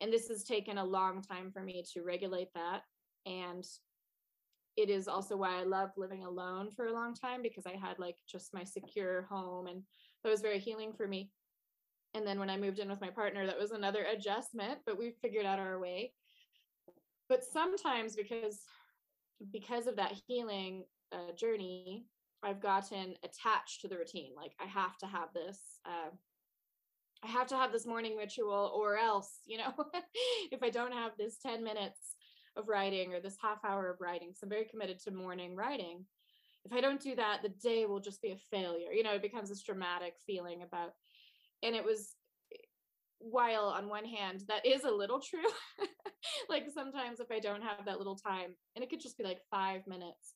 and 0.00 0.12
this 0.12 0.28
has 0.28 0.44
taken 0.44 0.78
a 0.78 0.84
long 0.84 1.22
time 1.22 1.50
for 1.52 1.62
me 1.62 1.84
to 1.92 2.02
regulate 2.02 2.48
that 2.54 2.82
and 3.26 3.64
it 4.78 4.90
is 4.90 5.08
also 5.08 5.36
why 5.36 5.60
i 5.60 5.64
loved 5.64 5.92
living 5.96 6.24
alone 6.24 6.70
for 6.74 6.86
a 6.86 6.92
long 6.92 7.14
time 7.14 7.42
because 7.42 7.66
i 7.66 7.76
had 7.76 7.98
like 7.98 8.16
just 8.30 8.54
my 8.54 8.64
secure 8.64 9.26
home 9.30 9.66
and 9.66 9.82
that 10.22 10.30
was 10.30 10.40
very 10.40 10.58
healing 10.58 10.92
for 10.92 11.06
me 11.06 11.30
and 12.14 12.26
then 12.26 12.38
when 12.38 12.50
i 12.50 12.56
moved 12.56 12.78
in 12.78 12.88
with 12.88 13.00
my 13.00 13.10
partner 13.10 13.46
that 13.46 13.58
was 13.58 13.72
another 13.72 14.04
adjustment 14.04 14.78
but 14.86 14.98
we 14.98 15.12
figured 15.22 15.46
out 15.46 15.58
our 15.58 15.78
way 15.78 16.12
but 17.28 17.44
sometimes 17.44 18.16
because 18.16 18.60
because 19.52 19.86
of 19.86 19.96
that 19.96 20.14
healing 20.26 20.84
uh, 21.12 21.32
journey 21.36 22.06
I've 22.42 22.60
gotten 22.60 23.14
attached 23.24 23.80
to 23.80 23.88
the 23.88 23.96
routine. 23.96 24.32
Like 24.36 24.52
I 24.60 24.66
have 24.66 24.96
to 24.98 25.06
have 25.06 25.32
this. 25.34 25.58
Uh, 25.84 26.10
I 27.24 27.26
have 27.26 27.48
to 27.48 27.56
have 27.56 27.72
this 27.72 27.86
morning 27.86 28.16
ritual, 28.16 28.72
or 28.74 28.96
else, 28.96 29.40
you 29.44 29.58
know, 29.58 29.72
if 30.52 30.62
I 30.62 30.70
don't 30.70 30.92
have 30.92 31.12
this 31.18 31.38
10 31.38 31.64
minutes 31.64 32.14
of 32.58 32.68
writing 32.68 33.14
or 33.14 33.20
this 33.20 33.36
half 33.40 33.64
hour 33.64 33.90
of 33.90 34.00
writing, 34.00 34.32
so 34.34 34.44
I'm 34.44 34.50
very 34.50 34.64
committed 34.64 34.98
to 35.04 35.10
morning 35.10 35.54
writing. 35.54 36.04
If 36.64 36.72
I 36.72 36.80
don't 36.80 37.00
do 37.00 37.14
that, 37.14 37.40
the 37.42 37.48
day 37.48 37.86
will 37.86 38.00
just 38.00 38.20
be 38.20 38.32
a 38.32 38.36
failure. 38.50 38.92
You 38.92 39.02
know, 39.02 39.14
it 39.14 39.22
becomes 39.22 39.48
this 39.48 39.62
dramatic 39.62 40.14
feeling 40.26 40.62
about, 40.62 40.90
and 41.62 41.74
it 41.74 41.84
was 41.84 42.14
while 43.20 43.64
on 43.64 43.88
one 43.88 44.04
hand 44.04 44.42
that 44.48 44.64
is 44.64 44.84
a 44.84 44.90
little 44.90 45.20
true 45.20 45.40
like 46.48 46.64
sometimes 46.72 47.20
if 47.20 47.30
i 47.30 47.38
don't 47.40 47.62
have 47.62 47.84
that 47.84 47.98
little 47.98 48.16
time 48.16 48.54
and 48.74 48.84
it 48.84 48.88
could 48.88 49.00
just 49.00 49.18
be 49.18 49.24
like 49.24 49.40
five 49.50 49.82
minutes 49.86 50.34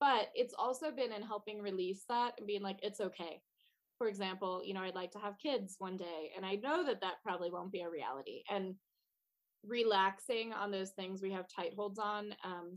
but 0.00 0.28
it's 0.34 0.54
also 0.58 0.90
been 0.90 1.12
in 1.12 1.22
helping 1.22 1.60
release 1.60 2.04
that 2.08 2.32
and 2.38 2.46
being 2.46 2.62
like 2.62 2.78
it's 2.82 3.00
okay 3.00 3.40
for 3.98 4.08
example 4.08 4.62
you 4.64 4.72
know 4.72 4.80
i'd 4.80 4.94
like 4.94 5.10
to 5.10 5.18
have 5.18 5.38
kids 5.38 5.76
one 5.78 5.96
day 5.96 6.30
and 6.34 6.46
i 6.46 6.54
know 6.56 6.84
that 6.84 7.00
that 7.00 7.22
probably 7.22 7.50
won't 7.50 7.72
be 7.72 7.82
a 7.82 7.90
reality 7.90 8.42
and 8.50 8.74
relaxing 9.66 10.52
on 10.52 10.70
those 10.70 10.90
things 10.90 11.22
we 11.22 11.32
have 11.32 11.46
tight 11.48 11.72
holds 11.76 11.98
on 11.98 12.34
um, 12.44 12.74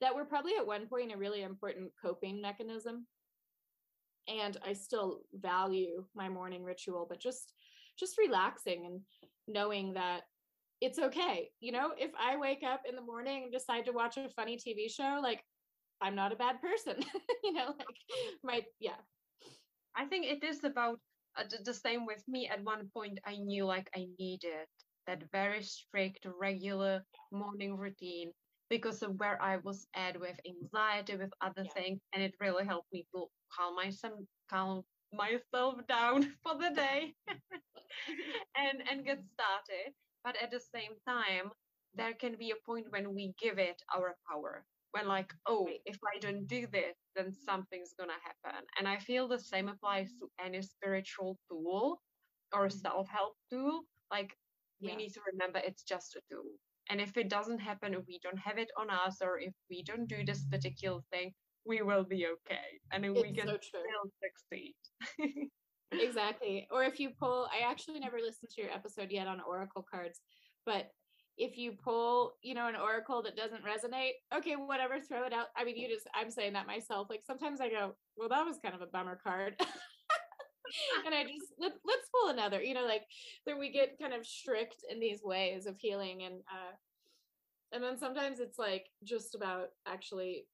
that 0.00 0.14
were 0.14 0.24
probably 0.24 0.52
at 0.58 0.66
one 0.66 0.86
point 0.86 1.12
a 1.12 1.16
really 1.16 1.42
important 1.42 1.90
coping 2.02 2.40
mechanism 2.40 3.06
and 4.28 4.56
i 4.64 4.72
still 4.72 5.20
value 5.34 6.04
my 6.14 6.28
morning 6.28 6.64
ritual 6.64 7.06
but 7.08 7.20
just 7.20 7.52
just 7.98 8.18
relaxing 8.18 8.84
and 8.86 9.00
knowing 9.46 9.94
that 9.94 10.22
it's 10.80 10.98
okay 10.98 11.48
you 11.60 11.72
know 11.72 11.92
if 11.96 12.10
i 12.20 12.36
wake 12.36 12.62
up 12.66 12.82
in 12.88 12.96
the 12.96 13.02
morning 13.02 13.44
and 13.44 13.52
decide 13.52 13.84
to 13.84 13.92
watch 13.92 14.16
a 14.16 14.28
funny 14.36 14.56
tv 14.56 14.90
show 14.90 15.20
like 15.22 15.42
I'm 16.00 16.14
not 16.14 16.32
a 16.32 16.36
bad 16.36 16.60
person. 16.60 16.96
you 17.44 17.52
know, 17.52 17.74
like 17.78 17.96
my 18.42 18.62
yeah. 18.80 19.00
I 19.96 20.04
think 20.04 20.26
it 20.26 20.44
is 20.44 20.62
about 20.64 20.98
uh, 21.38 21.44
the 21.64 21.72
same 21.72 22.06
with 22.06 22.22
me. 22.28 22.48
At 22.52 22.62
one 22.64 22.90
point, 22.92 23.18
I 23.24 23.36
knew 23.36 23.64
like 23.64 23.88
I 23.94 24.06
needed 24.18 24.68
that 25.06 25.30
very 25.32 25.62
strict, 25.62 26.26
regular 26.40 27.04
morning 27.32 27.76
routine 27.76 28.32
because 28.68 29.02
of 29.02 29.18
where 29.18 29.40
I 29.42 29.56
was 29.58 29.86
at 29.94 30.18
with 30.20 30.38
anxiety, 30.46 31.16
with 31.16 31.32
other 31.40 31.64
Yeah. 31.64 31.72
things, 31.74 32.00
and 32.12 32.22
it 32.22 32.34
really 32.40 32.64
helped 32.64 32.92
me 32.92 33.06
to 33.14 33.26
calm 33.52 33.74
myself 33.76 34.20
calm 34.50 34.82
myself 35.12 35.86
down 35.86 36.22
for 36.42 36.54
the 36.58 36.70
day 36.74 37.14
and 38.56 38.82
and 38.90 39.04
get 39.04 39.22
started. 39.24 39.94
But 40.24 40.36
at 40.42 40.50
the 40.50 40.60
same 40.60 40.94
time, 41.06 41.50
there 41.94 42.14
can 42.14 42.36
be 42.38 42.50
a 42.50 42.62
point 42.66 42.86
when 42.90 43.14
we 43.14 43.34
give 43.40 43.58
it 43.58 43.80
our 43.94 44.16
power. 44.30 44.64
When 44.92 45.06
like, 45.06 45.32
oh, 45.46 45.68
if 45.84 45.98
I 46.14 46.18
don't 46.18 46.46
do 46.46 46.66
this, 46.66 46.96
then 47.16 47.32
something's 47.32 47.94
gonna 47.98 48.18
happen. 48.24 48.64
And 48.78 48.88
I 48.88 48.98
feel 48.98 49.28
the 49.28 49.38
same 49.38 49.68
applies 49.68 50.12
to 50.20 50.28
any 50.44 50.62
spiritual 50.62 51.38
tool 51.50 52.00
or 52.52 52.68
Mhm. 52.68 52.70
self-help 52.70 53.34
tool. 53.50 53.82
Like 54.10 54.36
we 54.80 54.88
Yeah. 54.88 54.96
need 54.96 55.12
to 55.14 55.20
remember 55.32 55.58
it's 55.58 55.82
just 55.82 56.16
a 56.16 56.20
tool. 56.30 56.58
And 56.88 57.00
if 57.00 57.16
it 57.16 57.28
doesn't 57.28 57.58
happen, 57.58 57.94
if 57.94 58.06
we 58.06 58.20
don't 58.22 58.38
have 58.38 58.58
it 58.58 58.70
on 58.76 58.90
us, 58.90 59.20
or 59.20 59.40
if 59.40 59.54
we 59.68 59.82
don't 59.82 60.06
do 60.06 60.24
this 60.24 60.44
particular 60.44 61.00
thing, 61.10 61.34
we 61.64 61.82
will 61.82 62.04
be 62.04 62.26
okay. 62.26 62.80
And 62.92 63.02
then 63.02 63.14
we 63.14 63.32
can 63.32 63.48
so 63.48 63.58
still 63.58 64.10
succeed. 64.22 64.74
exactly. 65.92 66.68
Or 66.70 66.84
if 66.84 67.00
you 67.00 67.10
pull, 67.10 67.48
I 67.52 67.68
actually 67.68 67.98
never 67.98 68.18
listened 68.20 68.50
to 68.54 68.62
your 68.62 68.70
episode 68.70 69.10
yet 69.10 69.26
on 69.26 69.40
oracle 69.40 69.84
cards, 69.90 70.20
but 70.64 70.90
if 71.38 71.58
you 71.58 71.72
pull, 71.72 72.32
you 72.42 72.54
know, 72.54 72.66
an 72.68 72.76
oracle 72.76 73.22
that 73.22 73.36
doesn't 73.36 73.62
resonate, 73.62 74.12
okay, 74.34 74.56
whatever, 74.56 75.00
throw 75.00 75.24
it 75.24 75.32
out. 75.34 75.48
I 75.56 75.64
mean, 75.64 75.76
you 75.76 75.88
just, 75.88 76.06
I'm 76.14 76.30
saying 76.30 76.54
that 76.54 76.66
myself. 76.66 77.08
Like 77.10 77.24
sometimes 77.26 77.60
I 77.60 77.68
go, 77.68 77.94
well, 78.16 78.30
that 78.30 78.46
was 78.46 78.58
kind 78.62 78.74
of 78.74 78.80
a 78.80 78.86
bummer 78.86 79.20
card. 79.22 79.56
and 81.04 81.14
I 81.14 81.22
just 81.24 81.52
let, 81.58 81.72
let's 81.84 82.08
pull 82.10 82.30
another, 82.30 82.62
you 82.62 82.74
know, 82.74 82.84
like 82.84 83.02
that 83.46 83.58
we 83.58 83.70
get 83.70 83.98
kind 84.00 84.14
of 84.14 84.26
strict 84.26 84.84
in 84.90 85.00
these 85.00 85.20
ways 85.22 85.66
of 85.66 85.76
healing 85.78 86.22
and 86.22 86.36
uh 86.50 86.74
and 87.72 87.82
then 87.82 87.98
sometimes 87.98 88.38
it's 88.38 88.58
like 88.58 88.86
just 89.04 89.34
about 89.34 89.68
actually 89.86 90.46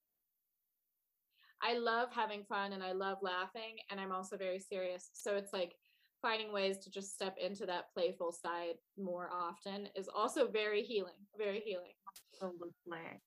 I 1.61 1.77
love 1.77 2.09
having 2.13 2.43
fun 2.43 2.73
and 2.73 2.83
I 2.83 2.91
love 2.91 3.19
laughing 3.21 3.77
and 3.89 3.99
I'm 3.99 4.11
also 4.11 4.35
very 4.37 4.59
serious. 4.59 5.09
So 5.13 5.35
it's 5.37 5.53
like 5.53 5.75
finding 6.21 6.51
ways 6.51 6.77
to 6.79 6.89
just 6.89 7.13
step 7.13 7.37
into 7.37 7.65
that 7.65 7.85
playful 7.93 8.33
side 8.33 8.75
more 8.97 9.29
often 9.31 9.87
is 9.95 10.09
also 10.13 10.49
very 10.49 10.83
healing, 10.83 11.13
very 11.37 11.61
healing. 11.61 11.93
Absolutely. 12.41 13.21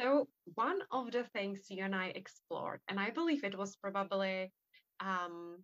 So 0.00 0.28
one 0.54 0.78
of 0.90 1.10
the 1.12 1.24
things 1.34 1.66
you 1.68 1.84
and 1.84 1.94
I 1.94 2.06
explored, 2.14 2.80
and 2.88 2.98
I 2.98 3.10
believe 3.10 3.44
it 3.44 3.58
was 3.58 3.76
probably 3.76 4.50
um, 5.00 5.58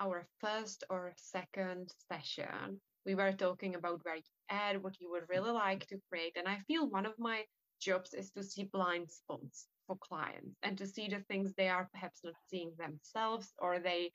our 0.00 0.26
first 0.40 0.84
or 0.90 1.12
second 1.16 1.92
session, 2.10 2.80
we 3.06 3.14
were 3.14 3.32
talking 3.32 3.74
about 3.74 4.00
where 4.04 4.16
you 4.16 4.22
add, 4.50 4.82
what 4.82 5.00
you 5.00 5.10
would 5.10 5.28
really 5.28 5.52
like 5.52 5.86
to 5.88 6.00
create. 6.08 6.36
And 6.36 6.48
I 6.48 6.58
feel 6.66 6.88
one 6.88 7.06
of 7.06 7.18
my 7.18 7.44
jobs 7.80 8.14
is 8.14 8.30
to 8.32 8.42
see 8.42 8.64
blind 8.64 9.10
spots 9.10 9.68
for 9.86 9.96
clients 9.96 10.56
and 10.62 10.76
to 10.78 10.86
see 10.86 11.08
the 11.08 11.20
things 11.28 11.54
they 11.54 11.68
are 11.68 11.88
perhaps 11.92 12.20
not 12.24 12.34
seeing 12.48 12.72
themselves 12.78 13.52
or 13.58 13.78
they 13.78 14.12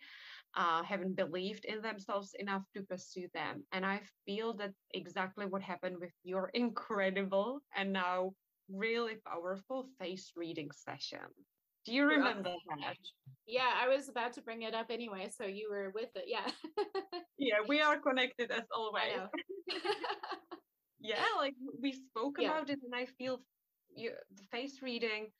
uh, 0.55 0.83
haven't 0.83 1.15
believed 1.15 1.65
in 1.65 1.81
themselves 1.81 2.33
enough 2.39 2.63
to 2.75 2.83
pursue 2.83 3.27
them. 3.33 3.63
And 3.71 3.85
I 3.85 4.01
feel 4.25 4.53
that 4.55 4.73
exactly 4.93 5.45
what 5.45 5.61
happened 5.61 5.97
with 5.99 6.13
your 6.23 6.49
incredible 6.53 7.61
and 7.75 7.93
now 7.93 8.33
really 8.69 9.15
powerful 9.25 9.87
face 9.99 10.31
reading 10.35 10.71
session. 10.71 11.27
Do 11.85 11.93
you 11.93 12.05
remember 12.05 12.55
that? 12.81 12.97
Yeah, 13.47 13.71
I 13.75 13.87
was 13.87 14.09
about 14.09 14.33
to 14.33 14.41
bring 14.41 14.63
it 14.63 14.73
up 14.73 14.87
anyway, 14.89 15.29
so 15.29 15.45
you 15.45 15.69
were 15.69 15.91
with 15.91 16.09
it. 16.15 16.25
Yeah. 16.27 16.49
Yeah, 17.37 17.59
we 17.67 17.81
are 17.81 17.99
connected 17.99 18.49
as 18.51 18.63
always. 18.73 19.19
Yeah, 20.99 21.23
like 21.37 21.53
we 21.81 21.91
spoke 21.91 22.37
Yeah. 22.39 22.51
about 22.57 22.69
it, 22.69 22.79
and 22.83 22.95
I 22.95 23.05
feel 23.05 23.39
you, 23.95 24.13
the 24.31 24.43
face 24.51 24.81
reading 24.81 25.31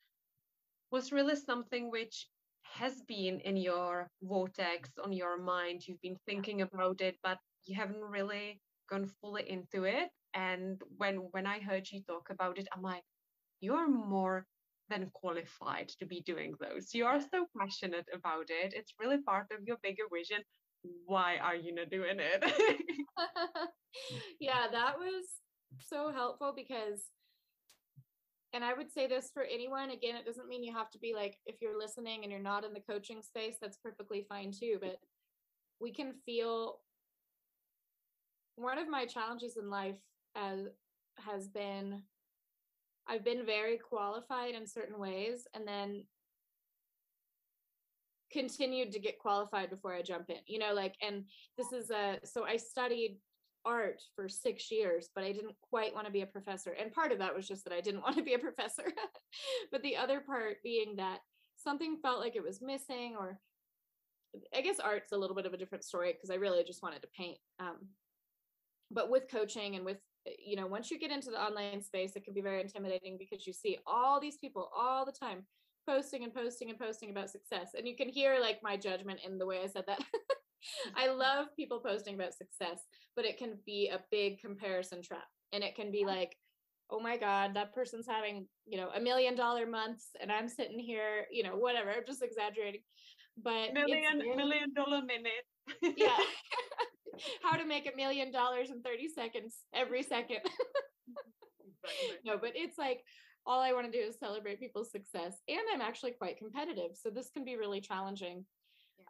was 0.90 1.12
really 1.12 1.36
something 1.36 1.90
which 1.90 2.28
has 2.62 3.02
been 3.02 3.40
in 3.40 3.56
your 3.56 4.10
vortex 4.22 4.90
on 5.02 5.12
your 5.12 5.38
mind. 5.38 5.86
You've 5.86 6.00
been 6.02 6.18
thinking 6.26 6.62
about 6.62 7.00
it, 7.00 7.16
but 7.22 7.38
you 7.64 7.74
haven't 7.74 8.00
really 8.02 8.60
gone 8.88 9.06
fully 9.20 9.48
into 9.48 9.84
it. 9.84 10.10
And 10.34 10.80
when 10.96 11.16
when 11.32 11.46
I 11.46 11.58
heard 11.60 11.90
you 11.90 12.02
talk 12.02 12.30
about 12.30 12.58
it, 12.58 12.68
I'm 12.72 12.82
like, 12.82 13.04
you're 13.60 13.88
more 13.88 14.46
than 14.90 15.10
qualified 15.14 15.88
to 15.98 16.06
be 16.06 16.22
doing 16.22 16.54
those. 16.60 16.94
You 16.94 17.06
are 17.06 17.20
so 17.20 17.46
passionate 17.58 18.06
about 18.14 18.46
it. 18.48 18.74
It's 18.74 18.94
really 19.00 19.18
part 19.22 19.46
of 19.50 19.66
your 19.66 19.76
bigger 19.82 20.04
vision. 20.12 20.42
Why 21.06 21.36
are 21.38 21.56
you 21.56 21.74
not 21.74 21.90
doing 21.90 22.18
it? 22.18 22.44
yeah, 24.40 24.66
that 24.70 24.98
was 24.98 25.24
so 25.80 26.12
helpful 26.12 26.52
because, 26.54 27.02
and 28.52 28.64
I 28.64 28.74
would 28.74 28.92
say 28.92 29.06
this 29.06 29.30
for 29.32 29.42
anyone 29.42 29.90
again, 29.90 30.16
it 30.16 30.26
doesn't 30.26 30.48
mean 30.48 30.62
you 30.62 30.72
have 30.74 30.90
to 30.90 30.98
be 30.98 31.14
like, 31.14 31.36
if 31.46 31.56
you're 31.60 31.78
listening 31.78 32.22
and 32.22 32.30
you're 32.30 32.40
not 32.40 32.64
in 32.64 32.72
the 32.72 32.80
coaching 32.80 33.22
space, 33.22 33.56
that's 33.60 33.78
perfectly 33.78 34.26
fine 34.28 34.52
too. 34.52 34.78
But 34.80 34.98
we 35.80 35.92
can 35.92 36.14
feel 36.24 36.78
one 38.56 38.78
of 38.78 38.88
my 38.88 39.04
challenges 39.04 39.56
in 39.60 39.68
life 39.68 39.96
as 40.34 40.60
has 41.18 41.48
been 41.48 42.02
I've 43.08 43.24
been 43.24 43.46
very 43.46 43.78
qualified 43.78 44.54
in 44.54 44.66
certain 44.66 44.98
ways 44.98 45.46
and 45.54 45.66
then 45.66 46.04
continued 48.32 48.92
to 48.92 48.98
get 48.98 49.18
qualified 49.18 49.70
before 49.70 49.94
I 49.94 50.02
jump 50.02 50.30
in. 50.30 50.38
You 50.46 50.58
know, 50.58 50.74
like 50.74 50.96
and 51.00 51.24
this 51.56 51.72
is 51.72 51.90
a 51.90 52.18
so 52.24 52.44
I 52.44 52.56
studied 52.56 53.18
art 53.64 54.00
for 54.14 54.28
6 54.28 54.70
years, 54.70 55.08
but 55.14 55.24
I 55.24 55.32
didn't 55.32 55.56
quite 55.60 55.92
want 55.94 56.06
to 56.06 56.12
be 56.12 56.20
a 56.22 56.26
professor. 56.26 56.70
And 56.70 56.92
part 56.92 57.10
of 57.10 57.18
that 57.18 57.34
was 57.34 57.48
just 57.48 57.64
that 57.64 57.72
I 57.72 57.80
didn't 57.80 58.02
want 58.02 58.16
to 58.16 58.22
be 58.22 58.34
a 58.34 58.38
professor. 58.38 58.84
but 59.72 59.82
the 59.82 59.96
other 59.96 60.20
part 60.20 60.56
being 60.62 60.96
that 60.96 61.18
something 61.56 61.96
felt 62.00 62.20
like 62.20 62.36
it 62.36 62.44
was 62.44 62.60
missing 62.62 63.16
or 63.18 63.38
I 64.54 64.60
guess 64.60 64.80
art's 64.80 65.12
a 65.12 65.16
little 65.16 65.34
bit 65.34 65.46
of 65.46 65.54
a 65.54 65.56
different 65.56 65.84
story 65.84 66.12
because 66.12 66.30
I 66.30 66.34
really 66.34 66.62
just 66.64 66.82
wanted 66.82 67.02
to 67.02 67.08
paint. 67.16 67.38
Um, 67.58 67.88
but 68.90 69.10
with 69.10 69.30
coaching 69.30 69.76
and 69.76 69.84
with 69.84 69.98
Uh, 70.26 70.30
you 70.44 70.56
know 70.56 70.66
once 70.66 70.90
you 70.90 70.98
get 70.98 71.10
into 71.10 71.30
the 71.30 71.40
online 71.40 71.80
space 71.80 72.12
it 72.16 72.24
can 72.24 72.34
be 72.34 72.40
very 72.40 72.60
intimidating 72.60 73.16
because 73.18 73.46
you 73.46 73.52
see 73.52 73.78
all 73.86 74.20
these 74.20 74.36
people 74.38 74.70
all 74.76 75.04
the 75.04 75.12
time 75.12 75.44
posting 75.88 76.24
and 76.24 76.34
posting 76.34 76.68
and 76.68 76.78
posting 76.78 77.10
about 77.10 77.30
success. 77.30 77.70
And 77.76 77.86
you 77.86 77.94
can 77.94 78.08
hear 78.08 78.38
like 78.40 78.58
my 78.62 78.76
judgment 78.76 79.20
in 79.24 79.38
the 79.38 79.46
way 79.46 79.60
i 79.62 79.66
said 79.66 79.84
that. 79.86 80.00
I 80.96 81.06
mm-hmm. 81.06 81.18
love 81.18 81.46
people 81.54 81.80
posting 81.80 82.14
about 82.14 82.34
success 82.34 82.80
but 83.14 83.24
it 83.24 83.38
can 83.38 83.58
be 83.64 83.88
a 83.88 84.00
big 84.10 84.40
comparison 84.40 85.02
trap. 85.02 85.28
And 85.52 85.62
it 85.62 85.74
can 85.76 85.90
be 85.90 86.04
like 86.04 86.36
oh 86.90 87.00
my 87.00 87.16
god 87.16 87.54
that 87.54 87.74
person's 87.74 88.06
having 88.06 88.46
you 88.64 88.78
know 88.78 88.90
a 88.94 89.00
million 89.00 89.34
dollar 89.34 89.66
months 89.66 90.10
and 90.20 90.30
i'm 90.30 90.48
sitting 90.48 90.78
here 90.78 91.26
you 91.32 91.42
know 91.42 91.56
whatever 91.56 91.90
i'm 91.90 92.06
just 92.06 92.22
exaggerating. 92.22 92.82
But 93.42 93.74
million 93.74 94.18
very- 94.18 94.36
million 94.36 94.72
dollar 94.74 95.02
minute. 95.02 95.96
yeah 95.96 96.16
how 97.42 97.56
to 97.56 97.66
make 97.66 97.90
a 97.92 97.96
million 97.96 98.30
dollars 98.32 98.70
in 98.70 98.82
30 98.82 99.08
seconds 99.08 99.54
every 99.74 100.02
second. 100.02 100.40
No 102.24 102.36
but 102.36 102.52
it's 102.54 102.78
like 102.78 103.04
all 103.46 103.60
i 103.60 103.72
want 103.72 103.90
to 103.90 103.96
do 103.96 104.04
is 104.04 104.18
celebrate 104.18 104.58
people's 104.58 104.90
success 104.90 105.34
and 105.48 105.60
i'm 105.72 105.80
actually 105.80 106.10
quite 106.10 106.38
competitive 106.38 106.90
so 106.94 107.10
this 107.10 107.30
can 107.30 107.44
be 107.44 107.56
really 107.56 107.80
challenging 107.80 108.44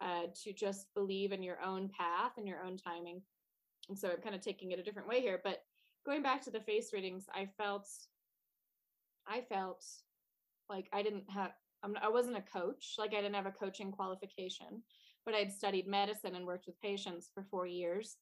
uh, 0.01 0.25
to 0.45 0.53
just 0.53 0.93
believe 0.95 1.33
in 1.33 1.43
your 1.43 1.63
own 1.65 1.89
path 1.89 2.33
and 2.37 2.47
your 2.47 2.63
own 2.63 2.77
timing. 2.77 3.23
And 3.89 3.99
so 3.99 4.11
i'm 4.11 4.21
kind 4.21 4.35
of 4.35 4.43
taking 4.43 4.73
it 4.73 4.79
a 4.79 4.83
different 4.83 5.09
way 5.09 5.21
here 5.21 5.41
but 5.43 5.63
going 6.05 6.23
back 6.23 6.43
to 6.43 6.51
the 6.51 6.61
face 6.61 6.93
readings 6.93 7.25
i 7.35 7.49
felt 7.57 7.89
i 9.27 9.41
felt 9.49 9.85
like 10.69 10.89
i 10.93 11.03
didn't 11.03 11.31
have 11.31 11.53
I'm, 11.83 11.97
i 12.03 12.09
wasn't 12.09 12.37
a 12.37 12.43
coach 12.43 12.97
like 12.99 13.15
i 13.15 13.21
didn't 13.21 13.35
have 13.35 13.47
a 13.47 13.53
coaching 13.53 13.93
qualification 13.93 14.83
but 15.27 15.35
i'd 15.35 15.53
studied 15.53 15.87
medicine 15.87 16.35
and 16.35 16.47
worked 16.47 16.67
with 16.67 16.81
patients 16.81 17.31
for 17.35 17.45
four 17.51 17.67
years 17.67 18.17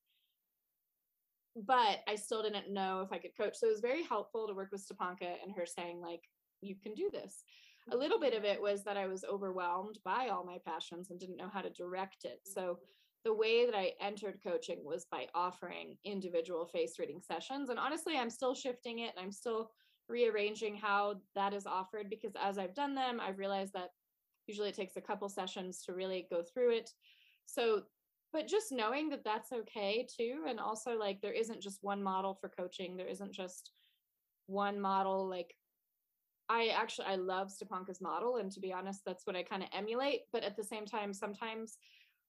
but 1.56 2.00
I 2.08 2.16
still 2.16 2.42
didn't 2.42 2.72
know 2.72 3.00
if 3.00 3.12
I 3.12 3.18
could 3.18 3.36
coach. 3.36 3.56
So 3.56 3.68
it 3.68 3.70
was 3.70 3.80
very 3.80 4.02
helpful 4.02 4.46
to 4.46 4.54
work 4.54 4.70
with 4.72 4.86
Stepanka 4.86 5.36
and 5.42 5.54
her 5.56 5.66
saying, 5.66 6.00
like, 6.00 6.22
you 6.60 6.74
can 6.74 6.94
do 6.94 7.10
this. 7.12 7.44
A 7.92 7.96
little 7.96 8.18
bit 8.18 8.34
of 8.34 8.44
it 8.44 8.60
was 8.60 8.82
that 8.84 8.96
I 8.96 9.06
was 9.06 9.24
overwhelmed 9.24 9.98
by 10.04 10.28
all 10.28 10.44
my 10.44 10.58
passions 10.66 11.10
and 11.10 11.20
didn't 11.20 11.36
know 11.36 11.50
how 11.52 11.60
to 11.60 11.70
direct 11.70 12.24
it. 12.24 12.40
So 12.44 12.78
the 13.24 13.34
way 13.34 13.66
that 13.66 13.74
I 13.74 13.92
entered 14.00 14.40
coaching 14.42 14.80
was 14.84 15.06
by 15.10 15.26
offering 15.34 15.96
individual 16.04 16.66
face 16.66 16.98
reading 16.98 17.20
sessions. 17.20 17.68
And 17.68 17.78
honestly, 17.78 18.16
I'm 18.16 18.30
still 18.30 18.54
shifting 18.54 19.00
it 19.00 19.12
and 19.16 19.24
I'm 19.24 19.32
still 19.32 19.70
rearranging 20.08 20.76
how 20.76 21.16
that 21.34 21.54
is 21.54 21.66
offered 21.66 22.10
because 22.10 22.32
as 22.42 22.58
I've 22.58 22.74
done 22.74 22.94
them, 22.94 23.20
I've 23.20 23.38
realized 23.38 23.74
that 23.74 23.90
usually 24.46 24.68
it 24.68 24.76
takes 24.76 24.96
a 24.96 25.00
couple 25.00 25.28
sessions 25.28 25.82
to 25.82 25.92
really 25.92 26.26
go 26.30 26.42
through 26.42 26.76
it. 26.76 26.90
So 27.46 27.82
but 28.32 28.48
just 28.48 28.72
knowing 28.72 29.08
that 29.10 29.22
that's 29.24 29.52
okay 29.52 30.04
too 30.18 30.44
and 30.48 30.58
also 30.58 30.98
like 30.98 31.20
there 31.20 31.32
isn't 31.32 31.62
just 31.62 31.78
one 31.82 32.02
model 32.02 32.34
for 32.34 32.48
coaching 32.48 32.96
there 32.96 33.06
isn't 33.06 33.32
just 33.32 33.70
one 34.46 34.80
model 34.80 35.28
like 35.28 35.54
i 36.48 36.66
actually 36.76 37.06
i 37.06 37.14
love 37.14 37.48
stepanka's 37.48 38.00
model 38.00 38.38
and 38.38 38.50
to 38.50 38.58
be 38.58 38.72
honest 38.72 39.02
that's 39.06 39.24
what 39.24 39.36
i 39.36 39.42
kind 39.44 39.62
of 39.62 39.68
emulate 39.72 40.22
but 40.32 40.42
at 40.42 40.56
the 40.56 40.64
same 40.64 40.84
time 40.84 41.14
sometimes 41.14 41.78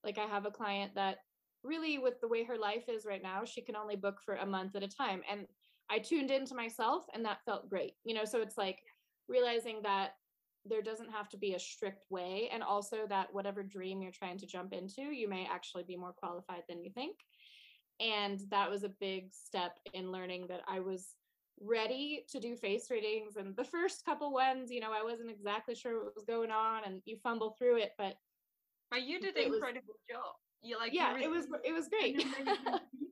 like 0.03 0.19
i 0.19 0.25
have 0.27 0.45
a 0.45 0.51
client 0.51 0.93
that 0.93 1.17
really 1.63 1.97
with 1.97 2.21
the 2.21 2.27
way 2.27 2.43
her 2.43 2.57
life 2.57 2.83
is 2.87 3.03
right 3.03 3.23
now 3.23 3.43
she 3.43 3.61
can 3.61 3.75
only 3.75 3.95
book 3.95 4.19
for 4.23 4.35
a 4.35 4.45
month 4.45 4.75
at 4.75 4.83
a 4.83 4.87
time 4.87 5.23
and 5.27 5.47
I 5.89 5.99
tuned 5.99 6.31
into 6.31 6.55
myself 6.55 7.05
and 7.13 7.23
that 7.25 7.43
felt 7.45 7.69
great. 7.69 7.93
You 8.03 8.15
know, 8.15 8.25
so 8.25 8.41
it's 8.41 8.57
like 8.57 8.79
realizing 9.27 9.81
that 9.83 10.11
there 10.65 10.81
doesn't 10.81 11.11
have 11.11 11.29
to 11.29 11.37
be 11.37 11.53
a 11.53 11.59
strict 11.59 12.05
way 12.09 12.49
and 12.51 12.63
also 12.63 13.05
that 13.09 13.33
whatever 13.33 13.63
dream 13.63 14.01
you're 14.01 14.11
trying 14.11 14.37
to 14.39 14.47
jump 14.47 14.73
into, 14.73 15.01
you 15.01 15.29
may 15.29 15.47
actually 15.51 15.83
be 15.83 15.95
more 15.95 16.13
qualified 16.13 16.63
than 16.67 16.83
you 16.83 16.91
think. 16.91 17.17
And 17.99 18.41
that 18.49 18.69
was 18.69 18.83
a 18.83 18.89
big 18.89 19.31
step 19.31 19.77
in 19.93 20.11
learning 20.11 20.47
that 20.49 20.61
I 20.67 20.79
was 20.79 21.15
ready 21.61 22.25
to 22.29 22.39
do 22.39 22.55
face 22.55 22.91
readings 22.91 23.37
and 23.37 23.55
the 23.55 23.63
first 23.63 24.03
couple 24.03 24.33
ones 24.33 24.69
you 24.69 24.81
know 24.81 24.91
i 24.91 25.01
wasn't 25.01 25.29
exactly 25.31 25.73
sure 25.73 26.03
what 26.03 26.13
was 26.13 26.25
going 26.25 26.51
on 26.51 26.81
and 26.85 27.01
you 27.05 27.15
fumble 27.23 27.55
through 27.57 27.77
it 27.77 27.91
but 27.97 28.15
but 28.91 29.03
you 29.03 29.21
did 29.21 29.37
an 29.37 29.53
incredible 29.53 29.87
was, 29.87 30.17
job 30.17 30.35
you 30.61 30.77
like 30.77 30.93
yeah 30.93 31.17
it 31.17 31.29
was 31.29 31.45
it 31.63 31.71
was 31.71 31.87
great 31.87 32.25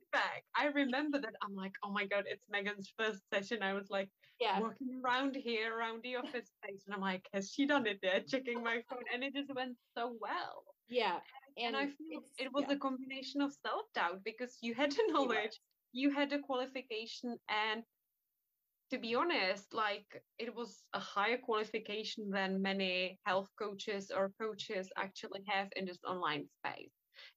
i 0.56 0.66
remember 0.66 1.18
that 1.20 1.34
i'm 1.42 1.54
like 1.54 1.74
oh 1.84 1.90
my 1.90 2.06
god 2.06 2.24
it's 2.26 2.44
Meghan's 2.52 2.92
first 2.98 3.20
session. 3.32 3.62
I 3.62 3.72
was 3.72 3.88
like 3.90 4.10
yeah. 4.40 4.60
walking 4.60 5.00
around 5.04 5.36
here 5.36 5.76
around 5.76 6.02
the 6.02 6.16
office 6.16 6.50
space 6.58 6.82
and 6.86 6.94
i'm 6.94 7.00
like 7.00 7.26
has 7.32 7.50
she 7.50 7.66
done 7.66 7.86
it 7.86 7.98
there 8.02 8.20
checking 8.26 8.62
my 8.62 8.82
phone 8.88 9.04
and 9.12 9.22
it 9.22 9.34
just 9.34 9.54
went 9.54 9.76
so 9.96 10.14
well. 10.20 10.64
Yeah 10.88 11.18
and, 11.56 11.74
and 11.74 11.76
i 11.76 11.86
feel 11.86 12.20
it 12.38 12.52
was 12.52 12.64
yeah. 12.68 12.74
a 12.74 12.78
combination 12.78 13.40
of 13.40 13.52
self-doubt 13.64 14.20
because 14.24 14.58
you 14.60 14.74
had 14.74 14.90
the 14.90 15.04
knowledge 15.08 15.60
you 15.92 16.10
had 16.10 16.30
the 16.30 16.38
qualification 16.38 17.36
and 17.48 17.84
to 18.90 18.98
be 18.98 19.14
honest, 19.14 19.72
like 19.72 20.06
it 20.38 20.54
was 20.54 20.82
a 20.92 20.98
higher 21.00 21.38
qualification 21.38 22.30
than 22.30 22.62
many 22.62 23.18
health 23.24 23.48
coaches 23.58 24.12
or 24.14 24.32
coaches 24.40 24.88
actually 24.96 25.42
have 25.46 25.68
in 25.76 25.86
this 25.86 25.98
online 26.06 26.44
space. 26.58 26.92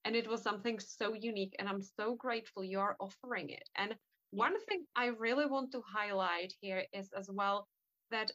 And 0.06 0.16
it 0.16 0.28
was 0.28 0.42
something 0.42 0.80
so 0.80 1.14
unique, 1.14 1.56
and 1.60 1.68
I'm 1.70 1.82
so 1.82 2.16
grateful 2.16 2.64
you're 2.64 2.96
offering 3.00 3.50
it. 3.50 3.64
And 3.78 3.96
one 4.32 4.60
thing 4.66 4.86
I 4.96 5.08
really 5.08 5.46
want 5.46 5.72
to 5.74 5.82
highlight 5.86 6.54
here 6.62 6.84
is 6.94 7.10
as 7.18 7.30
well 7.32 7.68
that 8.12 8.32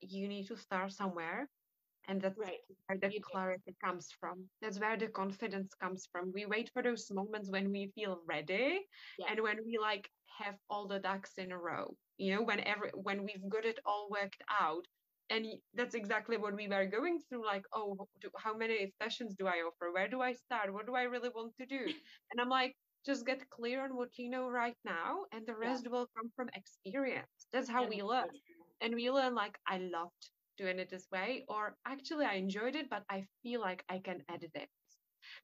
you 0.00 0.28
need 0.28 0.46
to 0.48 0.56
start 0.56 0.92
somewhere. 0.92 1.48
And 2.08 2.20
that's 2.20 2.38
right. 2.38 2.58
where 2.86 2.98
the 2.98 3.12
you 3.12 3.20
clarity 3.20 3.72
do. 3.72 3.74
comes 3.84 4.08
from. 4.18 4.44
That's 4.62 4.80
where 4.80 4.96
the 4.96 5.08
confidence 5.08 5.74
comes 5.74 6.08
from. 6.10 6.32
We 6.34 6.46
wait 6.46 6.70
for 6.72 6.82
those 6.82 7.10
moments 7.10 7.50
when 7.50 7.70
we 7.70 7.92
feel 7.94 8.20
ready 8.26 8.80
yeah. 9.18 9.26
and 9.30 9.42
when 9.42 9.58
we 9.64 9.78
like 9.78 10.08
have 10.38 10.54
all 10.70 10.86
the 10.86 10.98
ducks 11.00 11.32
in 11.38 11.52
a 11.52 11.58
row 11.58 11.94
you 12.16 12.34
know 12.34 12.42
when 12.42 12.60
every 12.60 12.90
when 12.94 13.24
we've 13.24 13.48
got 13.48 13.64
it 13.64 13.78
all 13.84 14.08
worked 14.10 14.42
out 14.60 14.84
and 15.30 15.46
that's 15.74 15.94
exactly 15.94 16.36
what 16.36 16.54
we 16.54 16.68
were 16.68 16.86
going 16.86 17.18
through 17.28 17.44
like 17.44 17.64
oh 17.74 18.08
how 18.36 18.56
many 18.56 18.92
sessions 19.00 19.34
do 19.38 19.46
i 19.46 19.62
offer 19.66 19.92
where 19.92 20.08
do 20.08 20.20
i 20.20 20.32
start 20.32 20.72
what 20.72 20.86
do 20.86 20.94
i 20.94 21.02
really 21.02 21.30
want 21.34 21.52
to 21.56 21.66
do 21.66 21.80
and 22.30 22.40
i'm 22.40 22.48
like 22.48 22.74
just 23.06 23.26
get 23.26 23.48
clear 23.50 23.84
on 23.84 23.96
what 23.96 24.08
you 24.18 24.28
know 24.28 24.48
right 24.48 24.76
now 24.84 25.18
and 25.32 25.46
the 25.46 25.54
rest 25.54 25.84
yeah. 25.84 25.90
will 25.90 26.08
come 26.16 26.30
from 26.34 26.48
experience 26.54 27.46
that's 27.52 27.68
how 27.68 27.82
yeah, 27.82 27.88
we 27.88 28.02
learn 28.02 28.28
and 28.80 28.94
we 28.94 29.10
learn 29.10 29.34
like 29.34 29.58
i 29.66 29.78
loved 29.78 30.30
doing 30.56 30.78
it 30.78 30.90
this 30.90 31.06
way 31.12 31.44
or 31.48 31.76
actually 31.86 32.24
i 32.24 32.34
enjoyed 32.34 32.74
it 32.74 32.90
but 32.90 33.04
i 33.10 33.24
feel 33.42 33.60
like 33.60 33.84
i 33.88 33.98
can 33.98 34.22
edit 34.28 34.50
it 34.54 34.68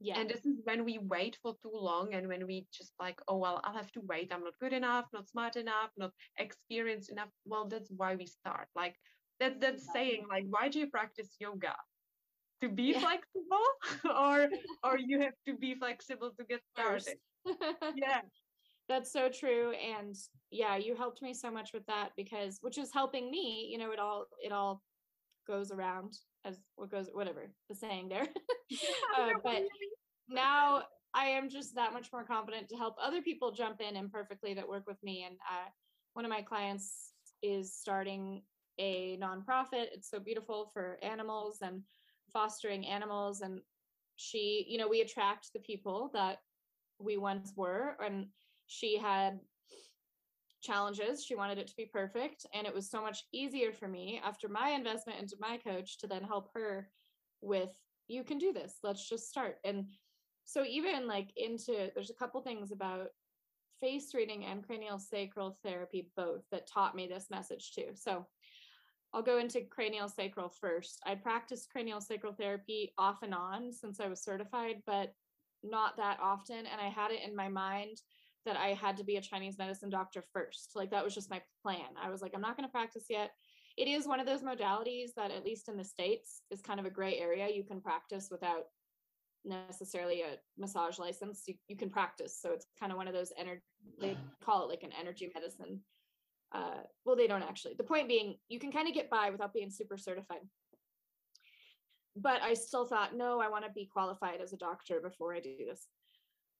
yeah. 0.00 0.18
And 0.18 0.28
this 0.28 0.44
is 0.44 0.60
when 0.64 0.84
we 0.84 0.98
wait 0.98 1.38
for 1.42 1.54
too 1.62 1.72
long 1.72 2.14
and 2.14 2.28
when 2.28 2.46
we 2.46 2.66
just 2.72 2.92
like, 3.00 3.20
oh, 3.28 3.36
well, 3.36 3.60
I'll 3.64 3.76
have 3.76 3.92
to 3.92 4.00
wait. 4.04 4.32
I'm 4.32 4.44
not 4.44 4.58
good 4.60 4.72
enough, 4.72 5.06
not 5.12 5.28
smart 5.28 5.56
enough, 5.56 5.90
not 5.96 6.12
experienced 6.38 7.10
enough. 7.10 7.28
Well, 7.44 7.68
that's 7.68 7.90
why 7.96 8.14
we 8.16 8.26
start. 8.26 8.68
Like, 8.74 8.96
that, 9.40 9.60
that's 9.60 9.92
saying, 9.92 10.26
like, 10.28 10.44
why 10.48 10.68
do 10.68 10.78
you 10.78 10.88
practice 10.88 11.36
yoga? 11.38 11.74
To 12.62 12.68
be 12.68 12.92
yeah. 12.92 13.00
flexible 13.00 13.66
or 14.18 14.48
or 14.82 14.98
you 14.98 15.20
have 15.20 15.34
to 15.46 15.54
be 15.54 15.74
flexible 15.74 16.30
to 16.38 16.44
get 16.44 16.60
started. 16.74 17.18
yeah. 17.94 18.20
That's 18.88 19.12
so 19.12 19.28
true. 19.28 19.72
And 19.72 20.14
yeah, 20.50 20.76
you 20.76 20.94
helped 20.94 21.20
me 21.20 21.34
so 21.34 21.50
much 21.50 21.72
with 21.74 21.84
that 21.86 22.10
because 22.16 22.58
which 22.62 22.78
is 22.78 22.90
helping 22.92 23.30
me, 23.30 23.68
you 23.70 23.76
know, 23.76 23.90
it 23.90 23.98
all 23.98 24.26
it 24.42 24.52
all 24.52 24.82
goes 25.46 25.70
around 25.70 26.14
as 26.44 26.58
what 26.76 26.90
goes 26.90 27.08
whatever 27.12 27.50
the 27.68 27.74
saying 27.74 28.08
there 28.08 28.26
uh, 29.18 29.30
but 29.42 29.62
now 30.28 30.82
i 31.14 31.26
am 31.26 31.48
just 31.48 31.74
that 31.74 31.92
much 31.92 32.08
more 32.12 32.24
confident 32.24 32.68
to 32.68 32.76
help 32.76 32.94
other 33.02 33.22
people 33.22 33.52
jump 33.52 33.80
in 33.80 33.96
imperfectly 33.96 34.54
that 34.54 34.68
work 34.68 34.84
with 34.86 35.02
me 35.02 35.24
and 35.26 35.36
uh, 35.50 35.68
one 36.14 36.24
of 36.24 36.30
my 36.30 36.42
clients 36.42 37.12
is 37.42 37.74
starting 37.74 38.42
a 38.78 39.18
nonprofit 39.22 39.86
it's 39.92 40.10
so 40.10 40.18
beautiful 40.18 40.70
for 40.72 40.98
animals 41.02 41.58
and 41.62 41.82
fostering 42.32 42.86
animals 42.86 43.40
and 43.40 43.60
she 44.16 44.64
you 44.68 44.78
know 44.78 44.88
we 44.88 45.00
attract 45.00 45.52
the 45.52 45.60
people 45.60 46.10
that 46.12 46.38
we 46.98 47.16
once 47.16 47.52
were 47.56 47.96
and 48.04 48.26
she 48.66 48.96
had 48.96 49.38
challenges. 50.64 51.24
She 51.24 51.36
wanted 51.36 51.58
it 51.58 51.68
to 51.68 51.76
be 51.76 51.84
perfect. 51.84 52.46
And 52.54 52.66
it 52.66 52.74
was 52.74 52.90
so 52.90 53.00
much 53.02 53.24
easier 53.32 53.72
for 53.72 53.86
me 53.86 54.20
after 54.24 54.48
my 54.48 54.70
investment 54.70 55.20
into 55.20 55.36
my 55.38 55.58
coach 55.58 55.98
to 55.98 56.06
then 56.06 56.22
help 56.22 56.50
her 56.54 56.88
with, 57.40 57.70
you 58.08 58.24
can 58.24 58.38
do 58.38 58.52
this. 58.52 58.78
Let's 58.82 59.08
just 59.08 59.28
start. 59.28 59.56
And 59.64 59.86
so, 60.44 60.64
even 60.64 61.06
like 61.06 61.30
into, 61.36 61.90
there's 61.94 62.10
a 62.10 62.14
couple 62.14 62.40
things 62.40 62.72
about 62.72 63.08
face 63.80 64.14
reading 64.14 64.44
and 64.44 64.66
cranial 64.66 64.98
sacral 64.98 65.58
therapy 65.64 66.10
both 66.16 66.42
that 66.50 66.66
taught 66.66 66.94
me 66.94 67.06
this 67.06 67.26
message 67.30 67.72
too. 67.74 67.88
So, 67.94 68.26
I'll 69.14 69.22
go 69.22 69.38
into 69.38 69.60
cranial 69.60 70.08
sacral 70.08 70.48
first. 70.48 71.00
I 71.06 71.14
practiced 71.14 71.70
cranial 71.70 72.00
sacral 72.00 72.32
therapy 72.32 72.92
off 72.98 73.22
and 73.22 73.32
on 73.32 73.72
since 73.72 74.00
I 74.00 74.08
was 74.08 74.24
certified, 74.24 74.82
but 74.86 75.14
not 75.62 75.96
that 75.98 76.18
often. 76.20 76.66
And 76.66 76.80
I 76.80 76.88
had 76.88 77.12
it 77.12 77.20
in 77.24 77.36
my 77.36 77.48
mind 77.48 77.98
that 78.44 78.56
I 78.56 78.70
had 78.70 78.96
to 78.96 79.04
be 79.04 79.16
a 79.16 79.22
Chinese 79.22 79.56
medicine 79.56 79.88
doctor 79.88 80.24
first. 80.32 80.72
Like 80.74 80.90
that 80.90 81.04
was 81.04 81.14
just 81.14 81.30
my 81.30 81.40
plan. 81.62 81.86
I 82.02 82.10
was 82.10 82.22
like, 82.22 82.32
I'm 82.34 82.40
not 82.40 82.56
going 82.56 82.68
to 82.68 82.72
practice 82.72 83.04
yet. 83.08 83.30
It 83.76 83.86
is 83.86 84.06
one 84.06 84.18
of 84.18 84.26
those 84.26 84.42
modalities 84.42 85.10
that, 85.16 85.30
at 85.30 85.44
least 85.44 85.68
in 85.68 85.76
the 85.76 85.84
States, 85.84 86.42
is 86.50 86.60
kind 86.60 86.80
of 86.80 86.86
a 86.86 86.90
gray 86.90 87.18
area. 87.18 87.48
You 87.48 87.62
can 87.62 87.80
practice 87.80 88.28
without 88.32 88.64
necessarily 89.44 90.22
a 90.22 90.38
massage 90.58 90.98
license. 90.98 91.44
You, 91.46 91.54
you 91.68 91.76
can 91.76 91.90
practice. 91.90 92.36
So 92.40 92.50
it's 92.52 92.66
kind 92.80 92.90
of 92.90 92.98
one 92.98 93.08
of 93.08 93.14
those 93.14 93.32
energy, 93.38 93.62
they 94.00 94.16
call 94.44 94.64
it 94.64 94.70
like 94.70 94.82
an 94.82 94.92
energy 94.98 95.30
medicine. 95.32 95.80
Uh, 96.54 96.82
well, 97.04 97.16
they 97.16 97.26
don't 97.26 97.42
actually. 97.42 97.74
The 97.76 97.84
point 97.84 98.08
being, 98.08 98.36
you 98.48 98.60
can 98.60 98.70
kind 98.70 98.86
of 98.86 98.94
get 98.94 99.10
by 99.10 99.30
without 99.30 99.52
being 99.52 99.70
super 99.70 99.98
certified. 99.98 100.38
But 102.16 102.42
I 102.42 102.54
still 102.54 102.86
thought, 102.86 103.16
no, 103.16 103.40
I 103.40 103.48
want 103.48 103.64
to 103.64 103.72
be 103.72 103.90
qualified 103.92 104.40
as 104.40 104.52
a 104.52 104.56
doctor 104.56 105.00
before 105.00 105.34
I 105.34 105.40
do 105.40 105.56
this. 105.68 105.88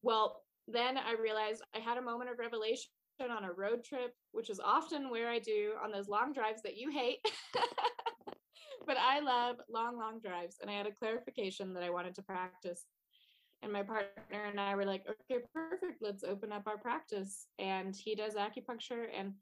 Well, 0.03 0.43
then 0.67 0.99
I 0.99 1.15
realized 1.21 1.63
I 1.75 1.79
had 1.79 1.97
a 1.97 2.03
moment 2.03 2.31
of 2.31 2.39
revelation 2.41 2.89
on 3.21 3.45
a 3.45 3.53
road 3.53 3.85
trip, 3.85 4.15
which 4.33 4.51
is 4.51 4.59
often 4.59 5.11
where 5.11 5.31
I 5.31 5.39
do 5.39 5.75
on 5.83 5.93
those 5.93 6.09
long 6.09 6.33
drives 6.33 6.63
that 6.63 6.77
you 6.77 6.91
hate. 6.91 7.19
but 8.87 8.97
I 8.97 9.21
love 9.21 9.57
long, 9.73 9.97
long 9.97 10.19
drives. 10.19 10.57
And 10.61 10.69
I 10.69 10.75
had 10.75 10.87
a 10.87 10.93
clarification 10.93 11.73
that 11.75 11.85
I 11.85 11.91
wanted 11.91 12.17
to 12.17 12.23
practice. 12.23 12.85
And 13.63 13.73
my 13.73 13.83
partner 13.83 14.45
and 14.51 14.61
I 14.61 14.75
were 14.75 14.85
like, 14.85 15.05
okay, 15.09 15.43
perfect. 15.55 16.03
Let's 16.03 16.25
open 16.25 16.53
up 16.53 16.67
our 16.67 16.79
practice. 16.79 17.47
And 17.59 17.95
he 17.95 18.15
does 18.15 18.35
acupuncture. 18.35 19.07
And 19.17 19.35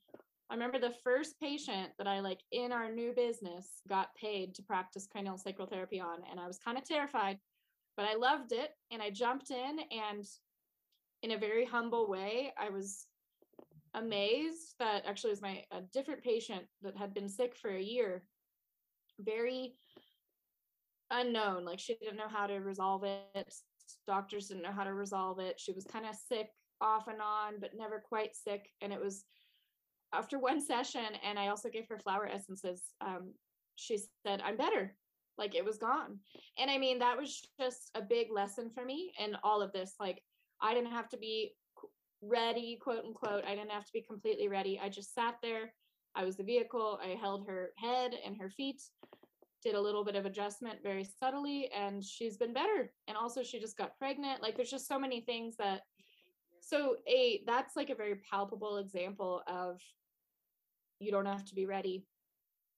I 0.53 0.55
remember 0.55 0.78
the 0.78 0.94
first 1.03 1.40
patient 1.40 1.92
that 1.96 2.07
I 2.07 2.20
like 2.20 2.40
in 2.53 2.72
our 2.72 2.90
new 2.92 3.14
business 3.14 3.80
got 3.88 4.14
paid 4.16 4.55
to 4.55 4.62
practice 4.62 5.09
cranial 5.11 5.38
sacral 5.38 5.66
therapy 5.66 5.98
on. 5.98 6.18
And 6.30 6.38
I 6.38 6.46
was 6.46 6.59
kind 6.59 6.76
of 6.76 6.84
terrified, 6.84 7.38
but 7.96 8.05
I 8.05 8.16
loved 8.16 8.53
it. 8.53 8.68
And 8.90 9.00
I 9.00 9.09
jumped 9.09 9.50
in 9.50 9.78
and 9.90 10.26
in 11.22 11.30
a 11.30 11.38
very 11.38 11.64
humble 11.64 12.07
way. 12.07 12.53
I 12.61 12.68
was 12.68 13.07
amazed 13.94 14.74
that 14.78 15.07
actually 15.07 15.30
was 15.30 15.40
my 15.40 15.64
a 15.70 15.80
different 15.90 16.22
patient 16.22 16.64
that 16.82 16.98
had 16.98 17.14
been 17.14 17.30
sick 17.30 17.57
for 17.57 17.70
a 17.70 17.80
year, 17.80 18.22
very 19.20 19.76
unknown. 21.11 21.64
Like 21.64 21.80
she 21.80 21.94
didn't 21.94 22.18
know 22.18 22.28
how 22.28 22.46
to 22.46 22.59
resolve 22.59 23.05
it. 23.05 23.55
Doctors 24.07 24.48
didn't 24.48 24.64
know 24.64 24.72
how 24.72 24.84
to 24.84 24.92
resolve 24.92 25.38
it. 25.38 25.59
She 25.59 25.72
was 25.72 25.84
kind 25.84 26.05
of 26.05 26.14
sick 26.14 26.50
off 26.82 27.09
and 27.09 27.22
on, 27.22 27.55
but 27.59 27.70
never 27.74 28.05
quite 28.07 28.36
sick. 28.36 28.68
And 28.82 28.92
it 28.92 29.00
was 29.00 29.24
after 30.12 30.38
one 30.38 30.60
session, 30.60 31.06
and 31.24 31.38
I 31.38 31.48
also 31.48 31.68
gave 31.68 31.88
her 31.88 31.98
flower 31.98 32.26
essences. 32.26 32.82
Um, 33.00 33.34
she 33.76 33.98
said, 34.24 34.42
"I'm 34.42 34.56
better." 34.56 34.96
Like 35.38 35.54
it 35.54 35.64
was 35.64 35.78
gone. 35.78 36.18
And 36.58 36.70
I 36.70 36.78
mean, 36.78 36.98
that 36.98 37.16
was 37.16 37.48
just 37.58 37.90
a 37.94 38.02
big 38.02 38.30
lesson 38.30 38.70
for 38.74 38.84
me 38.84 39.12
in 39.18 39.36
all 39.42 39.62
of 39.62 39.72
this. 39.72 39.94
Like 39.98 40.22
I 40.60 40.74
didn't 40.74 40.92
have 40.92 41.08
to 41.10 41.16
be 41.16 41.54
ready, 42.22 42.78
quote 42.80 43.04
unquote. 43.04 43.44
I 43.44 43.54
didn't 43.54 43.70
have 43.70 43.86
to 43.86 43.92
be 43.92 44.02
completely 44.02 44.48
ready. 44.48 44.78
I 44.82 44.88
just 44.88 45.14
sat 45.14 45.36
there. 45.42 45.72
I 46.14 46.24
was 46.24 46.36
the 46.36 46.44
vehicle. 46.44 46.98
I 47.02 47.16
held 47.20 47.46
her 47.46 47.70
head 47.76 48.12
and 48.24 48.36
her 48.36 48.50
feet, 48.50 48.82
did 49.62 49.74
a 49.74 49.80
little 49.80 50.04
bit 50.04 50.16
of 50.16 50.26
adjustment 50.26 50.80
very 50.82 51.04
subtly, 51.04 51.70
and 51.76 52.04
she's 52.04 52.36
been 52.36 52.52
better. 52.52 52.92
And 53.08 53.16
also, 53.16 53.42
she 53.42 53.60
just 53.60 53.78
got 53.78 53.96
pregnant. 53.98 54.42
Like, 54.42 54.56
there's 54.56 54.70
just 54.70 54.88
so 54.88 54.98
many 54.98 55.20
things 55.20 55.56
that. 55.56 55.82
So, 56.60 56.96
a 57.08 57.42
that's 57.46 57.74
like 57.76 57.90
a 57.90 57.94
very 57.94 58.20
palpable 58.30 58.76
example 58.76 59.42
of 59.48 59.80
you 61.03 61.11
don't 61.11 61.26
have 61.26 61.44
to 61.46 61.55
be 61.55 61.66
ready. 61.66 62.07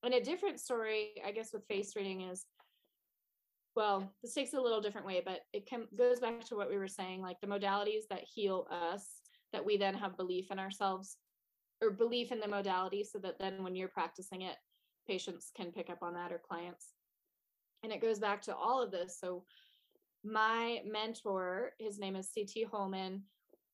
And 0.03 0.15
a 0.15 0.21
different 0.21 0.61
story, 0.61 1.13
I 1.27 1.31
guess, 1.31 1.53
with 1.53 1.67
face 1.67 1.95
reading 1.97 2.23
is 2.23 2.47
well 3.77 4.09
this 4.23 4.35
takes 4.35 4.53
a 4.53 4.61
little 4.61 4.81
different 4.81 5.05
way 5.05 5.21
but 5.25 5.41
it 5.53 5.67
can 5.67 5.83
goes 5.99 6.21
back 6.21 6.45
to 6.45 6.55
what 6.55 6.71
we 6.71 6.79
were 6.79 6.87
saying 6.87 7.21
like 7.21 7.41
the 7.41 7.47
modalities 7.49 8.07
that 8.09 8.23
heal 8.23 8.69
us 8.71 9.15
that 9.53 9.65
we 9.65 9.77
then 9.77 9.95
have 9.95 10.17
belief 10.17 10.53
in 10.53 10.61
ourselves 10.61 11.17
or 11.81 11.91
belief 11.91 12.33
in 12.33 12.41
the 12.41 12.49
modality 12.49 13.05
so 13.05 13.19
that 13.19 13.39
then 13.39 13.63
when 13.63 13.77
you're 13.77 13.89
practicing 13.89 14.43
it, 14.43 14.57
patients 15.07 15.51
can 15.57 15.73
pick 15.73 15.91
up 15.91 16.03
on 16.03 16.15
that 16.15 16.33
or 16.33 16.41
clients. 16.47 16.89
And 17.83 17.93
it 17.93 18.03
goes 18.03 18.19
back 18.19 18.43
to 18.43 18.57
all 18.57 18.83
of 18.83 18.91
this. 18.91 19.19
So 19.21 19.45
my 20.25 20.81
mentor, 20.87 21.73
his 21.79 21.99
name 21.99 22.17
is 22.17 22.31
CT 22.35 22.69
Holman. 22.71 23.23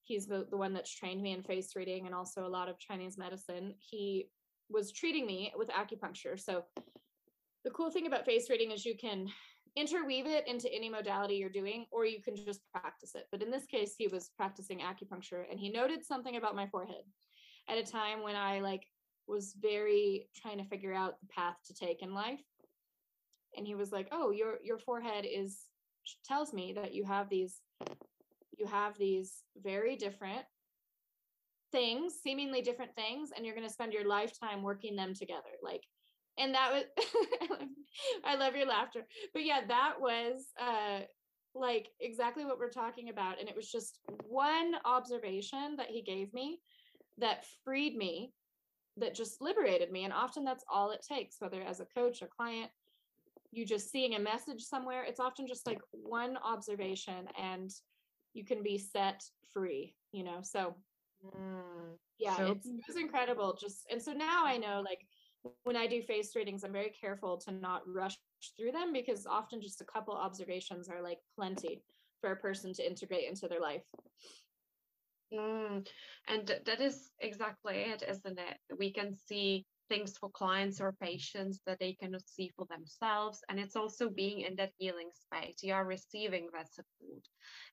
He's 0.02 0.26
the, 0.26 0.46
the 0.50 0.56
one 0.56 0.74
that's 0.74 0.92
trained 0.92 1.22
me 1.22 1.32
in 1.32 1.42
face 1.42 1.76
reading 1.76 2.06
and 2.06 2.14
also 2.14 2.46
a 2.46 2.48
lot 2.48 2.68
of 2.68 2.78
Chinese 2.78 3.16
medicine. 3.16 3.74
He 3.78 4.28
was 4.70 4.92
treating 4.92 5.26
me 5.26 5.52
with 5.56 5.68
acupuncture. 5.68 6.38
So 6.38 6.64
the 7.64 7.70
cool 7.70 7.90
thing 7.90 8.06
about 8.06 8.24
face 8.24 8.48
reading 8.48 8.70
is 8.70 8.86
you 8.86 8.96
can 8.96 9.28
interweave 9.76 10.26
it 10.26 10.46
into 10.48 10.72
any 10.72 10.88
modality 10.88 11.34
you're 11.34 11.48
doing, 11.48 11.86
or 11.90 12.04
you 12.04 12.20
can 12.22 12.36
just 12.36 12.60
practice 12.72 13.14
it. 13.14 13.26
But 13.30 13.42
in 13.42 13.50
this 13.50 13.66
case, 13.66 13.94
he 13.96 14.08
was 14.08 14.30
practicing 14.36 14.80
acupuncture 14.80 15.44
and 15.50 15.58
he 15.60 15.70
noted 15.70 16.04
something 16.04 16.36
about 16.36 16.56
my 16.56 16.66
forehead 16.66 17.04
at 17.68 17.78
a 17.78 17.84
time 17.84 18.22
when 18.22 18.36
I 18.36 18.60
like 18.60 18.84
was 19.28 19.54
very 19.60 20.28
trying 20.34 20.58
to 20.58 20.64
figure 20.64 20.94
out 20.94 21.20
the 21.20 21.28
path 21.28 21.56
to 21.66 21.74
take 21.74 22.02
in 22.02 22.14
life. 22.14 22.40
And 23.56 23.66
he 23.66 23.74
was 23.74 23.92
like, 23.92 24.08
"Oh, 24.12 24.30
your 24.30 24.58
your 24.62 24.78
forehead 24.78 25.26
is 25.28 25.66
tells 26.24 26.52
me 26.52 26.72
that 26.74 26.94
you 26.94 27.04
have 27.04 27.28
these 27.28 27.60
you 28.58 28.66
have 28.66 28.96
these 28.98 29.44
very 29.62 29.96
different 29.96 30.44
things, 31.72 32.14
seemingly 32.22 32.62
different 32.62 32.94
things, 32.94 33.30
and 33.34 33.44
you're 33.44 33.54
going 33.54 33.66
to 33.66 33.72
spend 33.72 33.92
your 33.92 34.06
lifetime 34.06 34.62
working 34.62 34.96
them 34.96 35.14
together. 35.14 35.50
Like 35.62 35.82
and 36.38 36.54
that 36.54 36.72
was 36.72 36.84
I 38.24 38.36
love 38.36 38.56
your 38.56 38.66
laughter. 38.66 39.06
But 39.32 39.44
yeah, 39.44 39.60
that 39.68 39.94
was 40.00 40.46
uh 40.60 41.00
like 41.54 41.88
exactly 42.00 42.44
what 42.44 42.58
we're 42.58 42.70
talking 42.70 43.08
about 43.08 43.40
and 43.40 43.48
it 43.48 43.56
was 43.56 43.70
just 43.70 43.98
one 44.28 44.74
observation 44.84 45.74
that 45.76 45.88
he 45.88 46.00
gave 46.00 46.32
me 46.32 46.60
that 47.18 47.44
freed 47.64 47.96
me 47.96 48.32
that 48.96 49.14
just 49.14 49.40
liberated 49.40 49.90
me 49.90 50.04
and 50.04 50.12
often 50.12 50.44
that's 50.44 50.64
all 50.72 50.92
it 50.92 51.04
takes 51.06 51.40
whether 51.40 51.60
as 51.62 51.80
a 51.80 51.86
coach 51.86 52.22
a 52.22 52.26
client 52.26 52.70
you 53.50 53.66
just 53.66 53.90
seeing 53.90 54.14
a 54.14 54.20
message 54.20 54.62
somewhere 54.62 55.02
it's 55.02 55.18
often 55.18 55.44
just 55.44 55.66
like 55.66 55.80
one 55.90 56.38
observation 56.44 57.26
and 57.36 57.72
you 58.32 58.44
can 58.44 58.62
be 58.62 58.78
set 58.78 59.24
free 59.52 59.92
you 60.12 60.22
know 60.22 60.38
so 60.42 60.76
mm, 61.24 61.96
yeah 62.18 62.36
so- 62.36 62.46
it 62.52 62.58
was 62.86 62.96
incredible 62.96 63.56
just 63.60 63.86
and 63.90 64.00
so 64.00 64.12
now 64.12 64.44
i 64.44 64.56
know 64.56 64.82
like 64.84 65.06
when 65.64 65.76
I 65.76 65.86
do 65.86 66.02
face 66.02 66.36
readings, 66.36 66.64
I'm 66.64 66.72
very 66.72 66.90
careful 66.90 67.38
to 67.38 67.52
not 67.52 67.82
rush 67.86 68.18
through 68.56 68.72
them 68.72 68.92
because 68.92 69.26
often 69.26 69.60
just 69.60 69.80
a 69.80 69.84
couple 69.84 70.14
observations 70.14 70.88
are 70.88 71.02
like 71.02 71.18
plenty 71.36 71.82
for 72.20 72.32
a 72.32 72.36
person 72.36 72.72
to 72.74 72.86
integrate 72.86 73.28
into 73.28 73.48
their 73.48 73.60
life. 73.60 73.82
Mm, 75.32 75.86
and 76.28 76.60
that 76.66 76.80
is 76.80 77.10
exactly 77.20 77.76
it, 77.76 78.02
isn't 78.06 78.38
it? 78.38 78.58
We 78.78 78.92
can 78.92 79.14
see 79.14 79.64
things 79.88 80.16
for 80.18 80.28
clients 80.30 80.80
or 80.80 80.92
patients 81.00 81.60
that 81.66 81.78
they 81.80 81.94
cannot 81.94 82.26
see 82.28 82.50
for 82.56 82.66
themselves. 82.68 83.40
And 83.48 83.58
it's 83.58 83.76
also 83.76 84.08
being 84.10 84.40
in 84.40 84.56
that 84.56 84.72
healing 84.78 85.10
space. 85.14 85.62
You 85.62 85.72
are 85.74 85.84
receiving 85.84 86.48
that 86.52 86.72
support. 86.72 87.24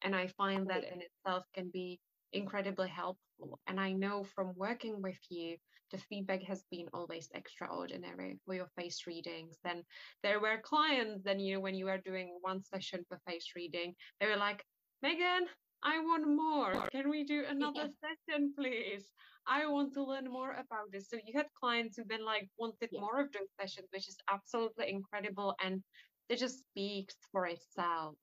And 0.03 0.15
I 0.15 0.27
find 0.27 0.67
that 0.69 0.83
in 0.83 1.01
itself 1.01 1.45
can 1.53 1.69
be 1.71 1.99
incredibly 2.33 2.89
helpful. 2.89 3.59
And 3.67 3.79
I 3.79 3.91
know 3.91 4.23
from 4.23 4.53
working 4.55 5.01
with 5.01 5.19
you, 5.29 5.57
the 5.91 5.97
feedback 5.97 6.43
has 6.43 6.63
been 6.69 6.87
always 6.93 7.29
extraordinary 7.33 8.39
for 8.45 8.53
your 8.53 8.67
face 8.77 9.03
readings. 9.07 9.57
Then 9.63 9.83
there 10.23 10.39
were 10.39 10.59
clients, 10.63 11.23
then 11.23 11.39
you 11.39 11.55
know, 11.55 11.59
when 11.61 11.75
you 11.75 11.85
were 11.85 11.99
doing 12.05 12.37
one 12.41 12.61
session 12.63 13.05
for 13.07 13.19
face 13.27 13.51
reading, 13.55 13.95
they 14.19 14.27
were 14.27 14.35
like, 14.35 14.63
Meghan, 15.03 15.45
I 15.83 15.99
want 15.99 16.27
more. 16.27 16.87
Can 16.91 17.09
we 17.09 17.23
do 17.23 17.43
another 17.49 17.87
session, 18.01 18.53
please? 18.57 19.05
I 19.47 19.65
want 19.67 19.93
to 19.93 20.03
learn 20.03 20.29
more 20.29 20.51
about 20.51 20.91
this. 20.91 21.09
So 21.09 21.17
you 21.25 21.33
had 21.37 21.47
clients 21.57 21.95
who 21.95 22.03
then 22.05 22.25
like 22.25 22.49
wanted 22.57 22.89
yeah. 22.91 22.99
more 22.99 23.21
of 23.21 23.31
those 23.31 23.47
sessions, 23.59 23.87
which 23.93 24.09
is 24.09 24.17
absolutely 24.29 24.89
incredible. 24.89 25.55
And 25.63 25.81
it 26.27 26.37
just 26.39 26.59
speaks 26.59 27.15
for 27.31 27.45
itself 27.45 28.15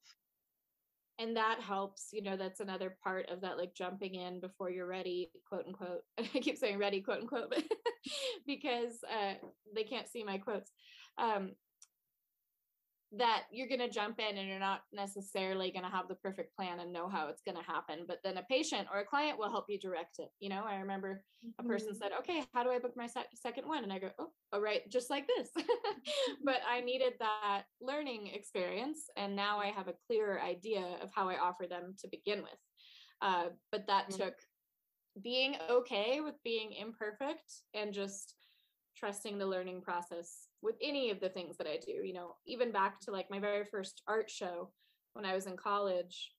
and 1.18 1.36
that 1.36 1.60
helps 1.60 2.08
you 2.12 2.22
know 2.22 2.36
that's 2.36 2.60
another 2.60 2.96
part 3.02 3.28
of 3.30 3.40
that 3.40 3.58
like 3.58 3.74
jumping 3.74 4.14
in 4.14 4.40
before 4.40 4.70
you're 4.70 4.86
ready 4.86 5.30
quote 5.48 5.66
unquote 5.66 6.02
i 6.18 6.22
keep 6.40 6.56
saying 6.56 6.78
ready 6.78 7.00
quote 7.00 7.20
unquote 7.20 7.54
because 8.46 8.98
uh, 9.10 9.34
they 9.74 9.84
can't 9.84 10.08
see 10.08 10.24
my 10.24 10.38
quotes 10.38 10.70
um, 11.18 11.52
that 13.18 13.44
you're 13.52 13.68
going 13.68 13.80
to 13.80 13.88
jump 13.88 14.18
in 14.18 14.38
and 14.38 14.48
you're 14.48 14.58
not 14.58 14.82
necessarily 14.92 15.70
going 15.70 15.84
to 15.84 15.90
have 15.90 16.08
the 16.08 16.14
perfect 16.16 16.54
plan 16.56 16.80
and 16.80 16.92
know 16.92 17.08
how 17.08 17.28
it's 17.28 17.42
going 17.42 17.56
to 17.56 17.62
happen 17.62 18.04
but 18.06 18.18
then 18.24 18.38
a 18.38 18.42
patient 18.42 18.86
or 18.92 19.00
a 19.00 19.04
client 19.04 19.38
will 19.38 19.50
help 19.50 19.66
you 19.68 19.78
direct 19.78 20.18
it 20.18 20.30
you 20.40 20.48
know 20.48 20.64
i 20.68 20.76
remember 20.76 21.22
a 21.58 21.62
person 21.62 21.88
mm-hmm. 21.88 21.98
said 21.98 22.12
okay 22.18 22.42
how 22.52 22.62
do 22.62 22.70
i 22.70 22.78
book 22.78 22.96
my 22.96 23.06
sec- 23.06 23.28
second 23.34 23.66
one 23.66 23.82
and 23.82 23.92
i 23.92 23.98
go 23.98 24.08
oh, 24.18 24.28
oh 24.52 24.60
right 24.60 24.88
just 24.90 25.10
like 25.10 25.26
this 25.26 25.50
but 26.44 26.60
i 26.68 26.80
needed 26.80 27.12
that 27.18 27.62
learning 27.80 28.30
experience 28.34 29.10
and 29.16 29.34
now 29.34 29.58
i 29.58 29.66
have 29.66 29.88
a 29.88 29.94
clearer 30.06 30.40
idea 30.40 30.96
of 31.02 31.10
how 31.14 31.28
i 31.28 31.36
offer 31.38 31.66
them 31.68 31.94
to 31.98 32.08
begin 32.08 32.42
with 32.42 32.58
uh, 33.22 33.46
but 33.70 33.86
that 33.86 34.08
mm-hmm. 34.08 34.24
took 34.24 34.34
being 35.22 35.54
okay 35.70 36.20
with 36.20 36.34
being 36.42 36.72
imperfect 36.72 37.62
and 37.74 37.92
just 37.92 38.34
trusting 39.04 39.36
the 39.36 39.46
learning 39.46 39.82
process 39.82 40.48
with 40.62 40.76
any 40.82 41.10
of 41.10 41.20
the 41.20 41.28
things 41.28 41.58
that 41.58 41.66
I 41.66 41.76
do, 41.76 41.92
you 41.92 42.14
know, 42.14 42.36
even 42.46 42.72
back 42.72 43.00
to 43.00 43.10
like 43.10 43.30
my 43.30 43.38
very 43.38 43.66
first 43.66 44.00
art 44.08 44.30
show 44.30 44.70
when 45.12 45.26
I 45.26 45.34
was 45.34 45.44
in 45.44 45.58
college. 45.58 46.32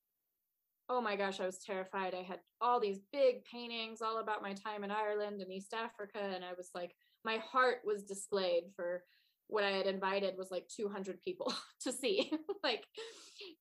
Oh 0.90 1.00
my 1.00 1.16
gosh, 1.16 1.40
I 1.40 1.46
was 1.46 1.60
terrified. 1.60 2.16
I 2.16 2.24
had 2.24 2.40
all 2.60 2.80
these 2.80 3.02
big 3.14 3.46
paintings 3.46 4.02
all 4.02 4.18
about 4.18 4.42
my 4.42 4.54
time 4.54 4.84
in 4.84 4.90
Ireland 4.90 5.42
and 5.42 5.54
East 5.54 5.76
Africa. 5.76 6.18
And 6.18 6.44
I 6.44 6.54
was 6.58 6.72
like, 6.74 6.96
my 7.24 7.38
heart 7.38 7.82
was 7.86 8.02
displayed 8.02 8.64
for 8.76 9.04
what 9.46 9.64
I 9.64 9.70
had 9.70 9.86
invited 9.86 10.34
was 10.36 10.50
like 10.50 10.68
200 10.76 11.22
people 11.22 11.54
to 11.82 11.92
see. 11.92 12.32
like, 12.64 12.84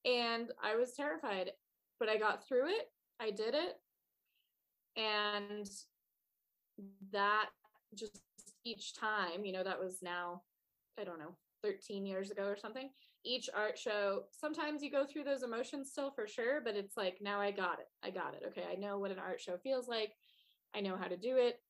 and 0.07 0.51
I 0.63 0.77
was 0.77 0.95
terrified, 0.97 1.51
but 2.01 2.09
I 2.09 2.17
got 2.17 2.49
through 2.49 2.69
it. 2.69 2.87
I 3.21 3.33
did 3.33 3.55
it. 3.55 3.75
And 4.97 5.69
that 7.13 7.51
just 7.95 8.21
each 8.65 8.95
time, 8.95 9.45
you 9.45 9.53
know, 9.53 9.63
that 9.63 9.81
was 9.81 9.99
now, 10.03 10.43
I 10.99 11.05
don't 11.05 11.19
know, 11.19 11.37
13 11.63 12.05
years 12.07 12.31
ago 12.31 12.45
or 12.45 12.57
something. 12.57 12.91
Each 13.25 13.49
art 13.55 13.79
show, 13.79 14.25
sometimes 14.31 14.83
you 14.83 14.91
go 14.91 15.07
through 15.07 15.25
those 15.25 15.43
emotions 15.43 15.91
still 15.91 16.11
for 16.11 16.27
sure, 16.27 16.61
but 16.63 16.77
it's 16.77 16.97
like, 16.97 17.19
now 17.21 17.41
I 17.41 17.51
got 17.51 17.79
it. 17.79 17.89
I 18.03 18.11
got 18.11 18.35
it. 18.35 18.43
Okay. 18.49 18.65
I 18.71 18.77
know 18.77 18.99
what 18.99 19.11
an 19.11 19.19
art 19.19 19.41
show 19.41 19.57
feels 19.57 19.89
like. 19.89 20.13
I 20.75 20.81
know 20.81 20.97
how 20.97 21.09
to 21.09 21.17
do 21.17 21.37
it. 21.37 21.61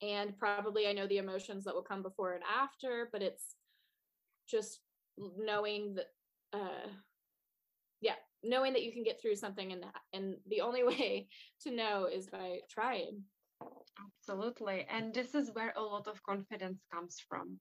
And 0.00 0.38
probably 0.38 0.86
I 0.86 0.92
know 0.92 1.06
the 1.06 1.18
emotions 1.18 1.64
that 1.64 1.74
will 1.74 1.82
come 1.82 2.02
before 2.02 2.34
and 2.34 2.44
after, 2.44 3.08
but 3.12 3.22
it's 3.22 3.56
just 4.48 4.80
knowing 5.18 5.96
that, 5.96 6.06
uh, 6.52 6.88
yeah, 8.00 8.14
knowing 8.44 8.72
that 8.72 8.84
you 8.84 8.92
can 8.92 9.02
get 9.02 9.20
through 9.20 9.34
something 9.34 9.72
and 9.72 9.84
and 10.12 10.36
the 10.48 10.60
only 10.60 10.84
way 10.84 11.28
to 11.62 11.72
know 11.72 12.08
is 12.12 12.26
by 12.28 12.58
trying 12.70 13.22
Absolutely. 13.98 14.84
And 14.86 15.14
this 15.14 15.34
is 15.34 15.52
where 15.52 15.72
a 15.76 15.82
lot 15.82 16.06
of 16.08 16.22
confidence 16.22 16.82
comes 16.92 17.20
from. 17.20 17.60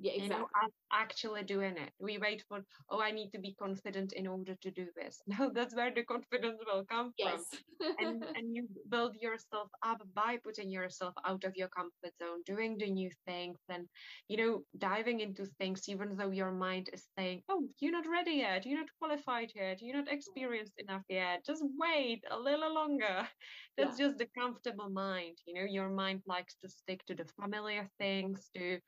Yeah, 0.00 0.12
exactly. 0.12 0.36
You 0.36 0.42
know, 0.42 0.68
actually 0.92 1.42
doing 1.42 1.76
it. 1.76 1.90
We 1.98 2.18
wait 2.18 2.44
for, 2.48 2.60
oh, 2.90 3.00
I 3.00 3.10
need 3.10 3.30
to 3.32 3.40
be 3.40 3.54
confident 3.58 4.12
in 4.12 4.26
order 4.26 4.54
to 4.62 4.70
do 4.70 4.86
this. 4.96 5.20
No, 5.38 5.50
that's 5.52 5.74
where 5.74 5.92
the 5.92 6.04
confidence 6.04 6.58
will 6.66 6.84
come 6.84 7.12
yes. 7.18 7.42
from. 7.80 7.94
and 7.98 8.24
and 8.36 8.54
you 8.54 8.68
build 8.88 9.16
yourself 9.20 9.68
up 9.84 10.00
by 10.14 10.38
putting 10.44 10.70
yourself 10.70 11.14
out 11.26 11.44
of 11.44 11.56
your 11.56 11.68
comfort 11.68 12.14
zone, 12.22 12.42
doing 12.46 12.78
the 12.78 12.90
new 12.90 13.10
things, 13.26 13.58
and 13.68 13.86
you 14.28 14.36
know, 14.36 14.62
diving 14.78 15.20
into 15.20 15.46
things, 15.58 15.88
even 15.88 16.16
though 16.16 16.30
your 16.30 16.52
mind 16.52 16.90
is 16.92 17.04
saying, 17.18 17.42
oh, 17.48 17.64
you're 17.80 17.92
not 17.92 18.06
ready 18.10 18.32
yet, 18.32 18.64
you're 18.66 18.78
not 18.78 18.90
qualified 19.00 19.50
yet, 19.54 19.82
you're 19.82 19.96
not 19.96 20.12
experienced 20.12 20.74
enough 20.78 21.02
yet. 21.08 21.44
Just 21.44 21.64
wait 21.78 22.22
a 22.30 22.38
little 22.38 22.72
longer. 22.72 23.28
That's 23.76 23.98
yeah. 23.98 24.06
just 24.06 24.18
the 24.18 24.28
comfortable 24.38 24.90
mind. 24.90 25.38
You 25.46 25.54
know, 25.54 25.66
your 25.68 25.88
mind 25.90 26.22
likes 26.26 26.56
to 26.62 26.68
stick 26.68 27.04
to 27.06 27.14
the 27.14 27.26
familiar 27.40 27.88
things, 27.98 28.48
to 28.56 28.78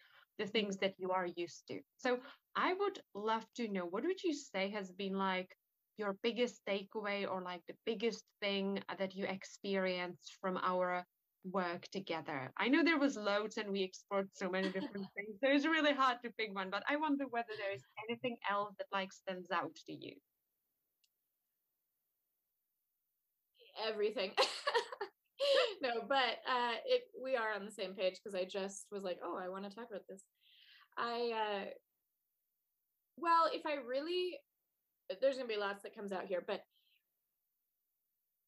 the 0.41 0.47
things 0.47 0.79
that 0.79 0.95
you 0.99 1.11
are 1.13 1.29
used 1.37 1.65
to. 1.69 1.81
So 1.99 2.19
I 2.57 2.73
would 2.73 2.99
love 3.15 3.45
to 3.57 3.69
know 3.69 3.85
what 3.85 4.05
would 4.05 4.23
you 4.25 4.33
say 4.33 4.71
has 4.71 4.91
been 4.91 5.13
like 5.13 5.55
your 5.99 6.17
biggest 6.23 6.63
takeaway 6.67 7.31
or 7.31 7.43
like 7.43 7.61
the 7.69 7.77
biggest 7.85 8.25
thing 8.41 8.81
uh, 8.89 8.95
that 8.99 9.15
you 9.15 9.27
experienced 9.27 10.39
from 10.41 10.57
our 10.63 11.05
work 11.45 11.83
together? 11.93 12.51
I 12.57 12.69
know 12.69 12.83
there 12.83 12.99
was 12.99 13.17
loads 13.17 13.59
and 13.59 13.71
we 13.71 13.83
explored 13.83 14.31
so 14.33 14.49
many 14.49 14.69
different 14.71 15.07
things. 15.15 15.37
So 15.45 15.51
it's 15.51 15.67
really 15.67 15.93
hard 15.93 16.17
to 16.25 16.31
pick 16.39 16.55
one, 16.55 16.71
but 16.71 16.85
I 16.89 16.97
wonder 16.97 17.25
whether 17.29 17.55
there 17.59 17.75
is 17.75 17.85
anything 18.09 18.39
else 18.51 18.73
that 18.79 18.87
like 18.91 19.13
stands 19.13 19.51
out 19.51 19.75
to 19.87 19.93
you. 19.93 20.15
Everything. 23.87 24.33
no, 25.83 26.03
but 26.09 26.39
uh, 26.49 26.77
it 26.87 27.03
we 27.23 27.37
are 27.37 27.53
on 27.55 27.65
the 27.65 27.71
same 27.71 27.95
page 27.95 28.21
because 28.23 28.35
I 28.35 28.45
just 28.45 28.87
was 28.93 29.03
like, 29.03 29.19
oh, 29.25 29.39
I 29.43 29.49
want 29.49 29.69
to 29.69 29.75
talk 29.75 29.87
about 29.91 30.07
this. 30.09 30.23
I 30.99 31.33
uh, 31.35 31.65
well, 33.17 33.51
if 33.53 33.67
I 33.67 33.75
really, 33.87 34.39
there's 35.21 35.37
gonna 35.37 35.49
be 35.49 35.57
lots 35.57 35.83
that 35.83 35.95
comes 35.95 36.13
out 36.13 36.27
here, 36.27 36.43
but 36.47 36.61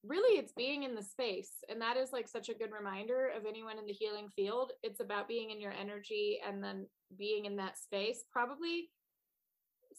really 0.04 0.38
it's 0.38 0.52
being 0.52 0.82
in 0.82 0.96
the 0.96 1.02
space 1.02 1.52
and 1.68 1.80
that 1.80 1.96
is 1.96 2.12
like 2.12 2.26
such 2.26 2.48
a 2.48 2.54
good 2.54 2.72
reminder 2.76 3.30
of 3.36 3.44
anyone 3.46 3.78
in 3.78 3.86
the 3.86 3.92
healing 3.92 4.28
field. 4.34 4.72
It's 4.82 5.00
about 5.00 5.28
being 5.28 5.50
in 5.50 5.60
your 5.60 5.72
energy 5.72 6.40
and 6.46 6.62
then 6.62 6.86
being 7.16 7.44
in 7.44 7.56
that 7.56 7.78
space. 7.78 8.24
Probably 8.32 8.90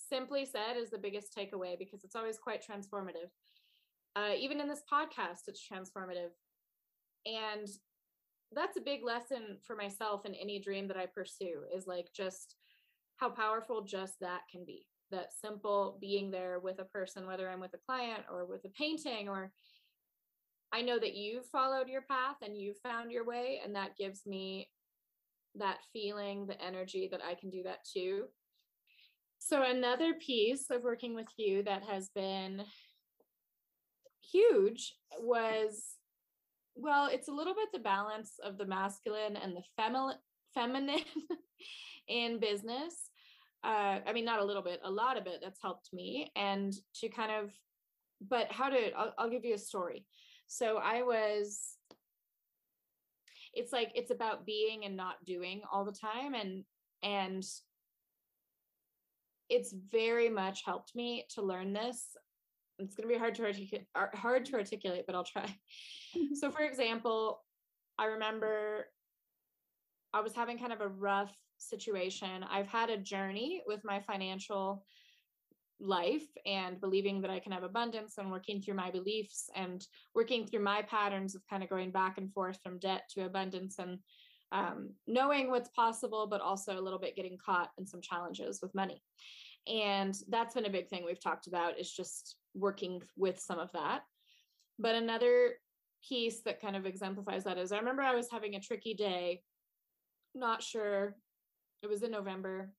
simply 0.09 0.45
said 0.45 0.75
is 0.75 0.89
the 0.89 0.97
biggest 0.97 1.33
takeaway 1.37 1.77
because 1.79 2.03
it's 2.03 2.15
always 2.15 2.37
quite 2.37 2.61
transformative. 2.61 3.31
Uh, 4.15 4.33
even 4.37 4.59
in 4.59 4.67
this 4.67 4.83
podcast 4.91 5.47
it's 5.47 5.65
transformative 5.65 6.31
and 7.25 7.67
that's 8.51 8.77
a 8.77 8.81
big 8.81 9.03
lesson 9.03 9.57
for 9.65 9.75
myself 9.75 10.25
in 10.25 10.33
any 10.35 10.59
dream 10.59 10.87
that 10.87 10.97
i 10.97 11.05
pursue 11.05 11.63
is 11.75 11.87
like 11.87 12.07
just 12.15 12.55
how 13.17 13.29
powerful 13.29 13.83
just 13.83 14.19
that 14.19 14.41
can 14.51 14.63
be 14.65 14.85
that 15.11 15.31
simple 15.31 15.97
being 16.01 16.31
there 16.31 16.59
with 16.59 16.79
a 16.79 16.85
person 16.85 17.27
whether 17.27 17.49
i'm 17.49 17.59
with 17.59 17.73
a 17.73 17.85
client 17.85 18.23
or 18.31 18.45
with 18.45 18.63
a 18.65 18.69
painting 18.69 19.29
or 19.29 19.51
I 20.73 20.81
know 20.81 20.97
that 20.97 21.13
you've 21.13 21.45
followed 21.45 21.87
your 21.87 22.01
path 22.01 22.37
and 22.41 22.57
you've 22.57 22.79
found 22.79 23.11
your 23.11 23.23
way, 23.23 23.61
and 23.63 23.75
that 23.75 23.95
gives 23.95 24.25
me 24.25 24.71
that 25.55 25.77
feeling, 25.93 26.47
the 26.47 26.59
energy 26.59 27.07
that 27.11 27.21
I 27.23 27.35
can 27.35 27.51
do 27.51 27.61
that 27.63 27.85
too. 27.85 28.23
So, 29.37 29.61
another 29.61 30.15
piece 30.15 30.71
of 30.71 30.81
working 30.81 31.13
with 31.13 31.27
you 31.37 31.61
that 31.63 31.83
has 31.83 32.09
been 32.09 32.63
huge 34.21 34.95
was 35.19 35.83
well, 36.75 37.07
it's 37.11 37.27
a 37.27 37.33
little 37.33 37.53
bit 37.53 37.69
the 37.71 37.79
balance 37.79 38.33
of 38.43 38.57
the 38.57 38.65
masculine 38.65 39.35
and 39.35 39.55
the 39.55 39.63
femi- 39.79 40.15
feminine 40.53 41.03
in 42.07 42.39
business. 42.39 43.09
Uh, 43.63 43.99
I 44.05 44.13
mean, 44.13 44.25
not 44.25 44.39
a 44.39 44.45
little 44.45 44.61
bit, 44.61 44.81
a 44.83 44.91
lot 44.91 45.17
of 45.17 45.25
it 45.27 45.39
that's 45.41 45.61
helped 45.61 45.89
me. 45.93 46.31
And 46.35 46.73
to 46.95 47.09
kind 47.09 47.31
of, 47.31 47.51
but 48.27 48.51
how 48.51 48.69
to, 48.69 48.91
I'll, 48.97 49.13
I'll 49.17 49.29
give 49.29 49.45
you 49.45 49.55
a 49.55 49.59
story. 49.59 50.05
So 50.47 50.77
I 50.77 51.01
was 51.03 51.77
it's 53.53 53.71
like 53.71 53.91
it's 53.95 54.11
about 54.11 54.45
being 54.45 54.85
and 54.85 54.97
not 54.97 55.23
doing 55.25 55.61
all 55.71 55.85
the 55.85 55.91
time 55.91 56.33
and 56.33 56.63
and 57.03 57.43
it's 59.49 59.73
very 59.91 60.29
much 60.29 60.63
helped 60.65 60.95
me 60.95 61.25
to 61.35 61.41
learn 61.41 61.73
this 61.73 62.07
it's 62.83 62.95
going 62.95 63.07
to 63.07 63.13
be 63.13 63.19
hard 63.19 63.35
to 63.35 63.43
articulate 63.43 63.87
hard 64.13 64.45
to 64.45 64.55
articulate 64.55 65.03
but 65.05 65.15
i'll 65.15 65.23
try 65.23 65.45
so 66.33 66.51
for 66.51 66.61
example 66.61 67.41
i 67.97 68.05
remember 68.05 68.85
i 70.13 70.21
was 70.21 70.33
having 70.33 70.57
kind 70.57 70.73
of 70.73 70.81
a 70.81 70.87
rough 70.87 71.35
situation 71.57 72.43
i've 72.49 72.67
had 72.67 72.89
a 72.89 72.97
journey 72.97 73.61
with 73.67 73.81
my 73.83 73.99
financial 73.99 74.83
life 75.79 76.25
and 76.45 76.79
believing 76.79 77.21
that 77.21 77.31
I 77.31 77.39
can 77.39 77.51
have 77.51 77.63
abundance 77.63 78.17
and 78.17 78.31
working 78.31 78.61
through 78.61 78.75
my 78.75 78.89
beliefs 78.89 79.49
and 79.55 79.85
working 80.15 80.45
through 80.45 80.63
my 80.63 80.81
patterns 80.83 81.35
of 81.35 81.41
kind 81.49 81.63
of 81.63 81.69
going 81.69 81.91
back 81.91 82.17
and 82.17 82.31
forth 82.31 82.57
from 82.63 82.79
debt 82.79 83.03
to 83.13 83.25
abundance 83.25 83.79
and 83.79 83.99
um, 84.51 84.91
knowing 85.07 85.49
what's 85.49 85.69
possible, 85.69 86.27
but 86.29 86.41
also 86.41 86.79
a 86.79 86.81
little 86.81 86.99
bit 86.99 87.15
getting 87.15 87.37
caught 87.43 87.69
in 87.77 87.85
some 87.85 88.01
challenges 88.01 88.59
with 88.61 88.73
money. 88.75 89.03
And 89.67 90.15
that's 90.29 90.53
been 90.55 90.65
a 90.65 90.71
big 90.71 90.89
thing 90.89 91.03
we've 91.05 91.23
talked 91.23 91.47
about 91.47 91.79
is 91.79 91.91
just 91.91 92.35
working 92.53 93.01
with 93.15 93.39
some 93.39 93.59
of 93.59 93.71
that. 93.73 94.01
But 94.79 94.95
another 94.95 95.53
piece 96.07 96.41
that 96.41 96.61
kind 96.61 96.75
of 96.75 96.85
exemplifies 96.85 97.45
that 97.45 97.57
is 97.57 97.71
I 97.71 97.77
remember 97.77 98.01
I 98.01 98.15
was 98.15 98.29
having 98.29 98.55
a 98.55 98.59
tricky 98.59 98.93
day, 98.93 99.41
not 100.35 100.61
sure. 100.61 101.15
It 101.81 101.89
was 101.89 102.03
in 102.03 102.11
November 102.11 102.71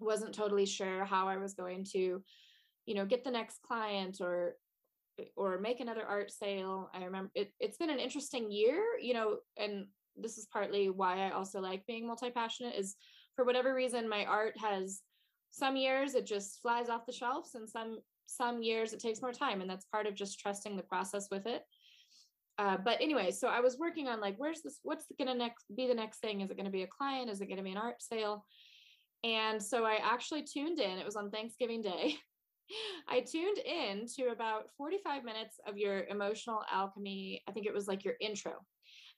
wasn't 0.00 0.34
totally 0.34 0.66
sure 0.66 1.04
how 1.04 1.28
I 1.28 1.36
was 1.36 1.54
going 1.54 1.84
to, 1.92 2.22
you 2.86 2.94
know, 2.94 3.04
get 3.04 3.24
the 3.24 3.30
next 3.30 3.62
client 3.62 4.20
or 4.20 4.54
or 5.36 5.58
make 5.58 5.80
another 5.80 6.04
art 6.06 6.30
sale. 6.30 6.90
I 6.94 7.04
remember 7.04 7.30
it, 7.34 7.52
it's 7.58 7.76
been 7.76 7.90
an 7.90 7.98
interesting 7.98 8.50
year, 8.50 8.84
you 9.00 9.14
know, 9.14 9.38
and 9.56 9.86
this 10.16 10.38
is 10.38 10.46
partly 10.52 10.90
why 10.90 11.26
I 11.26 11.30
also 11.30 11.60
like 11.60 11.86
being 11.86 12.06
multi-passionate 12.06 12.76
is 12.76 12.94
for 13.34 13.44
whatever 13.44 13.74
reason 13.74 14.08
my 14.08 14.24
art 14.24 14.54
has 14.58 15.00
some 15.50 15.76
years 15.76 16.14
it 16.14 16.26
just 16.26 16.60
flies 16.60 16.88
off 16.88 17.06
the 17.06 17.12
shelves 17.12 17.54
and 17.54 17.68
some 17.68 17.98
some 18.26 18.62
years 18.62 18.92
it 18.92 19.00
takes 19.00 19.22
more 19.22 19.32
time 19.32 19.60
and 19.60 19.70
that's 19.70 19.86
part 19.86 20.06
of 20.06 20.14
just 20.14 20.38
trusting 20.38 20.76
the 20.76 20.82
process 20.82 21.28
with 21.30 21.46
it 21.46 21.62
uh, 22.58 22.76
but 22.84 23.00
anyway 23.00 23.30
so 23.30 23.48
i 23.48 23.60
was 23.60 23.78
working 23.78 24.06
on 24.08 24.20
like 24.20 24.34
where's 24.36 24.62
this 24.62 24.80
what's 24.82 25.06
gonna 25.18 25.34
next 25.34 25.64
be 25.76 25.86
the 25.86 25.94
next 25.94 26.18
thing 26.18 26.40
is 26.40 26.50
it 26.50 26.56
gonna 26.56 26.70
be 26.70 26.82
a 26.82 26.86
client 26.88 27.30
is 27.30 27.40
it 27.40 27.48
gonna 27.48 27.62
be 27.62 27.72
an 27.72 27.78
art 27.78 28.02
sale 28.02 28.44
and 29.24 29.62
so 29.62 29.84
I 29.84 29.98
actually 30.02 30.42
tuned 30.42 30.78
in, 30.78 30.98
it 30.98 31.04
was 31.04 31.16
on 31.16 31.30
Thanksgiving 31.30 31.82
Day. 31.82 32.16
I 33.08 33.20
tuned 33.20 33.58
in 33.58 34.06
to 34.16 34.30
about 34.30 34.66
45 34.76 35.24
minutes 35.24 35.58
of 35.66 35.76
your 35.76 36.04
emotional 36.04 36.62
alchemy. 36.72 37.42
I 37.48 37.52
think 37.52 37.66
it 37.66 37.74
was 37.74 37.88
like 37.88 38.04
your 38.04 38.14
intro. 38.20 38.52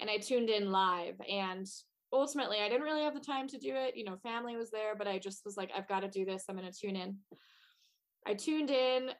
And 0.00 0.08
I 0.08 0.16
tuned 0.16 0.48
in 0.48 0.70
live. 0.70 1.16
And 1.28 1.66
ultimately, 2.12 2.58
I 2.61 2.68
didn't 2.68 2.82
really 2.82 3.02
have 3.02 3.14
the 3.14 3.20
time 3.20 3.48
to 3.48 3.58
do 3.58 3.74
it. 3.74 3.96
You 3.96 4.04
know, 4.04 4.16
family 4.22 4.56
was 4.56 4.70
there, 4.70 4.94
but 4.96 5.06
I 5.06 5.18
just 5.18 5.42
was 5.44 5.56
like, 5.56 5.70
I've 5.76 5.88
got 5.88 6.00
to 6.00 6.08
do 6.08 6.24
this. 6.24 6.44
I'm 6.48 6.56
going 6.56 6.70
to 6.70 6.78
tune 6.78 6.96
in. 6.96 7.16
I 8.26 8.34
tuned 8.34 8.70
in. 8.70 9.11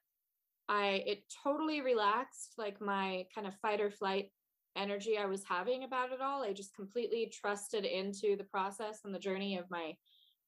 I, 0.69 1.03
it 1.07 1.23
totally 1.43 1.81
relaxed 1.81 2.55
like 2.57 2.81
my 2.81 3.25
kind 3.35 3.47
of 3.47 3.55
fight 3.57 3.81
or 3.81 3.91
flight 3.91 4.31
energy 4.77 5.19
I 5.19 5.27
was 5.27 5.43
having 5.49 5.85
about 5.85 6.13
it 6.13 6.21
all. 6.21 6.43
I 6.43 6.53
just 6.53 6.75
completely 6.75 7.33
trusted 7.33 7.85
into 7.85 8.37
the 8.37 8.45
process 8.45 9.01
and 9.05 9.15
the 9.15 9.19
journey 9.19 9.59
of 9.59 9.71
my 9.71 9.95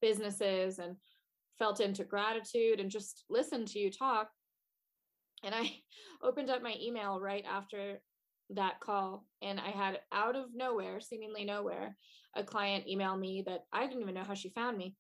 businesses 0.01 0.79
and 0.79 0.97
felt 1.59 1.81
into 1.81 2.05
gratitude 2.05 2.81
and 2.81 2.91
just 2.91 3.25
listened 3.29 3.69
to 3.69 3.79
you 3.79 3.91
talk. 3.91 4.29
And 5.45 5.55
I 5.55 5.73
opened 6.23 6.51
up 6.51 6.63
my 6.63 6.75
email 6.81 7.21
right 7.21 7.45
after 7.49 8.01
that 8.51 8.81
call 8.81 9.25
and 9.41 9.59
I 9.61 9.71
had 9.71 10.01
out 10.13 10.37
of 10.37 10.55
nowhere, 10.55 11.01
seemingly 11.01 11.45
nowhere, 11.45 11.97
a 12.37 12.45
client 12.45 12.89
email 12.89 13.17
me 13.17 13.43
that 13.47 13.65
I 13.73 13.87
didn't 13.87 14.03
even 14.03 14.15
know 14.15 14.25
how 14.25 14.35
she 14.35 14.51
found 14.51 14.77
me. 14.77 14.95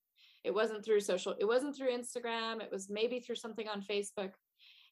It 0.44 0.54
wasn't 0.54 0.84
through 0.84 1.00
social, 1.00 1.34
it 1.38 1.44
wasn't 1.44 1.76
through 1.76 1.96
Instagram, 1.96 2.60
it 2.60 2.70
was 2.70 2.88
maybe 2.90 3.20
through 3.20 3.36
something 3.36 3.68
on 3.68 3.84
Facebook. 3.88 4.30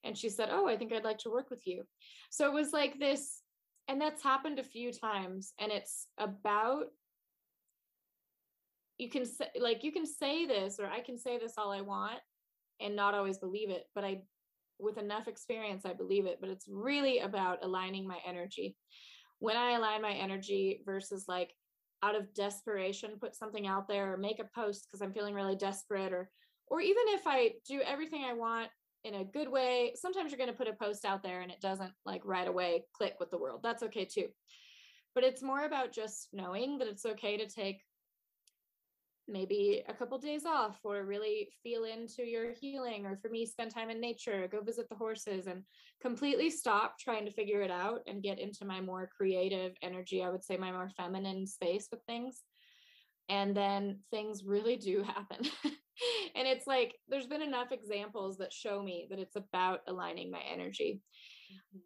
And 0.05 0.17
she 0.17 0.29
said, 0.29 0.49
Oh, 0.51 0.67
I 0.67 0.77
think 0.77 0.93
I'd 0.93 1.05
like 1.05 1.19
to 1.19 1.31
work 1.31 1.51
with 1.51 1.67
you. 1.67 1.85
So 2.31 2.47
it 2.47 2.55
was 2.55 2.73
like 2.73 2.99
this, 2.99 3.43
and 3.89 4.01
that's 4.01 4.23
happened 4.23 4.59
a 4.59 4.65
few 4.65 4.93
times. 4.93 5.53
And 5.59 5.73
it's 5.73 6.07
about 6.17 6.87
you 9.01 9.09
can 9.09 9.25
say 9.25 9.47
like 9.59 9.83
you 9.83 9.91
can 9.91 10.05
say 10.05 10.47
this 10.47 10.79
or 10.79 10.87
i 10.87 11.01
can 11.01 11.17
say 11.17 11.39
this 11.39 11.55
all 11.57 11.73
i 11.73 11.81
want 11.81 12.21
and 12.81 12.95
not 12.95 13.15
always 13.15 13.39
believe 13.39 13.71
it 13.71 13.85
but 13.95 14.05
i 14.05 14.21
with 14.83 14.99
enough 14.99 15.29
experience 15.29 15.85
i 15.85 15.93
believe 15.93 16.27
it 16.27 16.39
but 16.41 16.51
it's 16.51 16.67
really 16.69 17.19
about 17.21 17.65
aligning 17.65 18.07
my 18.07 18.19
energy. 18.27 18.77
When 19.39 19.57
i 19.57 19.73
align 19.73 20.03
my 20.03 20.13
energy 20.13 20.83
versus 20.85 21.25
like 21.29 21.53
out 22.03 22.15
of 22.15 22.33
desperation 22.35 23.19
put 23.21 23.35
something 23.35 23.67
out 23.67 23.89
there 23.89 24.13
or 24.13 24.17
make 24.17 24.41
a 24.41 24.49
post 24.55 24.87
because 24.87 25.03
i'm 25.03 25.13
feeling 25.13 25.35
really 25.35 25.57
desperate 25.57 26.13
or 26.13 26.31
or 26.67 26.81
even 26.81 27.03
if 27.09 27.23
i 27.27 27.53
do 27.69 27.81
everything 27.81 28.25
i 28.25 28.33
want 28.33 28.69
in 29.05 29.15
a 29.15 29.25
good 29.25 29.49
way 29.49 29.93
sometimes 29.95 30.31
you're 30.31 30.39
going 30.39 30.51
to 30.51 30.57
put 30.57 30.69
a 30.69 30.85
post 30.85 31.05
out 31.05 31.23
there 31.23 31.41
and 31.41 31.51
it 31.51 31.61
doesn't 31.61 31.93
like 32.05 32.23
right 32.25 32.49
away 32.49 32.85
click 32.93 33.15
with 33.19 33.31
the 33.31 33.39
world. 33.39 33.61
That's 33.63 33.83
okay 33.85 34.05
too. 34.05 34.27
But 35.15 35.25
it's 35.25 35.43
more 35.43 35.65
about 35.65 35.93
just 35.93 36.29
knowing 36.33 36.79
that 36.79 36.89
it's 36.89 37.05
okay 37.05 37.37
to 37.37 37.49
take 37.49 37.81
maybe 39.31 39.83
a 39.89 39.95
couple 39.95 40.19
days 40.19 40.45
off 40.45 40.79
or 40.85 41.05
really 41.05 41.49
feel 41.63 41.85
into 41.85 42.25
your 42.25 42.53
healing 42.53 43.07
or 43.07 43.17
for 43.17 43.31
me 43.31 43.47
spend 43.47 43.73
time 43.73 43.91
in 43.91 44.01
nature 44.01 44.49
go 44.51 44.61
visit 44.61 44.89
the 44.89 44.95
horses 44.95 45.47
and 45.47 45.63
completely 46.03 46.51
stop 46.51 46.99
trying 46.99 47.25
to 47.25 47.33
figure 47.33 47.63
it 47.63 47.71
out 47.71 48.01
and 48.07 48.23
get 48.23 48.39
into 48.39 48.65
my 48.65 48.81
more 48.81 49.09
creative 49.17 49.73
energy 49.83 50.23
i 50.23 50.29
would 50.29 50.45
say 50.45 50.57
my 50.57 50.73
more 50.73 50.91
feminine 50.97 51.47
space 51.47 51.89
with 51.91 52.01
things. 52.07 52.43
And 53.29 53.57
then 53.57 54.01
things 54.11 54.45
really 54.45 54.77
do 54.77 55.03
happen. 55.15 55.51
And 56.35 56.49
it's 56.49 56.67
like 56.67 56.95
there's 57.09 57.27
been 57.27 57.43
enough 57.43 57.73
examples 57.73 58.39
that 58.39 58.55
show 58.55 58.83
me 58.83 59.07
that 59.11 59.19
it's 59.19 59.37
about 59.37 59.81
aligning 59.87 60.31
my 60.31 60.41
energy. 60.51 61.03
Mm-hmm. 61.53 61.79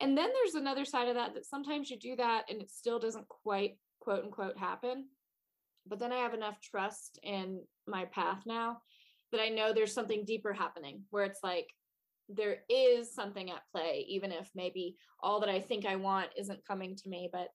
and 0.00 0.16
then 0.16 0.30
there's 0.32 0.54
another 0.54 0.84
side 0.84 1.08
of 1.08 1.16
that 1.16 1.34
that 1.34 1.44
sometimes 1.44 1.90
you 1.90 1.98
do 1.98 2.14
that 2.14 2.44
and 2.48 2.62
it 2.62 2.70
still 2.70 3.00
doesn't 3.00 3.26
quite 3.28 3.76
quote 3.98 4.24
unquote 4.24 4.56
happen 4.56 5.06
but 5.86 5.98
then 5.98 6.12
I 6.12 6.18
have 6.18 6.34
enough 6.34 6.60
trust 6.60 7.18
in 7.22 7.62
my 7.86 8.04
path 8.06 8.42
now 8.46 8.78
that 9.32 9.40
I 9.40 9.48
know 9.48 9.72
there's 9.72 9.94
something 9.94 10.24
deeper 10.24 10.52
happening 10.52 11.02
where 11.10 11.24
it's 11.24 11.40
like 11.42 11.68
there 12.28 12.58
is 12.68 13.14
something 13.14 13.50
at 13.50 13.62
play, 13.72 14.06
even 14.08 14.30
if 14.30 14.48
maybe 14.54 14.96
all 15.20 15.40
that 15.40 15.48
I 15.48 15.60
think 15.60 15.86
I 15.86 15.96
want 15.96 16.28
isn't 16.36 16.66
coming 16.66 16.96
to 16.96 17.08
me. 17.08 17.28
But 17.32 17.48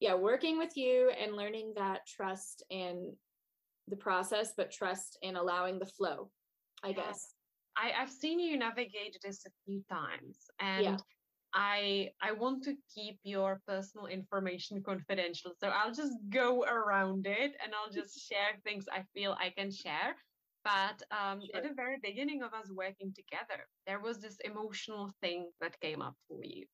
yeah, 0.00 0.14
working 0.14 0.58
with 0.58 0.76
you 0.76 1.10
and 1.10 1.34
learning 1.34 1.72
that 1.76 2.06
trust 2.06 2.62
in 2.70 3.12
the 3.88 3.96
process, 3.96 4.52
but 4.56 4.70
trust 4.70 5.18
in 5.22 5.36
allowing 5.36 5.78
the 5.78 5.86
flow, 5.86 6.30
I 6.84 6.88
yeah. 6.88 6.94
guess. 6.94 7.34
I, 7.76 7.92
I've 8.00 8.10
seen 8.10 8.38
you 8.38 8.58
navigate 8.58 9.16
this 9.24 9.44
a 9.46 9.50
few 9.64 9.82
times. 9.90 10.38
And 10.60 10.84
yeah. 10.84 10.96
I 11.54 12.10
I 12.20 12.32
want 12.32 12.62
to 12.64 12.74
keep 12.94 13.18
your 13.22 13.60
personal 13.66 14.06
information 14.06 14.82
confidential. 14.86 15.52
So 15.60 15.68
I'll 15.68 15.94
just 15.94 16.14
go 16.30 16.64
around 16.64 17.26
it 17.26 17.52
and 17.62 17.72
I'll 17.74 17.92
just 17.92 18.20
share 18.28 18.58
things 18.64 18.86
I 18.92 19.04
feel 19.14 19.36
I 19.40 19.50
can 19.50 19.70
share. 19.70 20.16
But 20.64 21.02
um, 21.10 21.40
sure. 21.40 21.56
at 21.56 21.62
the 21.62 21.74
very 21.74 21.96
beginning 22.02 22.42
of 22.42 22.52
us 22.52 22.70
working 22.70 23.14
together, 23.14 23.64
there 23.86 24.00
was 24.00 24.18
this 24.18 24.36
emotional 24.44 25.10
thing 25.22 25.50
that 25.60 25.80
came 25.80 26.02
up 26.02 26.14
for 26.28 26.44
you. 26.44 26.66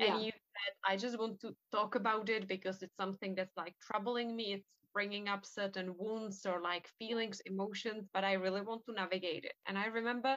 And 0.00 0.08
yeah. 0.08 0.20
you 0.20 0.32
said, 0.32 0.72
I 0.86 0.96
just 0.96 1.18
want 1.18 1.40
to 1.40 1.54
talk 1.72 1.94
about 1.94 2.28
it 2.28 2.46
because 2.48 2.82
it's 2.82 2.96
something 2.96 3.34
that's 3.34 3.56
like 3.56 3.74
troubling 3.80 4.34
me. 4.36 4.54
It's 4.54 4.66
bringing 4.92 5.28
up 5.28 5.46
certain 5.46 5.94
wounds 5.96 6.44
or 6.44 6.60
like 6.60 6.88
feelings, 6.98 7.40
emotions, 7.46 8.08
but 8.12 8.24
I 8.24 8.32
really 8.32 8.62
want 8.62 8.84
to 8.86 8.92
navigate 8.92 9.44
it. 9.44 9.54
And 9.66 9.78
I 9.78 9.86
remember 9.86 10.36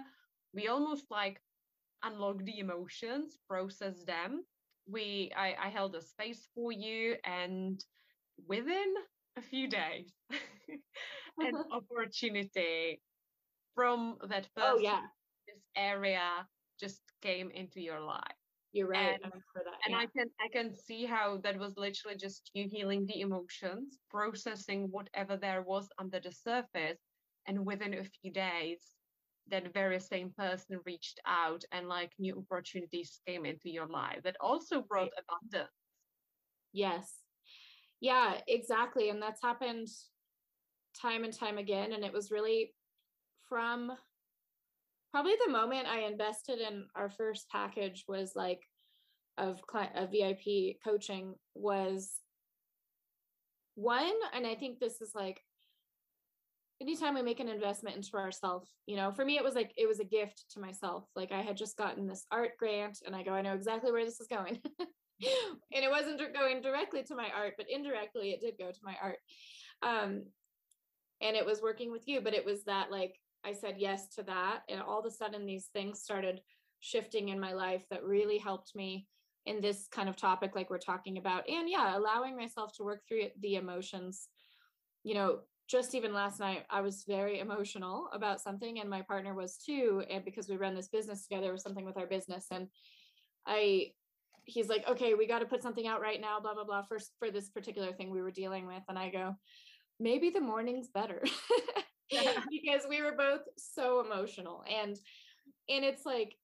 we 0.54 0.68
almost 0.68 1.06
like 1.10 1.42
unlocked 2.04 2.46
the 2.46 2.60
emotions, 2.60 3.38
process 3.48 4.04
them. 4.06 4.44
We 4.88 5.32
I, 5.36 5.56
I 5.66 5.70
held 5.70 5.96
a 5.96 6.02
space 6.02 6.48
for 6.56 6.72
you 6.72 7.16
and 7.24 7.84
within 8.48 8.94
a 9.38 9.42
few 9.42 9.68
days 9.68 10.12
an 11.40 11.54
opportunity 11.72 13.00
from 13.76 14.18
that 14.30 14.48
person 14.56 14.76
oh, 14.76 14.80
yeah. 14.80 15.02
this 15.48 15.62
area 15.76 16.30
just 16.80 17.02
came 17.22 17.50
into 17.52 17.80
your 17.80 18.00
life 18.00 18.22
you're 18.74 18.88
right 18.88 19.20
and, 19.24 19.32
that, 19.34 19.74
and 19.86 19.96
i 19.96 20.06
can 20.16 20.26
i 20.40 20.48
can 20.52 20.74
see 20.74 21.06
how 21.06 21.38
that 21.44 21.58
was 21.58 21.74
literally 21.78 22.18
just 22.18 22.50
you 22.54 22.68
healing 22.70 23.06
the 23.06 23.22
emotions 23.22 24.00
processing 24.10 24.88
whatever 24.92 25.38
there 25.38 25.62
was 25.62 25.88
under 26.00 26.20
the 26.20 26.32
surface 26.32 27.00
and 27.48 27.66
within 27.66 27.94
a 27.94 28.04
few 28.04 28.32
days 28.32 28.82
that 29.50 29.74
very 29.74 30.00
same 30.00 30.32
person 30.38 30.80
reached 30.86 31.20
out 31.28 31.64
and 31.72 31.88
like 31.88 32.12
new 32.20 32.46
opportunities 32.50 33.20
came 33.28 33.46
into 33.46 33.70
your 33.70 33.88
life 33.88 34.20
that 34.24 34.38
also 34.40 34.82
brought 34.82 35.10
abundance. 35.18 35.72
Yes. 36.74 37.12
Yeah 38.00 38.36
exactly 38.48 39.10
and 39.10 39.22
that's 39.22 39.42
happened 39.42 39.88
time 41.00 41.24
and 41.24 41.34
time 41.34 41.58
again 41.58 41.94
and 41.94 42.04
it 42.04 42.14
was 42.14 42.32
really 42.32 42.74
from 43.48 43.92
probably 45.12 45.36
the 45.46 45.52
moment 45.52 45.88
I 45.88 46.02
invested 46.02 46.60
in 46.60 46.86
our 46.96 47.10
first 47.10 47.50
package 47.50 48.06
was 48.08 48.32
like 48.36 48.62
of 49.38 49.62
client 49.68 49.96
of 49.96 50.12
VIP 50.12 50.78
coaching 50.84 51.36
was 51.54 52.12
one, 53.76 54.14
and 54.34 54.46
I 54.46 54.56
think 54.56 54.80
this 54.80 55.02
is 55.02 55.12
like 55.16 55.42
anytime 56.82 57.14
we 57.14 57.22
make 57.22 57.40
an 57.40 57.48
investment 57.48 57.96
into 57.96 58.16
ourselves, 58.16 58.72
you 58.88 58.96
know, 58.96 59.12
for 59.12 59.24
me 59.24 59.38
it 59.38 59.44
was 59.44 59.56
like 59.56 59.72
it 59.78 59.88
was 59.88 60.00
a 60.00 60.06
gift 60.06 60.46
to 60.52 60.60
myself. 60.60 61.06
Like 61.16 61.32
I 61.32 61.42
had 61.42 61.56
just 61.56 61.78
gotten 61.78 62.08
this 62.08 62.26
art 62.32 62.52
grant 62.58 63.00
and 63.06 63.16
I 63.16 63.24
go, 63.24 63.32
I 63.32 63.42
know 63.42 63.54
exactly 63.54 63.92
where 63.92 64.04
this 64.04 64.20
is 64.20 64.28
going. 64.28 64.60
and 64.80 65.84
it 65.84 65.90
wasn't 65.90 66.20
going 66.34 66.62
directly 66.62 67.04
to 67.04 67.16
my 67.16 67.30
art, 67.36 67.54
but 67.58 67.68
indirectly 67.70 68.32
it 68.32 68.42
did 68.42 68.56
go 68.58 68.72
to 68.72 68.80
my 68.84 68.96
art. 69.02 69.20
Um, 69.84 70.24
and 71.22 71.36
it 71.38 71.46
was 71.46 71.62
working 71.62 71.92
with 71.92 72.08
you, 72.08 72.20
but 72.22 72.34
it 72.34 72.46
was 72.46 72.64
that 72.64 72.92
like 72.92 73.16
I 73.44 73.54
said 73.54 73.76
yes 73.78 74.08
to 74.16 74.24
that. 74.24 74.62
And 74.70 74.82
all 74.82 75.00
of 75.00 75.06
a 75.06 75.12
sudden, 75.12 75.46
these 75.46 75.70
things 75.74 76.02
started 76.02 76.42
shifting 76.80 77.30
in 77.30 77.40
my 77.40 77.54
life 77.54 77.84
that 77.90 78.04
really 78.04 78.38
helped 78.38 78.76
me 78.76 79.08
in 79.46 79.62
this 79.62 79.88
kind 79.92 80.08
of 80.08 80.16
topic, 80.16 80.56
like 80.56 80.70
we're 80.70 80.78
talking 80.78 81.18
about. 81.18 81.50
And 81.50 81.70
yeah, 81.70 81.98
allowing 81.98 82.38
myself 82.38 82.76
to 82.78 82.84
work 82.84 83.02
through 83.08 83.26
the 83.40 83.56
emotions. 83.56 84.28
You 85.04 85.16
know, 85.16 85.40
just 85.72 85.96
even 85.96 86.14
last 86.14 86.40
night, 86.42 86.66
I 86.70 86.82
was 86.82 87.06
very 87.08 87.40
emotional 87.40 88.10
about 88.12 88.42
something, 88.42 88.80
and 88.82 88.90
my 88.90 89.02
partner 89.02 89.34
was 89.34 89.56
too. 89.56 90.04
And 90.10 90.26
because 90.26 90.50
we 90.50 90.58
run 90.58 90.76
this 90.76 90.90
business 90.90 91.24
together, 91.24 91.54
was 91.54 91.64
something 91.64 91.86
with 91.86 91.98
our 91.98 92.08
business. 92.08 92.48
And 92.52 92.68
I, 93.48 93.92
he's 94.44 94.68
like, 94.68 94.86
okay, 94.90 95.14
we 95.14 95.28
got 95.28 95.40
to 95.40 95.46
put 95.46 95.64
something 95.64 95.88
out 95.88 96.02
right 96.02 96.20
now, 96.20 96.42
blah, 96.42 96.54
blah, 96.54 96.66
blah, 96.66 96.82
first 96.82 97.14
for 97.20 97.32
this 97.32 97.50
particular 97.50 97.94
thing 97.94 98.12
we 98.12 98.22
were 98.22 98.32
dealing 98.32 98.68
with. 98.68 98.84
And 98.90 99.00
I 99.00 99.10
go, 99.10 99.38
maybe 99.98 100.30
the 100.30 100.42
morning's 100.42 100.90
better. 100.90 101.24
because 102.10 102.86
we 102.90 103.02
were 103.02 103.16
both 103.18 103.42
so 103.58 104.04
emotional 104.06 104.66
and 104.70 104.98
and 105.70 105.86
it's 105.86 106.06
like 106.06 106.36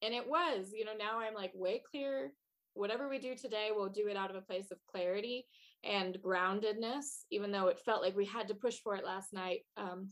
and 0.00 0.14
it 0.14 0.28
was 0.28 0.68
you 0.72 0.84
know 0.84 0.92
now 0.96 1.18
i'm 1.18 1.34
like 1.34 1.50
way 1.54 1.82
clear 1.90 2.30
whatever 2.74 3.08
we 3.08 3.18
do 3.18 3.34
today 3.34 3.70
we'll 3.74 3.88
do 3.88 4.06
it 4.06 4.16
out 4.16 4.30
of 4.30 4.36
a 4.36 4.40
place 4.40 4.70
of 4.70 4.78
clarity 4.88 5.44
and 5.84 6.18
groundedness 6.22 7.24
even 7.30 7.52
though 7.52 7.68
it 7.68 7.78
felt 7.78 8.02
like 8.02 8.16
we 8.16 8.24
had 8.24 8.48
to 8.48 8.54
push 8.54 8.78
for 8.82 8.96
it 8.96 9.04
last 9.04 9.32
night 9.32 9.60
um, 9.76 10.08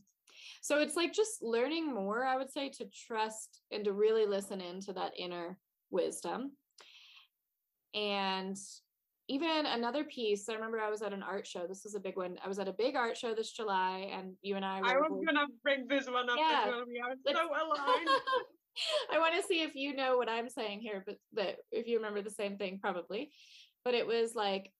so 0.62 0.78
it's 0.78 0.96
like 0.96 1.12
just 1.12 1.42
learning 1.42 1.92
more 1.92 2.24
i 2.24 2.36
would 2.36 2.50
say 2.50 2.68
to 2.68 2.86
trust 3.06 3.60
and 3.70 3.84
to 3.84 3.92
really 3.92 4.26
listen 4.26 4.60
into 4.60 4.92
that 4.92 5.12
inner 5.18 5.58
wisdom 5.90 6.52
and 7.94 8.56
even 9.28 9.66
another 9.66 10.04
piece, 10.04 10.48
I 10.48 10.54
remember 10.54 10.78
I 10.78 10.90
was 10.90 11.02
at 11.02 11.12
an 11.12 11.22
art 11.22 11.46
show. 11.46 11.66
This 11.66 11.82
was 11.84 11.94
a 11.94 12.00
big 12.00 12.16
one. 12.16 12.36
I 12.44 12.48
was 12.48 12.58
at 12.58 12.68
a 12.68 12.72
big 12.72 12.94
art 12.94 13.16
show 13.16 13.34
this 13.34 13.50
July, 13.50 14.08
and 14.12 14.34
you 14.42 14.54
and 14.54 14.64
I. 14.64 14.80
Were, 14.80 14.86
I 14.86 14.96
was 14.96 15.24
gonna 15.26 15.46
bring 15.62 15.86
this 15.88 16.06
one 16.06 16.30
up 16.30 16.36
yeah, 16.38 16.64
as 16.64 16.70
well. 16.70 16.84
We 16.86 17.00
are 17.00 17.16
so 17.26 17.48
aligned. 17.48 18.08
I 19.12 19.18
want 19.18 19.34
to 19.34 19.42
see 19.42 19.62
if 19.62 19.74
you 19.74 19.96
know 19.96 20.16
what 20.16 20.28
I'm 20.28 20.48
saying 20.48 20.80
here, 20.80 21.02
but 21.04 21.16
that 21.32 21.56
if 21.72 21.88
you 21.88 21.96
remember 21.96 22.22
the 22.22 22.30
same 22.30 22.56
thing, 22.56 22.78
probably. 22.80 23.30
But 23.84 23.94
it 23.94 24.06
was 24.06 24.34
like 24.34 24.70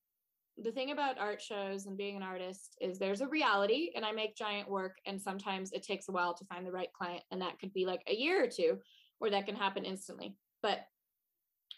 the 0.59 0.73
thing 0.73 0.91
about 0.91 1.19
art 1.19 1.41
shows 1.41 1.87
and 1.87 1.99
being 1.99 2.17
an 2.17 2.23
artist 2.23 2.77
is 2.81 2.99
there's 2.99 3.21
a 3.21 3.29
reality, 3.29 3.91
and 3.95 4.05
I 4.05 4.13
make 4.13 4.37
giant 4.37 4.71
work, 4.71 4.97
and 5.07 5.21
sometimes 5.21 5.73
it 5.73 5.83
takes 5.83 6.09
a 6.09 6.13
while 6.13 6.35
to 6.35 6.45
find 6.47 6.67
the 6.67 6.73
right 6.73 6.93
client, 6.93 7.23
and 7.31 7.41
that 7.43 7.59
could 7.59 7.73
be 7.75 7.85
like 7.85 8.03
a 8.09 8.15
year 8.15 8.43
or 8.43 8.49
two, 8.49 8.79
or 9.21 9.31
that 9.31 9.47
can 9.47 9.55
happen 9.55 9.85
instantly. 9.85 10.35
But 10.63 10.81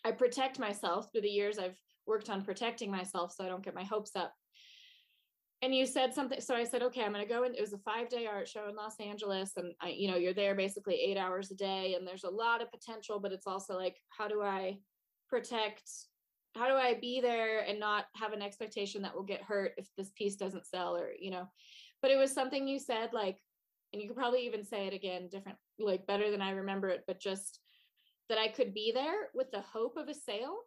I 0.04 0.12
protect 0.12 0.58
myself 0.58 1.10
through 1.10 1.22
the 1.22 1.28
years 1.28 1.58
I've 1.58 1.78
worked 2.06 2.30
on 2.30 2.42
protecting 2.42 2.90
myself 2.90 3.32
so 3.32 3.44
I 3.44 3.48
don't 3.48 3.64
get 3.64 3.74
my 3.74 3.84
hopes 3.84 4.14
up. 4.14 4.32
And 5.60 5.74
you 5.74 5.86
said 5.86 6.14
something. 6.14 6.40
So 6.40 6.54
I 6.54 6.62
said, 6.62 6.82
okay, 6.84 7.02
I'm 7.02 7.12
going 7.12 7.26
to 7.26 7.32
go 7.32 7.42
in. 7.42 7.54
It 7.54 7.60
was 7.60 7.72
a 7.72 7.78
five 7.78 8.08
day 8.08 8.26
art 8.26 8.46
show 8.46 8.68
in 8.68 8.76
Los 8.76 8.94
Angeles. 9.00 9.52
And 9.56 9.74
I, 9.82 9.88
you 9.88 10.08
know, 10.08 10.16
you're 10.16 10.32
there 10.32 10.54
basically 10.54 10.94
eight 10.94 11.18
hours 11.18 11.50
a 11.50 11.56
day 11.56 11.94
and 11.94 12.06
there's 12.06 12.24
a 12.24 12.30
lot 12.30 12.62
of 12.62 12.70
potential, 12.70 13.18
but 13.18 13.32
it's 13.32 13.46
also 13.46 13.76
like, 13.76 13.96
how 14.08 14.28
do 14.28 14.40
I 14.40 14.78
protect? 15.28 15.82
How 16.54 16.68
do 16.68 16.74
I 16.74 16.94
be 17.00 17.20
there 17.20 17.60
and 17.60 17.78
not 17.78 18.06
have 18.14 18.32
an 18.32 18.42
expectation 18.42 19.02
that 19.02 19.14
will 19.14 19.22
get 19.22 19.42
hurt 19.42 19.72
if 19.76 19.88
this 19.96 20.10
piece 20.16 20.36
doesn't 20.36 20.66
sell 20.66 20.96
or, 20.96 21.10
you 21.18 21.30
know, 21.30 21.46
but 22.02 22.10
it 22.10 22.16
was 22.16 22.32
something 22.32 22.66
you 22.66 22.78
said 22.78 23.10
like, 23.12 23.38
and 23.92 24.02
you 24.02 24.08
could 24.08 24.16
probably 24.16 24.46
even 24.46 24.64
say 24.64 24.86
it 24.86 24.94
again 24.94 25.28
different, 25.30 25.58
like 25.78 26.06
better 26.06 26.30
than 26.30 26.42
I 26.42 26.50
remember 26.50 26.88
it, 26.88 27.04
but 27.06 27.20
just 27.20 27.60
that 28.28 28.38
I 28.38 28.48
could 28.48 28.74
be 28.74 28.92
there 28.92 29.28
with 29.34 29.50
the 29.50 29.60
hope 29.60 29.96
of 29.96 30.08
a 30.08 30.14
sale 30.14 30.58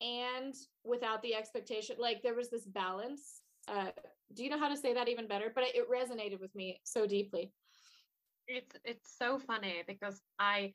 and 0.00 0.54
without 0.84 1.22
the 1.22 1.34
expectation 1.34 1.96
like 1.98 2.22
there 2.22 2.34
was 2.34 2.50
this 2.50 2.66
balance 2.66 3.40
uh 3.66 3.86
do 4.34 4.44
you 4.44 4.50
know 4.50 4.58
how 4.58 4.68
to 4.68 4.76
say 4.76 4.94
that 4.94 5.08
even 5.08 5.28
better? 5.28 5.52
But 5.54 5.64
it 5.64 5.90
resonated 5.90 6.40
with 6.40 6.54
me 6.54 6.80
so 6.84 7.06
deeply. 7.06 7.52
It's 8.48 8.76
it's 8.84 9.16
so 9.18 9.38
funny 9.38 9.82
because 9.86 10.20
i 10.38 10.72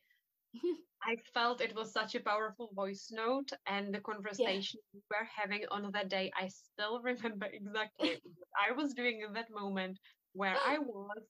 i 1.03 1.15
felt 1.33 1.61
it 1.61 1.75
was 1.75 1.91
such 1.91 2.15
a 2.15 2.19
powerful 2.19 2.69
voice 2.75 3.09
note 3.11 3.49
and 3.67 3.93
the 3.93 3.99
conversation 3.99 4.79
yeah. 4.93 4.99
we 4.99 5.01
were 5.09 5.27
having 5.35 5.63
on 5.71 5.89
that 5.91 6.09
day 6.09 6.31
i 6.39 6.47
still 6.47 7.01
remember 7.11 7.47
exactly 7.47 8.17
i 8.55 8.71
was 8.71 8.93
doing 8.93 9.21
in 9.27 9.33
that 9.33 9.49
moment 9.51 9.97
where 10.33 10.55
i 10.65 10.77
was 10.79 11.23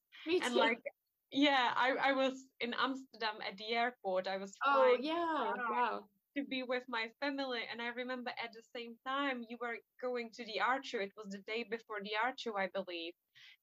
and 0.43 0.55
like 0.55 0.81
yeah 1.31 1.71
I, 1.75 2.09
I 2.09 2.11
was 2.13 2.33
in 2.59 2.73
amsterdam 2.73 3.35
at 3.47 3.57
the 3.57 3.73
airport. 3.73 4.27
I 4.27 4.37
was 4.37 4.53
oh 4.65 4.97
yeah. 4.99 5.53
wow 5.69 6.01
to 6.35 6.43
be 6.43 6.63
with 6.63 6.83
my 6.87 7.07
family. 7.19 7.61
And 7.71 7.81
I 7.81 7.89
remember 7.89 8.31
at 8.31 8.51
the 8.53 8.63
same 8.75 8.95
time 9.05 9.43
you 9.49 9.57
were 9.59 9.77
going 10.01 10.29
to 10.33 10.45
the 10.45 10.59
show. 10.83 10.99
It 10.99 11.11
was 11.17 11.31
the 11.31 11.39
day 11.47 11.65
before 11.69 11.99
the 12.03 12.11
show, 12.37 12.57
I 12.57 12.67
believe. 12.73 13.13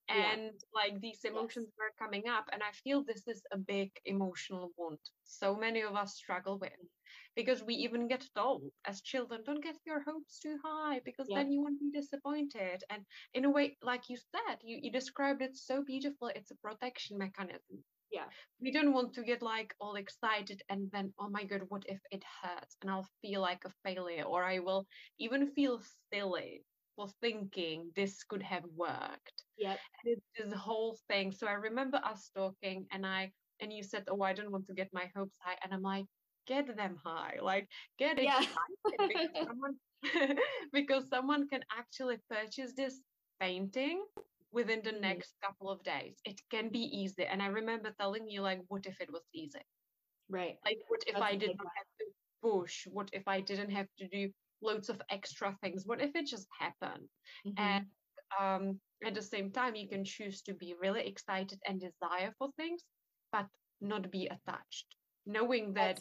And 0.08 0.42
yeah. 0.42 0.50
like 0.74 1.00
these 1.00 1.20
emotions 1.24 1.68
yes. 1.68 1.78
were 1.78 2.04
coming 2.04 2.28
up. 2.28 2.46
And 2.52 2.62
I 2.62 2.72
feel 2.82 3.04
this 3.04 3.28
is 3.28 3.42
a 3.52 3.58
big 3.58 3.90
emotional 4.06 4.70
wound. 4.78 4.98
So 5.24 5.54
many 5.54 5.82
of 5.82 5.94
us 5.94 6.14
struggle 6.14 6.58
with 6.58 6.72
because 7.36 7.62
we 7.62 7.74
even 7.74 8.08
get 8.08 8.24
told 8.34 8.62
as 8.86 9.02
children, 9.02 9.42
don't 9.44 9.62
get 9.62 9.76
your 9.86 10.02
hopes 10.02 10.38
too 10.40 10.56
high 10.64 11.00
because 11.04 11.26
yeah. 11.28 11.38
then 11.38 11.52
you 11.52 11.62
won't 11.62 11.80
be 11.80 11.90
disappointed. 11.90 12.82
And 12.90 13.02
in 13.34 13.44
a 13.44 13.50
way, 13.50 13.76
like 13.82 14.08
you 14.08 14.16
said, 14.16 14.56
you, 14.62 14.78
you 14.82 14.90
described 14.90 15.42
it 15.42 15.56
so 15.56 15.84
beautiful. 15.84 16.30
It's 16.34 16.50
a 16.50 16.56
protection 16.56 17.18
mechanism 17.18 17.84
yeah. 18.10 18.24
We 18.60 18.70
don't 18.72 18.92
want 18.92 19.14
to 19.14 19.22
get 19.22 19.42
like 19.42 19.74
all 19.80 19.96
excited 19.96 20.62
and 20.68 20.90
then 20.92 21.12
oh 21.18 21.28
my 21.28 21.44
god 21.44 21.62
what 21.68 21.84
if 21.86 22.00
it 22.10 22.24
hurts 22.42 22.76
and 22.82 22.90
i'll 22.90 23.08
feel 23.22 23.40
like 23.40 23.62
a 23.64 23.72
failure 23.84 24.24
or 24.24 24.44
i 24.44 24.58
will 24.58 24.86
even 25.18 25.52
feel 25.52 25.80
silly 26.12 26.64
for 26.96 27.08
thinking 27.20 27.90
this 27.94 28.24
could 28.24 28.42
have 28.42 28.64
worked. 28.74 29.42
Yeah 29.56 29.76
it's 30.04 30.26
this 30.36 30.52
whole 30.52 30.96
thing. 31.08 31.32
So 31.32 31.46
i 31.46 31.52
remember 31.52 32.00
us 32.04 32.30
talking 32.34 32.86
and 32.92 33.06
i 33.06 33.32
and 33.60 33.72
you 33.72 33.82
said 33.82 34.04
oh 34.08 34.22
i 34.22 34.32
don't 34.32 34.52
want 34.52 34.66
to 34.66 34.74
get 34.74 34.88
my 34.92 35.10
hopes 35.14 35.36
high 35.40 35.56
and 35.62 35.72
i'm 35.72 35.82
like 35.82 36.06
get 36.48 36.74
them 36.76 36.96
high. 37.04 37.36
Like 37.40 37.68
get 37.98 38.20
yeah. 38.20 38.40
excited 38.40 39.08
because, 39.08 39.28
someone, 39.46 39.74
because 40.72 41.08
someone 41.08 41.48
can 41.48 41.60
actually 41.78 42.16
purchase 42.28 42.72
this 42.76 43.00
painting 43.38 44.02
within 44.52 44.80
the 44.82 44.90
mm-hmm. 44.90 45.02
next 45.02 45.34
couple 45.42 45.70
of 45.70 45.82
days. 45.82 46.16
It 46.24 46.40
can 46.50 46.70
be 46.70 46.80
easy. 46.80 47.24
And 47.24 47.42
I 47.42 47.46
remember 47.46 47.92
telling 47.98 48.28
you, 48.28 48.42
like, 48.42 48.60
what 48.68 48.86
if 48.86 49.00
it 49.00 49.10
was 49.12 49.22
easy? 49.34 49.60
Right. 50.28 50.56
Like, 50.64 50.78
what 50.88 51.02
if 51.06 51.14
That's 51.14 51.24
I 51.24 51.36
did 51.36 51.56
not 51.56 51.72
have 51.76 51.86
to 52.00 52.06
push? 52.42 52.86
What 52.90 53.10
if 53.12 53.26
I 53.26 53.40
didn't 53.40 53.70
have 53.70 53.88
to 53.98 54.08
do 54.08 54.30
loads 54.62 54.88
of 54.88 55.00
extra 55.10 55.56
things? 55.62 55.84
What 55.86 56.00
if 56.00 56.14
it 56.14 56.26
just 56.26 56.48
happened? 56.58 57.08
Mm-hmm. 57.46 57.62
And 57.62 57.86
um, 58.38 58.80
at 59.04 59.14
the 59.14 59.22
same 59.22 59.50
time, 59.50 59.74
you 59.74 59.88
can 59.88 60.04
choose 60.04 60.42
to 60.42 60.54
be 60.54 60.74
really 60.80 61.06
excited 61.06 61.58
and 61.66 61.80
desire 61.80 62.32
for 62.38 62.48
things, 62.56 62.82
but 63.32 63.46
not 63.80 64.10
be 64.10 64.26
attached. 64.26 64.86
Knowing 65.26 65.74
that, 65.74 66.00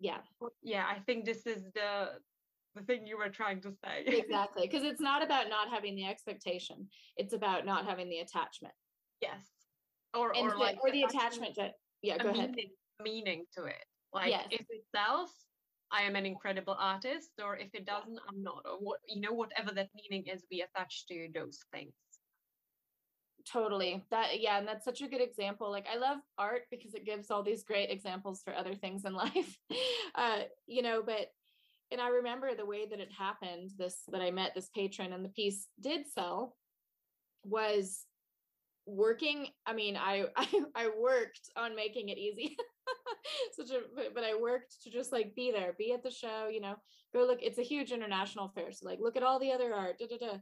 yeah, 0.00 0.18
yeah, 0.62 0.84
I 0.88 0.98
think 1.06 1.24
this 1.24 1.46
is 1.46 1.62
the 1.74 2.08
the 2.74 2.82
thing 2.82 3.06
you 3.06 3.18
were 3.18 3.28
trying 3.28 3.60
to 3.62 3.72
say. 3.72 4.04
exactly, 4.06 4.66
because 4.66 4.84
it's 4.84 5.00
not 5.00 5.22
about 5.22 5.48
not 5.48 5.68
having 5.68 5.94
the 5.94 6.06
expectation; 6.06 6.88
it's 7.16 7.32
about 7.32 7.64
not 7.66 7.86
having 7.86 8.08
the 8.08 8.18
attachment. 8.18 8.74
Yes, 9.20 9.42
or 10.12 10.36
and 10.36 10.46
or 10.46 10.50
the, 10.50 10.58
like 10.58 10.78
or 10.82 10.90
the 10.90 11.02
attachment 11.02 11.54
to 11.56 11.70
yeah. 12.02 12.18
Go 12.18 12.30
ahead. 12.30 12.50
Meaning, 12.50 12.70
meaning 13.02 13.44
to 13.56 13.64
it. 13.64 13.84
Like 14.12 14.30
Yes. 14.30 14.46
if 14.50 14.66
it 14.70 14.84
sells, 14.94 15.30
I 15.90 16.02
am 16.02 16.16
an 16.16 16.26
incredible 16.26 16.76
artist, 16.78 17.30
or 17.42 17.56
if 17.56 17.74
it 17.74 17.86
doesn't, 17.86 18.18
I'm 18.28 18.42
not. 18.42 18.62
Or 18.64 18.78
what 18.78 19.00
you 19.08 19.20
know, 19.20 19.32
whatever 19.32 19.72
that 19.74 19.88
meaning 19.94 20.26
is, 20.26 20.44
we 20.50 20.62
attach 20.62 21.06
to 21.08 21.28
those 21.34 21.60
things. 21.72 21.92
totally 23.46 24.02
that 24.10 24.40
yeah 24.40 24.58
and 24.58 24.66
that's 24.66 24.86
such 24.86 25.02
a 25.02 25.06
good 25.06 25.20
example 25.20 25.70
like 25.70 25.86
i 25.92 25.96
love 25.98 26.16
art 26.38 26.62
because 26.70 26.94
it 26.94 27.04
gives 27.04 27.30
all 27.30 27.42
these 27.42 27.62
great 27.62 27.90
examples 27.90 28.40
for 28.42 28.54
other 28.54 28.74
things 28.74 29.04
in 29.04 29.12
life 29.26 29.58
uh 30.14 30.38
you 30.66 30.80
know 30.80 31.02
but 31.04 31.28
and 31.90 32.00
i 32.00 32.08
remember 32.08 32.54
the 32.54 32.66
way 32.66 32.86
that 32.88 33.00
it 33.00 33.10
happened 33.16 33.70
this 33.78 34.02
that 34.08 34.20
i 34.20 34.30
met 34.30 34.52
this 34.54 34.70
patron 34.74 35.12
and 35.12 35.24
the 35.24 35.30
piece 35.30 35.66
did 35.80 36.06
sell 36.06 36.56
was 37.44 38.06
working 38.86 39.48
i 39.66 39.72
mean 39.72 39.96
i 39.96 40.24
i, 40.36 40.46
I 40.74 40.90
worked 40.98 41.50
on 41.56 41.76
making 41.76 42.08
it 42.08 42.18
easy 42.18 42.56
such 43.56 43.70
a 43.70 43.80
but, 44.14 44.24
i 44.24 44.34
worked 44.34 44.82
to 44.82 44.90
just 44.90 45.12
like 45.12 45.34
be 45.34 45.50
there 45.50 45.74
be 45.78 45.92
at 45.92 46.02
the 46.02 46.10
show 46.10 46.48
you 46.50 46.60
know 46.60 46.74
go 47.14 47.24
look 47.24 47.40
it's 47.42 47.58
a 47.58 47.62
huge 47.62 47.92
international 47.92 48.52
fair 48.54 48.72
so 48.72 48.86
like 48.86 48.98
look 49.00 49.16
at 49.16 49.22
all 49.22 49.38
the 49.38 49.52
other 49.52 49.74
art 49.74 49.98
da, 49.98 50.06
da, 50.06 50.18
da. 50.18 50.38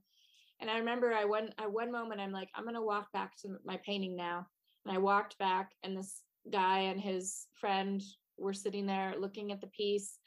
And 0.62 0.70
I 0.70 0.78
remember 0.78 1.12
I 1.12 1.24
went 1.24 1.53
at 1.59 1.70
one 1.70 1.90
moment 1.90 2.20
I'm 2.20 2.30
like, 2.30 2.49
I'm 2.55 2.64
gonna 2.64 2.80
walk 2.80 3.11
back 3.12 3.36
to 3.38 3.57
my 3.64 3.80
painting 3.84 4.14
now. 4.14 4.47
And 4.86 4.95
I 4.95 4.99
walked 4.99 5.36
back 5.38 5.72
and 5.82 5.97
this 5.97 6.22
guy 6.51 6.80
and 6.80 7.01
his 7.01 7.47
friend 7.61 8.01
were 8.38 8.53
sitting 8.53 8.86
there 8.86 9.14
looking 9.18 9.51
at 9.51 9.61
the 9.61 9.66
piece. 9.68 10.18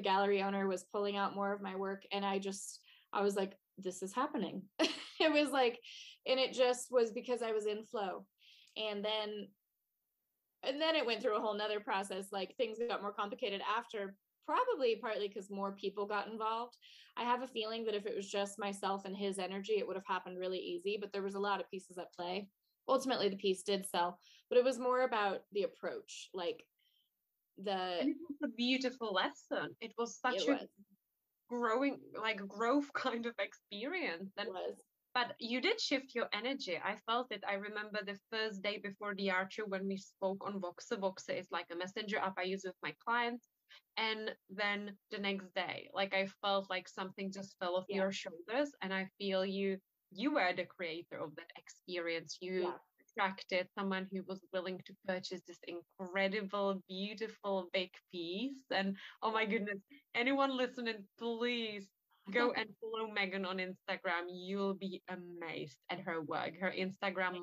The 0.00 0.08
gallery 0.08 0.42
owner 0.42 0.66
was 0.66 0.84
pulling 0.84 1.18
out 1.18 1.34
more 1.34 1.52
of 1.52 1.60
my 1.60 1.76
work. 1.76 2.04
And 2.10 2.24
I 2.24 2.38
just 2.38 2.80
I 3.12 3.20
was 3.20 3.36
like, 3.36 3.52
this 3.76 4.02
is 4.02 4.14
happening. 4.14 4.62
it 4.80 5.30
was 5.30 5.50
like, 5.50 5.78
and 6.26 6.40
it 6.40 6.54
just 6.54 6.90
was 6.90 7.12
because 7.12 7.42
I 7.42 7.52
was 7.52 7.66
in 7.66 7.84
flow. 7.84 8.24
And 8.78 9.04
then 9.04 9.48
and 10.62 10.80
then 10.80 10.96
it 10.96 11.04
went 11.04 11.20
through 11.20 11.36
a 11.36 11.40
whole 11.40 11.54
nother 11.54 11.80
process. 11.80 12.28
Like 12.32 12.56
things 12.56 12.78
got 12.88 13.02
more 13.02 13.12
complicated 13.12 13.60
after, 13.76 14.14
probably 14.46 14.96
partly 14.96 15.28
because 15.28 15.50
more 15.50 15.72
people 15.72 16.06
got 16.06 16.28
involved. 16.28 16.78
I 17.18 17.24
have 17.24 17.42
a 17.42 17.46
feeling 17.46 17.84
that 17.84 17.94
if 17.94 18.06
it 18.06 18.16
was 18.16 18.30
just 18.30 18.58
myself 18.58 19.04
and 19.04 19.14
his 19.14 19.38
energy, 19.38 19.74
it 19.74 19.86
would 19.86 19.96
have 19.96 20.06
happened 20.06 20.38
really 20.38 20.60
easy, 20.60 20.96
but 20.98 21.12
there 21.12 21.22
was 21.22 21.34
a 21.34 21.40
lot 21.40 21.60
of 21.60 21.70
pieces 21.70 21.98
at 21.98 22.14
play. 22.14 22.48
Ultimately, 22.88 23.28
the 23.28 23.36
piece 23.36 23.62
did 23.62 23.86
sell, 23.86 24.18
but 24.48 24.56
it 24.56 24.64
was 24.64 24.78
more 24.78 25.02
about 25.02 25.40
the 25.52 25.64
approach, 25.64 26.30
like 26.32 26.64
the 27.64 28.00
And 28.00 28.10
it 28.10 28.16
was 28.28 28.38
a 28.44 28.48
beautiful 28.48 29.12
lesson. 29.12 29.76
It 29.80 29.92
was 29.98 30.18
such 30.18 30.36
it 30.36 30.48
a 30.48 30.52
was, 30.52 30.68
growing, 31.48 32.00
like 32.20 32.46
growth 32.46 32.92
kind 32.94 33.26
of 33.26 33.34
experience. 33.38 34.30
And 34.36 34.48
it 34.48 34.52
was. 34.52 34.76
but 35.14 35.34
you 35.38 35.60
did 35.60 35.80
shift 35.80 36.14
your 36.14 36.28
energy. 36.32 36.78
I 36.78 36.96
felt 37.06 37.32
it. 37.32 37.42
I 37.46 37.54
remember 37.54 38.00
the 38.04 38.18
first 38.30 38.62
day 38.62 38.78
before 38.78 39.14
the 39.14 39.30
archer 39.30 39.64
when 39.66 39.86
we 39.86 39.96
spoke 39.96 40.44
on 40.46 40.60
Voxer. 40.60 40.98
Voxer 40.98 41.38
is 41.38 41.48
like 41.50 41.66
a 41.72 41.76
messenger 41.76 42.18
app 42.18 42.34
I 42.38 42.42
use 42.44 42.62
with 42.64 42.76
my 42.82 42.94
clients. 43.04 43.48
And 43.96 44.34
then 44.48 44.98
the 45.10 45.18
next 45.18 45.52
day, 45.54 45.90
like 45.92 46.14
I 46.14 46.26
felt 46.42 46.70
like 46.70 46.88
something 46.88 47.32
just 47.32 47.56
fell 47.58 47.76
off 47.76 47.86
Yeah. 47.88 47.96
your 47.96 48.12
shoulders. 48.12 48.70
And 48.82 48.92
I 48.94 49.06
feel 49.18 49.44
you 49.44 49.78
you 50.12 50.32
were 50.34 50.52
the 50.54 50.66
creator 50.66 51.18
of 51.18 51.34
that 51.36 51.50
experience. 51.56 52.38
You 52.40 52.62
Yeah. 52.62 52.78
Attracted 53.16 53.68
someone 53.76 54.06
who 54.12 54.22
was 54.26 54.40
willing 54.52 54.80
to 54.86 54.94
purchase 55.06 55.40
this 55.46 55.58
incredible, 55.66 56.82
beautiful 56.88 57.68
big 57.72 57.90
piece. 58.12 58.52
And 58.70 58.96
oh 59.22 59.32
my 59.32 59.44
goodness, 59.44 59.78
anyone 60.14 60.56
listening, 60.56 61.04
please 61.18 61.88
go 62.32 62.52
and 62.52 62.68
follow 62.80 63.10
Meghan 63.12 63.46
on 63.46 63.58
Instagram. 63.58 64.26
You'll 64.28 64.74
be 64.74 65.02
amazed 65.08 65.76
at 65.90 66.00
her 66.00 66.22
work. 66.22 66.52
Her 66.60 66.72
Instagram 66.72 67.40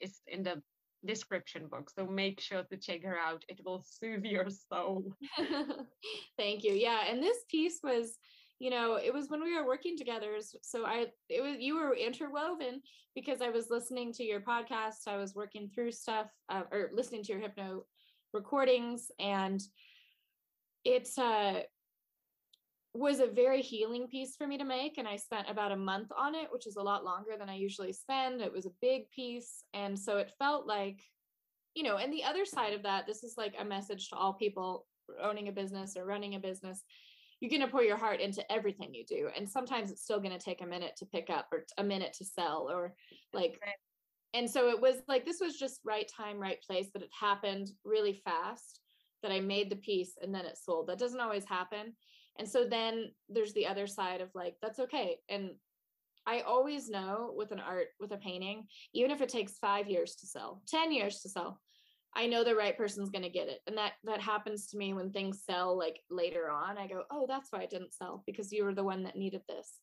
is 0.00 0.20
in 0.26 0.42
the 0.42 0.62
description 1.04 1.68
box, 1.68 1.94
so 1.96 2.06
make 2.06 2.40
sure 2.40 2.64
to 2.70 2.76
check 2.76 3.02
her 3.04 3.16
out. 3.18 3.44
It 3.48 3.60
will 3.64 3.84
soothe 3.84 4.24
your 4.24 4.48
soul. 4.50 5.12
Thank 6.38 6.64
you. 6.64 6.72
Yeah, 6.72 7.00
and 7.08 7.22
this 7.22 7.38
piece 7.50 7.80
was, 7.82 8.18
you 8.58 8.70
know, 8.70 8.96
it 8.96 9.12
was 9.12 9.28
when 9.28 9.42
we 9.42 9.54
were 9.54 9.66
working 9.66 9.96
together. 9.96 10.36
So 10.62 10.84
I, 10.84 11.06
it 11.28 11.42
was 11.42 11.56
you 11.60 11.76
were 11.76 11.94
interwoven 11.94 12.82
because 13.14 13.40
I 13.40 13.50
was 13.50 13.70
listening 13.70 14.12
to 14.14 14.24
your 14.24 14.40
podcast. 14.40 15.06
I 15.06 15.16
was 15.16 15.34
working 15.34 15.70
through 15.72 15.92
stuff 15.92 16.26
uh, 16.48 16.62
or 16.72 16.90
listening 16.92 17.22
to 17.24 17.32
your 17.32 17.40
hypno 17.40 17.84
recordings, 18.32 19.10
and 19.20 19.60
it 20.84 21.08
uh, 21.18 21.60
was 22.94 23.20
a 23.20 23.26
very 23.26 23.62
healing 23.62 24.08
piece 24.08 24.34
for 24.34 24.46
me 24.46 24.58
to 24.58 24.64
make. 24.64 24.98
And 24.98 25.06
I 25.06 25.16
spent 25.16 25.48
about 25.48 25.72
a 25.72 25.76
month 25.76 26.10
on 26.16 26.34
it, 26.34 26.48
which 26.50 26.66
is 26.66 26.76
a 26.76 26.82
lot 26.82 27.04
longer 27.04 27.32
than 27.38 27.48
I 27.48 27.54
usually 27.54 27.92
spend. 27.92 28.40
It 28.40 28.52
was 28.52 28.66
a 28.66 28.72
big 28.80 29.08
piece, 29.10 29.62
and 29.72 29.96
so 29.96 30.18
it 30.18 30.32
felt 30.38 30.66
like 30.66 31.00
you 31.74 31.84
know, 31.84 31.98
and 31.98 32.12
the 32.12 32.24
other 32.24 32.44
side 32.44 32.72
of 32.72 32.82
that, 32.82 33.06
this 33.06 33.22
is 33.22 33.34
like 33.38 33.54
a 33.56 33.64
message 33.64 34.08
to 34.08 34.16
all 34.16 34.32
people 34.32 34.86
owning 35.22 35.46
a 35.46 35.52
business 35.52 35.96
or 35.96 36.04
running 36.04 36.34
a 36.34 36.40
business. 36.40 36.82
You're 37.40 37.50
going 37.50 37.62
to 37.62 37.68
pour 37.68 37.82
your 37.82 37.96
heart 37.96 38.20
into 38.20 38.50
everything 38.50 38.94
you 38.94 39.04
do. 39.04 39.28
And 39.36 39.48
sometimes 39.48 39.90
it's 39.90 40.02
still 40.02 40.20
going 40.20 40.36
to 40.36 40.44
take 40.44 40.62
a 40.62 40.66
minute 40.66 40.96
to 40.98 41.06
pick 41.06 41.30
up 41.30 41.46
or 41.52 41.64
a 41.78 41.84
minute 41.84 42.12
to 42.18 42.24
sell 42.24 42.68
or 42.70 42.94
like, 43.32 43.60
and 44.34 44.50
so 44.50 44.68
it 44.68 44.80
was 44.80 44.96
like, 45.06 45.24
this 45.24 45.40
was 45.40 45.56
just 45.56 45.80
right 45.84 46.10
time, 46.14 46.38
right 46.38 46.60
place, 46.62 46.88
but 46.92 47.02
it 47.02 47.10
happened 47.18 47.68
really 47.84 48.20
fast 48.24 48.80
that 49.22 49.32
I 49.32 49.40
made 49.40 49.70
the 49.70 49.76
piece 49.76 50.14
and 50.20 50.34
then 50.34 50.44
it 50.44 50.58
sold. 50.58 50.88
That 50.88 50.98
doesn't 50.98 51.20
always 51.20 51.44
happen. 51.44 51.94
And 52.38 52.48
so 52.48 52.64
then 52.64 53.10
there's 53.28 53.52
the 53.54 53.66
other 53.66 53.86
side 53.86 54.20
of 54.20 54.28
like, 54.34 54.54
that's 54.62 54.78
okay. 54.78 55.18
And 55.28 55.50
I 56.26 56.40
always 56.40 56.90
know 56.90 57.32
with 57.34 57.52
an 57.52 57.60
art, 57.60 57.88
with 57.98 58.12
a 58.12 58.18
painting, 58.18 58.66
even 58.92 59.10
if 59.10 59.22
it 59.22 59.28
takes 59.28 59.58
five 59.58 59.88
years 59.88 60.14
to 60.16 60.26
sell, 60.26 60.62
10 60.68 60.92
years 60.92 61.20
to 61.20 61.28
sell, 61.28 61.58
I 62.16 62.26
know 62.26 62.42
the 62.42 62.56
right 62.56 62.76
person's 62.76 63.10
going 63.10 63.22
to 63.22 63.30
get 63.30 63.48
it. 63.48 63.60
And 63.66 63.76
that 63.76 63.92
that 64.04 64.20
happens 64.20 64.66
to 64.68 64.76
me 64.76 64.92
when 64.94 65.10
things 65.10 65.42
sell 65.44 65.76
like 65.76 66.00
later 66.10 66.50
on. 66.50 66.78
I 66.78 66.86
go, 66.86 67.02
"Oh, 67.10 67.26
that's 67.28 67.52
why 67.52 67.62
it 67.62 67.70
didn't 67.70 67.94
sell 67.94 68.22
because 68.26 68.52
you 68.52 68.64
were 68.64 68.74
the 68.74 68.84
one 68.84 69.02
that 69.04 69.16
needed 69.16 69.42
this." 69.48 69.80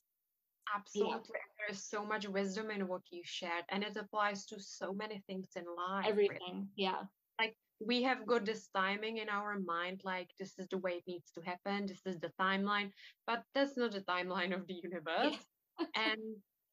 Absolutely. 0.76 1.40
There 1.60 1.70
is 1.70 1.84
so 1.84 2.06
much 2.06 2.28
wisdom 2.28 2.72
in 2.72 2.88
what 2.88 3.04
you 3.12 3.22
shared, 3.24 3.66
and 3.70 3.84
it 3.84 3.96
applies 3.96 4.46
to 4.48 4.60
so 4.60 4.94
many 4.94 5.24
things 5.28 5.50
in 5.56 5.64
life. 5.66 6.06
really. 6.06 6.26
Everything. 6.26 6.68
Yeah. 6.76 7.04
Like 7.40 7.56
we 7.80 8.04
have 8.04 8.26
got 8.26 8.46
this 8.46 8.70
timing 8.76 9.18
in 9.18 9.30
our 9.30 9.60
mind 9.60 10.02
like 10.04 10.30
this 10.40 10.54
is 10.58 10.68
the 10.70 10.78
way 10.78 10.94
it 10.94 11.04
needs 11.08 11.32
to 11.32 11.42
happen 11.42 11.86
this 11.86 12.02
is 12.06 12.20
the 12.20 12.32
timeline 12.40 12.90
but 13.28 13.44
that's 13.54 13.76
not 13.76 13.92
the 13.92 14.02
timeline 14.02 14.56
of 14.56 14.66
the 14.68 14.80
universe 14.82 15.36
and 15.96 16.22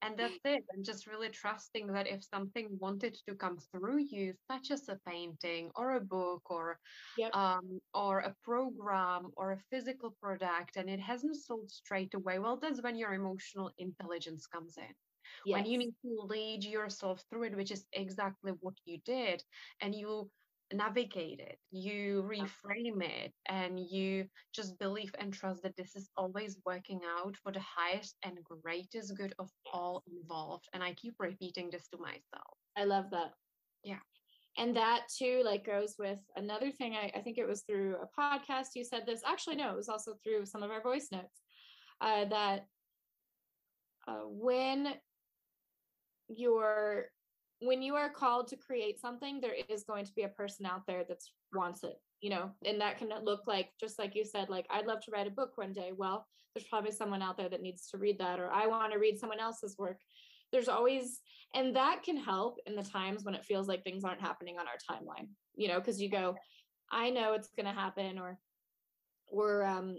and 0.03 0.19
that's 0.19 0.39
it 0.45 0.65
and 0.75 0.85
just 0.85 1.07
really 1.07 1.29
trusting 1.29 1.87
that 1.87 2.07
if 2.07 2.23
something 2.25 2.69
wanted 2.79 3.17
to 3.27 3.35
come 3.35 3.57
through 3.57 3.99
you 3.99 4.35
such 4.51 4.71
as 4.71 4.89
a 4.89 4.99
painting 5.07 5.71
or 5.77 5.93
a 5.93 6.01
book 6.01 6.43
or 6.51 6.79
Yep. 7.19 7.35
um 7.37 7.81
or 7.95 8.21
a 8.21 8.35
program 8.43 9.31
or 9.37 9.53
a 9.53 9.59
physical 9.71 10.11
product 10.23 10.77
and 10.77 10.91
it 10.91 11.01
hasn't 11.01 11.37
sold 11.37 11.71
straight 11.71 12.15
away 12.15 12.39
well 12.39 12.57
that's 12.57 12.83
when 12.83 12.97
your 12.97 13.15
emotional 13.15 13.71
intelligence 13.79 14.47
comes 14.47 14.77
in 14.77 14.95
when 15.47 15.67
you 15.67 15.79
need 15.79 15.95
to 16.03 16.23
lead 16.25 16.65
yourself 16.65 17.25
through 17.31 17.45
it, 17.45 17.57
which 17.57 17.71
is 17.71 17.87
exactly 17.93 18.53
what 18.61 18.75
you 18.85 18.99
did, 19.05 19.43
and 19.81 19.95
you 19.95 20.31
navigate 20.73 21.41
it, 21.41 21.59
you 21.71 22.25
reframe 22.29 23.03
it, 23.03 23.33
and 23.49 23.79
you 23.79 24.27
just 24.55 24.79
believe 24.79 25.15
and 25.19 25.33
trust 25.33 25.63
that 25.63 25.77
this 25.77 25.95
is 25.97 26.11
always 26.17 26.59
working 26.65 27.01
out 27.19 27.37
for 27.37 27.53
the 27.53 27.61
highest 27.61 28.17
and 28.25 28.39
greatest 28.45 29.17
good 29.17 29.35
of 29.39 29.51
all 29.73 30.03
involved. 30.07 30.69
And 30.73 30.83
I 30.83 30.95
keep 30.95 31.15
repeating 31.19 31.71
this 31.71 31.89
to 31.89 31.99
myself. 31.99 32.57
I 32.77 32.85
love 32.85 33.07
that. 33.11 33.33
Yeah. 33.85 34.01
And 34.59 34.77
that 34.77 35.05
too, 35.17 35.43
like, 35.45 35.65
goes 35.65 35.95
with 35.99 36.19
another 36.37 36.71
thing. 36.71 36.95
I, 36.95 37.11
I 37.15 37.21
think 37.21 37.39
it 37.39 37.49
was 37.49 37.63
through 37.63 37.97
a 37.97 38.21
podcast 38.21 38.69
you 38.75 38.85
said 38.85 39.05
this. 39.07 39.23
Actually, 39.27 39.57
no, 39.57 39.71
it 39.71 39.77
was 39.77 39.89
also 39.89 40.15
through 40.23 40.45
some 40.45 40.63
of 40.63 40.71
our 40.71 40.83
voice 40.83 41.09
notes 41.11 41.41
uh, 42.01 42.27
that 42.27 42.67
uh, 44.07 44.25
when 44.27 44.95
you're 46.29 47.07
when 47.63 47.81
you 47.81 47.95
are 47.95 48.11
called 48.11 48.49
to 48.49 48.57
create 48.57 49.01
something, 49.01 49.41
there 49.41 49.55
is 49.69 49.85
going 49.85 50.05
to 50.05 50.13
be 50.15 50.23
a 50.23 50.29
person 50.29 50.67
out 50.67 50.87
there 50.87 51.05
that 51.09 51.19
wants 51.55 51.85
it, 51.85 52.01
you 52.21 52.31
know, 52.31 52.51
and 52.65 52.81
that 52.81 52.99
can 52.99 53.11
look 53.23 53.47
like 53.47 53.71
just 53.81 53.99
like 53.99 54.15
you 54.15 54.25
said, 54.25 54.49
like 54.49 54.67
I'd 54.69 54.87
love 54.87 55.01
to 55.03 55.11
write 55.13 55.29
a 55.29 55.31
book 55.31 55.53
one 55.57 55.73
day. 55.73 55.93
Well, 55.97 56.27
there's 56.55 56.67
probably 56.67 56.91
someone 56.91 57.23
out 57.23 57.37
there 57.37 57.49
that 57.49 57.63
needs 57.63 57.89
to 57.91 57.99
read 57.99 58.19
that, 58.19 58.41
or 58.41 58.51
I 58.51 58.67
want 58.67 58.93
to 58.93 58.99
read 58.99 59.19
someone 59.19 59.41
else's 59.41 59.77
work. 59.79 59.99
There's 60.51 60.69
always, 60.69 61.21
and 61.55 61.75
that 61.77 62.03
can 62.03 62.17
help 62.17 62.59
in 62.67 62.77
the 62.77 62.83
times 62.83 63.25
when 63.25 63.35
it 63.35 63.45
feels 63.45 63.69
like 63.69 63.85
things 63.85 64.05
aren't 64.05 64.21
happening 64.21 64.57
on 64.59 64.67
our 64.67 64.75
timeline, 64.91 65.29
you 65.55 65.69
know, 65.69 65.79
because 65.79 66.01
you 66.01 66.11
go, 66.11 66.35
I 66.91 67.11
know 67.11 67.33
it's 67.33 67.49
going 67.57 67.67
to 67.67 67.73
happen, 67.73 68.19
or, 68.19 68.39
or, 69.29 69.65
um, 69.65 69.97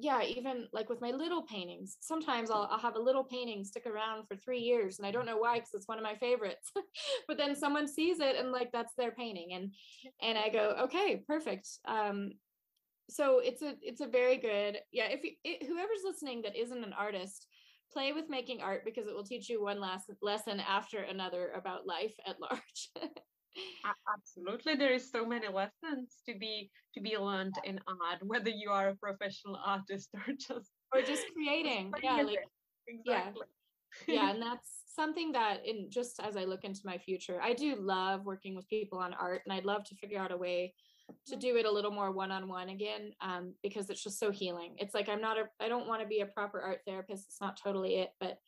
yeah, 0.00 0.22
even 0.22 0.66
like 0.72 0.88
with 0.88 1.00
my 1.00 1.10
little 1.10 1.42
paintings, 1.42 1.96
sometimes 2.00 2.50
I'll, 2.50 2.68
I'll 2.70 2.78
have 2.78 2.96
a 2.96 3.00
little 3.02 3.24
painting 3.24 3.64
stick 3.64 3.86
around 3.86 4.26
for 4.26 4.36
three 4.36 4.60
years 4.60 4.98
and 4.98 5.06
I 5.06 5.10
don't 5.10 5.26
know 5.26 5.36
why, 5.36 5.56
because 5.56 5.74
it's 5.74 5.88
one 5.88 5.98
of 5.98 6.04
my 6.04 6.14
favorites, 6.16 6.72
but 7.28 7.36
then 7.36 7.54
someone 7.54 7.86
sees 7.86 8.20
it 8.20 8.36
and 8.36 8.50
like, 8.50 8.72
that's 8.72 8.94
their 8.94 9.12
painting. 9.12 9.52
And, 9.52 9.74
and 10.22 10.38
I 10.38 10.48
go, 10.48 10.74
okay, 10.84 11.22
perfect. 11.26 11.68
Um, 11.84 12.32
so 13.10 13.40
it's 13.40 13.62
a, 13.62 13.74
it's 13.82 14.00
a 14.00 14.06
very 14.06 14.38
good, 14.38 14.78
yeah. 14.92 15.08
If 15.08 15.22
you, 15.24 15.32
it, 15.44 15.66
whoever's 15.66 16.04
listening 16.04 16.42
that 16.42 16.56
isn't 16.56 16.84
an 16.84 16.94
artist, 16.94 17.46
play 17.92 18.12
with 18.12 18.30
making 18.30 18.62
art 18.62 18.82
because 18.84 19.06
it 19.06 19.14
will 19.14 19.24
teach 19.24 19.48
you 19.48 19.62
one 19.62 19.80
last 19.80 20.10
lesson 20.22 20.60
after 20.60 21.00
another 21.00 21.50
about 21.56 21.86
life 21.86 22.14
at 22.26 22.40
large. 22.40 22.90
absolutely 24.14 24.74
there 24.74 24.92
is 24.92 25.10
so 25.10 25.24
many 25.26 25.48
lessons 25.48 26.18
to 26.26 26.34
be 26.38 26.70
to 26.94 27.00
be 27.00 27.16
learned 27.16 27.54
in 27.64 27.80
art 27.88 28.18
whether 28.22 28.50
you 28.50 28.70
are 28.70 28.90
a 28.90 28.94
professional 28.96 29.58
artist 29.64 30.10
or 30.14 30.32
just 30.34 30.70
or 30.94 31.02
just 31.02 31.24
creating 31.34 31.90
just 31.92 32.04
yeah 32.04 32.22
like 32.22 32.38
exactly. 32.86 33.42
yeah 34.06 34.14
yeah 34.14 34.30
and 34.32 34.42
that's 34.42 34.82
something 34.94 35.32
that 35.32 35.64
in 35.66 35.86
just 35.90 36.20
as 36.20 36.36
i 36.36 36.44
look 36.44 36.64
into 36.64 36.80
my 36.84 36.98
future 36.98 37.40
i 37.42 37.52
do 37.52 37.76
love 37.76 38.24
working 38.24 38.54
with 38.54 38.68
people 38.68 38.98
on 38.98 39.14
art 39.14 39.42
and 39.44 39.52
i'd 39.52 39.64
love 39.64 39.84
to 39.84 39.94
figure 39.96 40.20
out 40.20 40.32
a 40.32 40.36
way 40.36 40.72
to 41.26 41.36
do 41.36 41.56
it 41.56 41.66
a 41.66 41.70
little 41.70 41.90
more 41.90 42.12
one-on-one 42.12 42.68
again 42.68 43.12
um, 43.20 43.52
because 43.64 43.90
it's 43.90 44.02
just 44.02 44.20
so 44.20 44.30
healing. 44.30 44.76
It's 44.78 44.94
like 44.94 45.08
i'm 45.08 45.20
not 45.20 45.38
a 45.38 45.44
i 45.60 45.68
don't 45.68 45.88
want 45.88 46.02
to 46.02 46.06
be 46.06 46.20
a 46.20 46.26
proper 46.26 46.60
art 46.60 46.80
therapist 46.86 47.26
it's 47.28 47.40
not 47.40 47.58
totally 47.60 47.96
it 47.96 48.10
but 48.20 48.38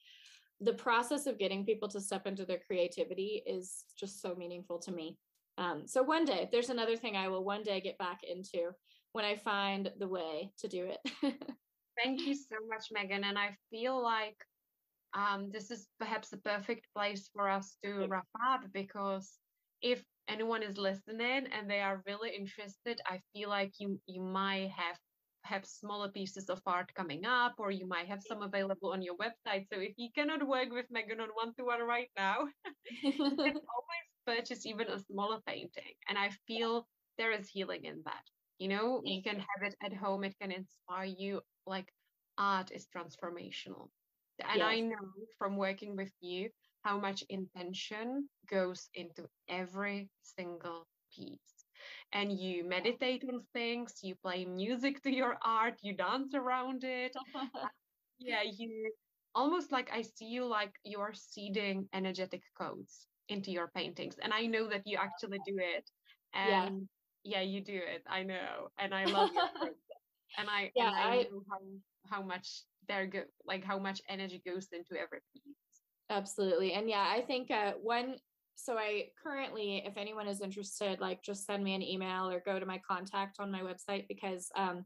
the 0.62 0.72
process 0.74 1.26
of 1.26 1.38
getting 1.38 1.64
people 1.64 1.88
to 1.88 2.00
step 2.00 2.26
into 2.26 2.44
their 2.44 2.60
creativity 2.66 3.42
is 3.46 3.84
just 3.98 4.20
so 4.20 4.34
meaningful 4.34 4.78
to 4.80 4.92
me. 4.92 5.16
Um, 5.58 5.82
so 5.86 6.02
one 6.02 6.24
day, 6.24 6.48
there's 6.50 6.70
another 6.70 6.96
thing 6.96 7.16
I 7.16 7.28
will 7.28 7.44
one 7.44 7.62
day 7.62 7.80
get 7.80 7.98
back 7.98 8.20
into 8.22 8.70
when 9.12 9.24
I 9.24 9.36
find 9.36 9.90
the 9.98 10.08
way 10.08 10.50
to 10.58 10.68
do 10.68 10.86
it. 10.86 11.12
Thank 12.02 12.22
you 12.22 12.34
so 12.34 12.56
much, 12.68 12.86
Meghan. 12.96 13.24
And 13.24 13.38
I 13.38 13.54
feel 13.70 14.02
like 14.02 14.36
um, 15.14 15.50
this 15.52 15.70
is 15.70 15.86
perhaps 15.98 16.30
the 16.30 16.38
perfect 16.38 16.86
place 16.96 17.28
for 17.34 17.48
us 17.48 17.76
to 17.84 18.06
wrap 18.08 18.26
up 18.48 18.62
because 18.72 19.32
if 19.82 20.02
anyone 20.28 20.62
is 20.62 20.78
listening 20.78 21.46
and 21.52 21.68
they 21.68 21.80
are 21.80 22.02
really 22.06 22.30
interested, 22.30 23.00
I 23.06 23.20
feel 23.34 23.48
like 23.48 23.72
you 23.78 24.00
you 24.06 24.22
might 24.22 24.70
have 24.74 24.96
have 25.44 25.66
smaller 25.66 26.08
pieces 26.08 26.48
of 26.48 26.60
art 26.66 26.92
coming 26.94 27.24
up, 27.24 27.54
or 27.58 27.70
you 27.70 27.86
might 27.86 28.06
have 28.08 28.22
some 28.22 28.42
available 28.42 28.92
on 28.92 29.02
your 29.02 29.16
website. 29.16 29.66
So 29.72 29.80
if 29.80 29.94
you 29.96 30.08
cannot 30.14 30.46
work 30.46 30.70
with 30.70 30.86
Meghan 30.90 31.20
on 31.20 31.28
one 31.34 31.54
to 31.54 31.64
one 31.64 31.82
right 31.82 32.10
now, 32.16 32.46
you 33.02 33.12
can 33.12 33.20
always 33.36 34.08
purchase 34.26 34.66
even 34.66 34.88
a 34.88 34.98
smaller 34.98 35.38
painting. 35.46 35.94
And 36.08 36.18
I 36.18 36.30
feel 36.46 36.86
there 37.18 37.32
is 37.32 37.48
healing 37.48 37.84
in 37.84 38.02
that. 38.04 38.22
You 38.58 38.68
know, 38.68 39.02
you 39.04 39.22
can 39.22 39.36
have 39.36 39.62
it 39.62 39.74
at 39.84 39.92
home, 39.92 40.24
it 40.24 40.36
can 40.40 40.52
inspire 40.52 41.04
you. 41.04 41.40
Like 41.66 41.92
art 42.38 42.70
is 42.72 42.86
transformational. 42.94 43.88
And 44.40 44.58
yes. 44.58 44.66
I 44.66 44.80
know 44.80 44.96
from 45.38 45.56
working 45.56 45.96
with 45.96 46.12
you 46.20 46.48
how 46.82 46.98
much 46.98 47.22
intention 47.28 48.28
goes 48.50 48.88
into 48.94 49.28
every 49.48 50.08
single 50.22 50.86
piece 51.14 51.61
and 52.12 52.32
you 52.32 52.64
meditate 52.64 53.24
on 53.28 53.40
things, 53.52 53.94
you 54.02 54.14
play 54.22 54.44
music 54.44 55.02
to 55.02 55.10
your 55.10 55.36
art, 55.44 55.78
you 55.82 55.94
dance 55.94 56.34
around 56.34 56.84
it. 56.84 57.14
yeah, 58.18 58.42
you 58.42 58.90
almost 59.34 59.72
like 59.72 59.90
I 59.92 60.02
see 60.02 60.26
you 60.26 60.44
like 60.44 60.72
you're 60.84 61.14
seeding 61.14 61.88
energetic 61.94 62.42
codes 62.58 63.06
into 63.28 63.50
your 63.50 63.68
paintings. 63.74 64.16
And 64.22 64.32
I 64.32 64.46
know 64.46 64.68
that 64.68 64.82
you 64.84 64.98
actually 65.00 65.38
do 65.46 65.56
it. 65.76 65.88
And 66.34 66.88
yeah, 67.24 67.40
yeah 67.40 67.42
you 67.42 67.60
do 67.62 67.76
it. 67.76 68.02
I 68.06 68.22
know. 68.22 68.68
And 68.78 68.94
I 68.94 69.04
love 69.04 69.30
it. 69.34 69.74
and 70.38 70.48
I, 70.48 70.70
yeah, 70.74 70.88
and 70.88 70.96
I, 70.96 71.00
I 71.00 71.16
know 71.30 71.42
how, 71.50 72.16
how 72.16 72.22
much 72.22 72.62
there 72.88 73.06
go 73.06 73.22
like 73.46 73.64
how 73.64 73.78
much 73.78 74.02
energy 74.08 74.42
goes 74.44 74.68
into 74.72 75.00
every 75.00 75.20
piece. 75.32 75.56
Absolutely. 76.10 76.72
And 76.72 76.88
yeah, 76.88 77.06
I 77.08 77.22
think 77.22 77.50
uh, 77.50 77.72
one 77.80 78.16
so 78.54 78.76
I 78.76 79.06
currently, 79.22 79.82
if 79.86 79.96
anyone 79.96 80.28
is 80.28 80.40
interested, 80.40 81.00
like 81.00 81.22
just 81.22 81.46
send 81.46 81.64
me 81.64 81.74
an 81.74 81.82
email 81.82 82.30
or 82.30 82.42
go 82.44 82.58
to 82.58 82.66
my 82.66 82.80
contact 82.86 83.38
on 83.40 83.50
my 83.50 83.60
website 83.60 84.06
because 84.08 84.48
um, 84.56 84.84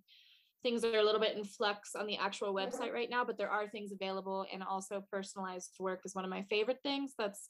things 0.63 0.85
are 0.85 0.99
a 0.99 1.05
little 1.05 1.21
bit 1.21 1.37
in 1.37 1.45
flux 1.45 1.95
on 1.95 2.07
the 2.07 2.17
actual 2.17 2.55
website 2.55 2.93
right 2.93 3.11
now, 3.11 3.25
but 3.25 3.39
there 3.39 3.51
are 3.51 3.69
things 3.69 3.93
available. 3.93 4.47
And 4.53 4.63
also, 4.63 5.05
personalized 5.11 5.75
work 5.79 6.01
is 6.05 6.15
one 6.15 6.25
of 6.25 6.31
my 6.31 6.43
favorite 6.49 6.81
things. 6.83 7.13
That's 7.19 7.49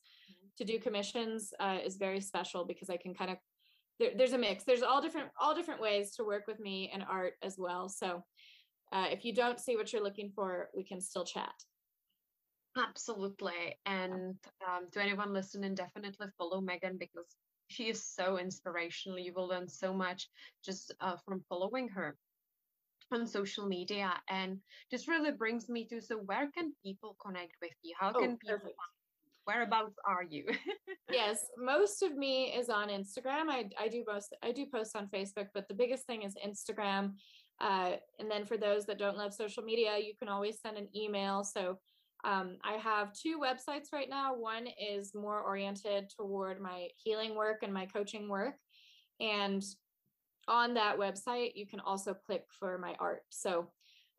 to 0.59 0.65
do 0.65 0.79
commissions 0.79 1.53
uh, 1.61 1.79
is 1.85 1.97
very 1.97 2.21
special 2.21 2.65
because 2.65 2.91
I 2.91 2.97
can 2.97 3.15
kind 3.15 3.31
of 3.31 3.37
there, 3.99 4.11
there's 4.17 4.33
a 4.33 4.39
mix. 4.39 4.65
There's 4.65 4.83
all 4.83 5.01
different 5.01 5.29
all 5.41 5.55
different 5.55 5.81
ways 5.81 6.15
to 6.17 6.25
work 6.25 6.47
with 6.47 6.61
me 6.61 6.91
and 6.93 7.05
art 7.09 7.35
as 7.43 7.57
well. 7.59 7.89
So 7.89 8.23
uh, 8.93 9.07
if 9.11 9.25
you 9.25 9.35
don't 9.35 9.61
see 9.61 9.77
what 9.77 9.93
you're 9.93 10.03
looking 10.03 10.31
for, 10.35 10.69
we 10.75 10.85
can 10.85 11.01
still 11.01 11.25
chat. 11.25 11.55
Absolutely. 12.77 13.77
And 13.87 14.37
um, 14.67 14.89
to 14.93 15.03
anyone 15.03 15.33
listening, 15.33 15.75
definitely 15.75 16.27
follow 16.37 16.61
Meghan 16.61 16.99
because 16.99 17.37
she 17.69 17.85
is 17.85 18.05
so 18.05 18.39
inspirational. 18.39 19.19
You 19.19 19.33
will 19.35 19.49
learn 19.49 19.69
so 19.69 19.93
much 19.93 20.29
just 20.65 20.95
uh, 21.01 21.17
from 21.25 21.43
following 21.49 21.89
her 21.89 22.17
on 23.13 23.27
social 23.27 23.67
media. 23.67 24.13
And 24.29 24.59
this 24.91 25.09
really 25.09 25.33
brings 25.33 25.69
me 25.69 25.87
to 25.87 26.01
so, 26.01 26.19
where 26.19 26.51
can 26.51 26.73
people 26.85 27.17
connect 27.25 27.53
with 27.63 27.73
you? 27.83 27.95
How 27.99 28.13
oh, 28.15 28.21
can 28.21 28.37
people? 28.37 28.59
Whereabouts 29.47 29.95
are 30.05 30.25
you? 30.25 30.45
yes, 31.11 31.39
most 31.57 32.03
of 32.03 32.17
me 32.17 32.53
is 32.53 32.69
on 32.69 32.89
Instagram. 32.89 33.49
I, 33.49 33.69
I 33.81 33.87
do 33.87 34.05
post 34.07 34.35
I 34.43 34.51
do 34.51 34.67
post 34.67 34.97
on 34.97 35.07
Facebook, 35.07 35.47
but 35.55 35.69
the 35.69 35.75
biggest 35.75 36.05
thing 36.07 36.23
is 36.23 36.35
Instagram. 36.45 37.13
Uh, 37.61 37.93
and 38.19 38.31
then 38.31 38.45
for 38.45 38.57
those 38.57 38.85
that 38.87 38.99
don't 38.99 39.17
love 39.17 39.33
social 39.33 39.63
media, 39.63 39.97
you 39.99 40.15
can 40.19 40.29
always 40.29 40.61
send 40.61 40.77
an 40.77 40.89
email. 40.95 41.45
So 41.45 41.79
um, 42.25 42.57
I 42.65 42.75
have 42.75 43.13
two 43.13 43.39
websites 43.39 43.93
right 43.93 44.09
now. 44.09 44.35
One 44.35 44.67
is 44.81 45.15
more 45.15 45.41
oriented 45.41 46.11
toward 46.17 46.61
my 46.61 46.89
healing 46.97 47.35
work 47.35 47.59
and 47.63 47.73
my 47.73 47.87
coaching 47.87 48.29
work. 48.29 48.55
And 49.21 49.65
on 50.49 50.75
that 50.75 50.99
website, 50.99 51.53
you 51.55 51.67
can 51.67 51.81
also 51.81 52.15
click 52.15 52.45
for 52.59 52.79
my 52.79 52.95
art. 52.99 53.23
So 53.31 53.71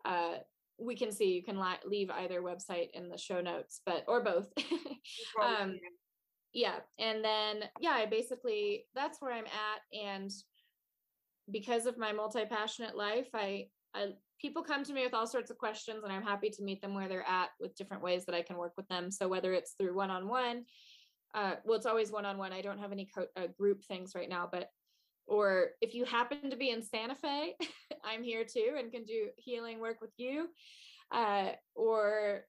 uh, 0.06 0.36
we 0.80 0.96
can 0.96 1.12
see 1.12 1.34
you 1.34 1.44
can 1.44 1.60
li- 1.60 1.86
leave 1.86 2.10
either 2.10 2.42
website 2.42 2.90
in 2.94 3.10
the 3.10 3.18
show 3.18 3.42
notes, 3.42 3.82
but 3.86 4.04
or 4.08 4.24
both. 4.24 4.48
um, 5.44 5.80
yeah, 6.54 6.76
and 7.00 7.24
then 7.24 7.64
yeah, 7.80 7.92
I 7.92 8.06
basically 8.06 8.86
that's 8.96 9.22
where 9.22 9.34
I'm 9.34 9.46
at, 9.46 10.08
and 10.08 10.32
because 11.52 11.86
of 11.86 11.98
my 11.98 12.12
multi 12.12 12.46
passionate 12.46 12.96
life, 12.96 13.28
I 13.34 13.68
I 13.94 14.14
people 14.40 14.64
come 14.64 14.84
to 14.84 14.94
me 14.94 15.04
with 15.04 15.14
all 15.14 15.28
sorts 15.28 15.50
of 15.50 15.58
questions 15.58 16.04
and 16.04 16.14
i'm 16.14 16.24
happy 16.24 16.50
to 16.50 16.64
meet 16.64 16.82
them 16.82 16.94
where 16.94 17.08
they're 17.08 17.28
at 17.28 17.50
with 17.60 17.76
different 17.76 18.04
ways 18.04 18.26
that 18.26 18.36
i 18.36 18.42
can 18.42 18.58
work 18.58 18.74
with 18.78 18.88
them. 18.88 19.12
So 19.12 19.28
whether 19.28 19.54
it's 19.54 19.74
through 19.74 19.96
one-on-one 19.96 20.64
uh, 21.36 21.56
well 21.66 21.78
it's 21.78 21.86
always 21.86 22.12
one-on-one. 22.12 22.54
I 22.54 22.62
don't 22.62 22.80
have 22.80 22.92
any 22.92 23.10
co- 23.14 23.28
uh, 23.36 23.48
group 23.58 23.84
things 23.84 24.14
right 24.16 24.30
now 24.30 24.48
but 24.52 24.70
or 25.28 25.72
if 25.82 25.94
you 25.94 26.06
happen 26.06 26.50
to 26.50 26.56
be 26.56 26.70
in 26.70 26.82
santa 26.82 27.16
fe 27.16 27.56
i'm 28.06 28.24
here 28.24 28.46
too 28.46 28.76
and 28.78 28.92
can 28.92 29.04
do 29.04 29.28
healing 29.38 29.80
work 29.80 29.98
with 30.02 30.14
you. 30.18 30.48
Uh, 31.12 31.52
or 31.76 32.42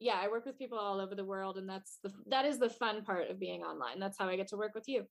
yeah 0.00 0.18
i 0.22 0.28
work 0.28 0.44
with 0.44 0.58
people 0.58 0.78
all 0.78 1.00
over 1.00 1.14
the 1.14 1.24
world 1.24 1.56
and 1.56 1.68
that's 1.68 1.98
the 2.02 2.10
that 2.26 2.44
is 2.44 2.58
the 2.58 2.68
fun 2.68 3.02
part 3.04 3.30
of 3.30 3.40
being 3.40 3.62
online. 3.62 3.98
That's 3.98 4.18
how 4.18 4.28
i 4.28 4.36
get 4.36 4.48
to 4.48 4.56
work 4.56 4.74
with 4.74 4.88
you. 4.88 5.04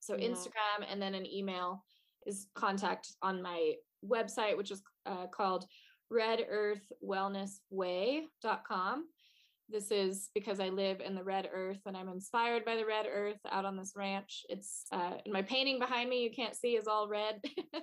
So 0.00 0.16
yeah. 0.16 0.28
instagram 0.28 0.86
and 0.90 1.00
then 1.00 1.14
an 1.14 1.26
email 1.26 1.84
is 2.26 2.46
contact 2.54 3.12
on 3.22 3.42
my 3.42 3.74
website, 4.06 4.56
which 4.56 4.70
is 4.70 4.80
uh, 5.06 5.26
called 5.26 5.64
redearthwellnessway.com. 6.12 9.04
This 9.70 9.90
is 9.90 10.30
because 10.34 10.60
I 10.60 10.70
live 10.70 11.00
in 11.00 11.14
the 11.14 11.22
red 11.22 11.46
earth 11.52 11.80
and 11.84 11.94
I'm 11.94 12.08
inspired 12.08 12.64
by 12.64 12.76
the 12.76 12.86
red 12.86 13.04
earth 13.06 13.36
out 13.50 13.66
on 13.66 13.76
this 13.76 13.92
ranch. 13.94 14.46
It's 14.48 14.86
uh, 14.92 15.18
in 15.26 15.32
my 15.32 15.42
painting 15.42 15.78
behind 15.78 16.08
me, 16.08 16.22
you 16.22 16.30
can't 16.30 16.56
see 16.56 16.76
is 16.76 16.86
all 16.86 17.06
red. 17.06 17.42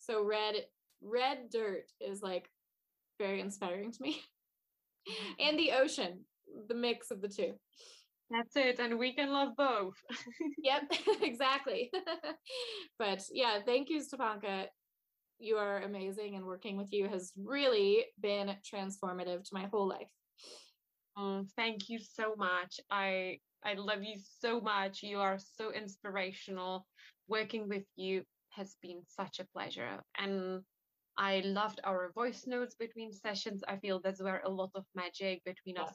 so 0.00 0.24
red, 0.24 0.56
red 1.00 1.48
dirt 1.52 1.84
is 2.00 2.20
like 2.20 2.50
very 3.18 3.40
inspiring 3.40 3.92
to 3.92 4.02
me. 4.02 4.20
and 5.38 5.56
the 5.56 5.70
ocean, 5.72 6.24
the 6.68 6.74
mix 6.74 7.12
of 7.12 7.20
the 7.20 7.28
two. 7.28 7.52
That's 8.30 8.56
it. 8.56 8.80
And 8.80 8.98
we 8.98 9.14
can 9.14 9.32
love 9.32 9.50
both. 9.56 9.94
yep, 10.58 10.82
exactly. 11.22 11.92
but 12.98 13.22
yeah, 13.32 13.60
thank 13.64 13.88
you, 13.88 14.00
Stepanka 14.00 14.66
you 15.40 15.56
are 15.56 15.82
amazing 15.82 16.36
and 16.36 16.44
working 16.44 16.76
with 16.76 16.92
you 16.92 17.08
has 17.08 17.32
really 17.36 18.04
been 18.20 18.54
transformative 18.62 19.44
to 19.44 19.54
my 19.54 19.66
whole 19.66 19.88
life. 19.88 20.10
Oh, 21.16 21.44
thank 21.56 21.88
you 21.88 21.98
so 21.98 22.34
much. 22.36 22.80
I 22.90 23.38
I 23.64 23.74
love 23.74 24.02
you 24.02 24.16
so 24.40 24.60
much. 24.60 25.02
You 25.02 25.18
are 25.18 25.38
so 25.38 25.72
inspirational. 25.72 26.86
Working 27.28 27.68
with 27.68 27.84
you 27.96 28.24
has 28.50 28.76
been 28.82 29.02
such 29.06 29.38
a 29.38 29.46
pleasure. 29.54 30.02
And 30.18 30.62
I 31.18 31.40
loved 31.40 31.80
our 31.84 32.12
voice 32.14 32.46
notes 32.46 32.74
between 32.78 33.12
sessions. 33.12 33.62
I 33.68 33.76
feel 33.76 34.00
that's 34.00 34.22
where 34.22 34.40
a 34.44 34.48
lot 34.48 34.70
of 34.74 34.84
magic 34.94 35.42
between 35.44 35.76
us 35.76 35.94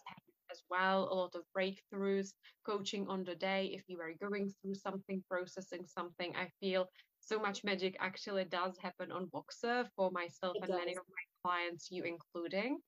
as 0.52 0.62
well, 0.70 1.10
a 1.12 1.16
lot 1.16 1.34
of 1.36 1.44
breakthroughs, 1.58 2.30
coaching 2.66 3.08
on 3.08 3.24
the 3.24 3.36
day. 3.36 3.72
If 3.74 3.84
you 3.88 4.00
are 4.00 4.14
going 4.22 4.54
through 4.62 4.76
something, 4.76 5.24
processing 5.30 5.86
something, 5.88 6.36
I 6.36 6.50
feel 6.60 6.88
so 7.26 7.40
much 7.40 7.64
magic 7.64 7.98
actually 8.00 8.46
does 8.46 8.78
happen 8.80 9.12
on 9.12 9.28
Voxer 9.28 9.88
for 9.96 10.12
myself 10.12 10.56
it 10.56 10.64
and 10.64 10.72
does. 10.72 10.80
many 10.80 10.92
of 10.92 11.04
my 11.10 11.26
clients, 11.44 11.90
you 11.92 12.04
including. 12.04 12.80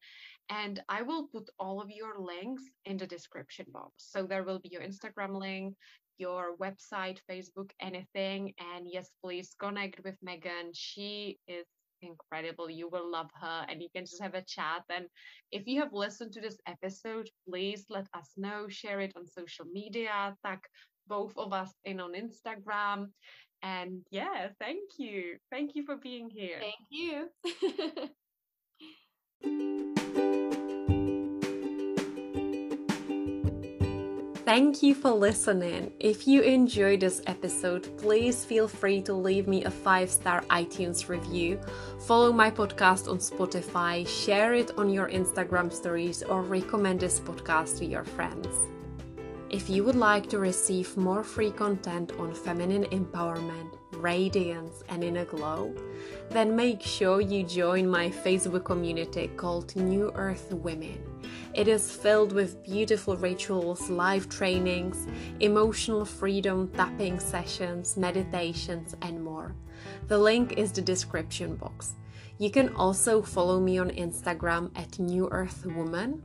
And 0.49 0.81
I 0.87 1.01
will 1.01 1.27
put 1.27 1.49
all 1.59 1.81
of 1.81 1.89
your 1.89 2.19
links 2.19 2.63
in 2.85 2.97
the 2.97 3.07
description 3.07 3.65
box. 3.73 3.91
So 3.97 4.23
there 4.23 4.43
will 4.43 4.59
be 4.59 4.69
your 4.69 4.83
Instagram 4.83 5.37
link, 5.37 5.75
your 6.19 6.55
website, 6.57 7.19
Facebook, 7.29 7.71
anything. 7.81 8.53
And 8.73 8.85
yes, 8.87 9.09
please 9.23 9.55
connect 9.59 10.03
with 10.03 10.15
Meghan. 10.25 10.69
She 10.73 11.39
is 11.47 11.65
incredible. 12.01 12.69
You 12.69 12.89
will 12.89 13.11
love 13.11 13.29
her 13.41 13.65
and 13.67 13.81
you 13.81 13.89
can 13.95 14.05
just 14.05 14.21
have 14.21 14.35
a 14.35 14.43
chat. 14.43 14.83
And 14.89 15.05
if 15.51 15.65
you 15.65 15.81
have 15.81 15.93
listened 15.93 16.31
to 16.33 16.41
this 16.41 16.57
episode, 16.67 17.27
please 17.49 17.85
let 17.89 18.07
us 18.13 18.33
know, 18.37 18.67
share 18.69 19.01
it 19.01 19.13
on 19.15 19.25
social 19.25 19.65
media, 19.65 20.35
tag 20.45 20.59
both 21.07 21.33
of 21.37 21.53
us 21.53 21.73
in 21.85 21.99
on 21.99 22.13
Instagram. 22.13 23.07
And 23.63 24.01
yeah, 24.11 24.49
thank 24.59 24.97
you. 24.97 25.37
Thank 25.51 25.75
you 25.75 25.83
for 25.83 25.97
being 25.97 26.29
here. 26.29 26.59
Thank 26.59 26.87
you. 26.89 27.29
Thank 34.47 34.81
you 34.81 34.95
for 34.95 35.11
listening. 35.11 35.91
If 35.99 36.25
you 36.25 36.41
enjoyed 36.41 37.01
this 37.01 37.21
episode, 37.27 37.97
please 37.97 38.45
feel 38.45 38.65
free 38.69 39.01
to 39.01 39.13
leave 39.13 39.45
me 39.45 39.65
a 39.65 39.69
five 39.69 40.09
star 40.09 40.39
iTunes 40.49 41.09
review, 41.09 41.59
follow 42.07 42.31
my 42.31 42.49
podcast 42.49 43.11
on 43.11 43.17
Spotify, 43.17 44.07
share 44.07 44.53
it 44.53 44.71
on 44.77 44.89
your 44.89 45.09
Instagram 45.09 45.69
stories, 45.69 46.23
or 46.23 46.43
recommend 46.43 47.01
this 47.01 47.19
podcast 47.19 47.77
to 47.79 47.85
your 47.85 48.05
friends. 48.05 48.47
If 49.49 49.69
you 49.69 49.85
would 49.85 49.95
like 49.95 50.27
to 50.29 50.39
receive 50.39 50.97
more 50.97 51.23
free 51.23 51.51
content 51.51 52.11
on 52.19 52.33
feminine 52.33 52.83
empowerment, 52.85 53.77
radiance, 53.93 54.83
and 54.89 55.05
inner 55.05 55.23
glow, 55.23 55.73
then 56.29 56.53
make 56.53 56.81
sure 56.81 57.21
you 57.21 57.43
join 57.43 57.87
my 57.87 58.09
Facebook 58.09 58.65
community 58.65 59.27
called 59.37 59.73
New 59.77 60.11
Earth 60.15 60.51
Women. 60.51 61.01
It 61.53 61.69
is 61.69 61.89
filled 61.89 62.33
with 62.33 62.61
beautiful 62.61 63.15
rituals, 63.15 63.89
live 63.89 64.27
trainings, 64.27 65.07
emotional 65.39 66.03
freedom 66.03 66.69
tapping 66.75 67.17
sessions, 67.17 67.95
meditations, 67.95 68.97
and 69.01 69.23
more. 69.23 69.55
The 70.09 70.17
link 70.17 70.57
is 70.57 70.73
the 70.73 70.81
description 70.81 71.55
box. 71.55 71.93
You 72.37 72.51
can 72.51 72.75
also 72.75 73.21
follow 73.21 73.61
me 73.61 73.77
on 73.77 73.91
Instagram 73.91 74.71
at 74.75 74.99
New 74.99 75.29
Earth 75.31 75.65
Woman. 75.65 76.21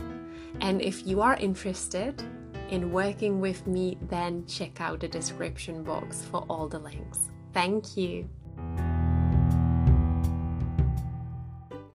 And 0.61 0.83
if 0.83 1.07
you 1.07 1.21
are 1.21 1.37
interested 1.37 2.23
in 2.73 2.91
working 2.91 3.39
with 3.39 3.67
me, 3.67 3.99
then 4.09 4.47
check 4.47 4.81
out 4.81 5.01
the 5.01 5.07
description 5.07 5.85
box 5.85 6.23
for 6.23 6.47
all 6.49 6.67
the 6.67 6.79
links. 6.79 7.19
Thank 7.53 7.99
you. 7.99 8.27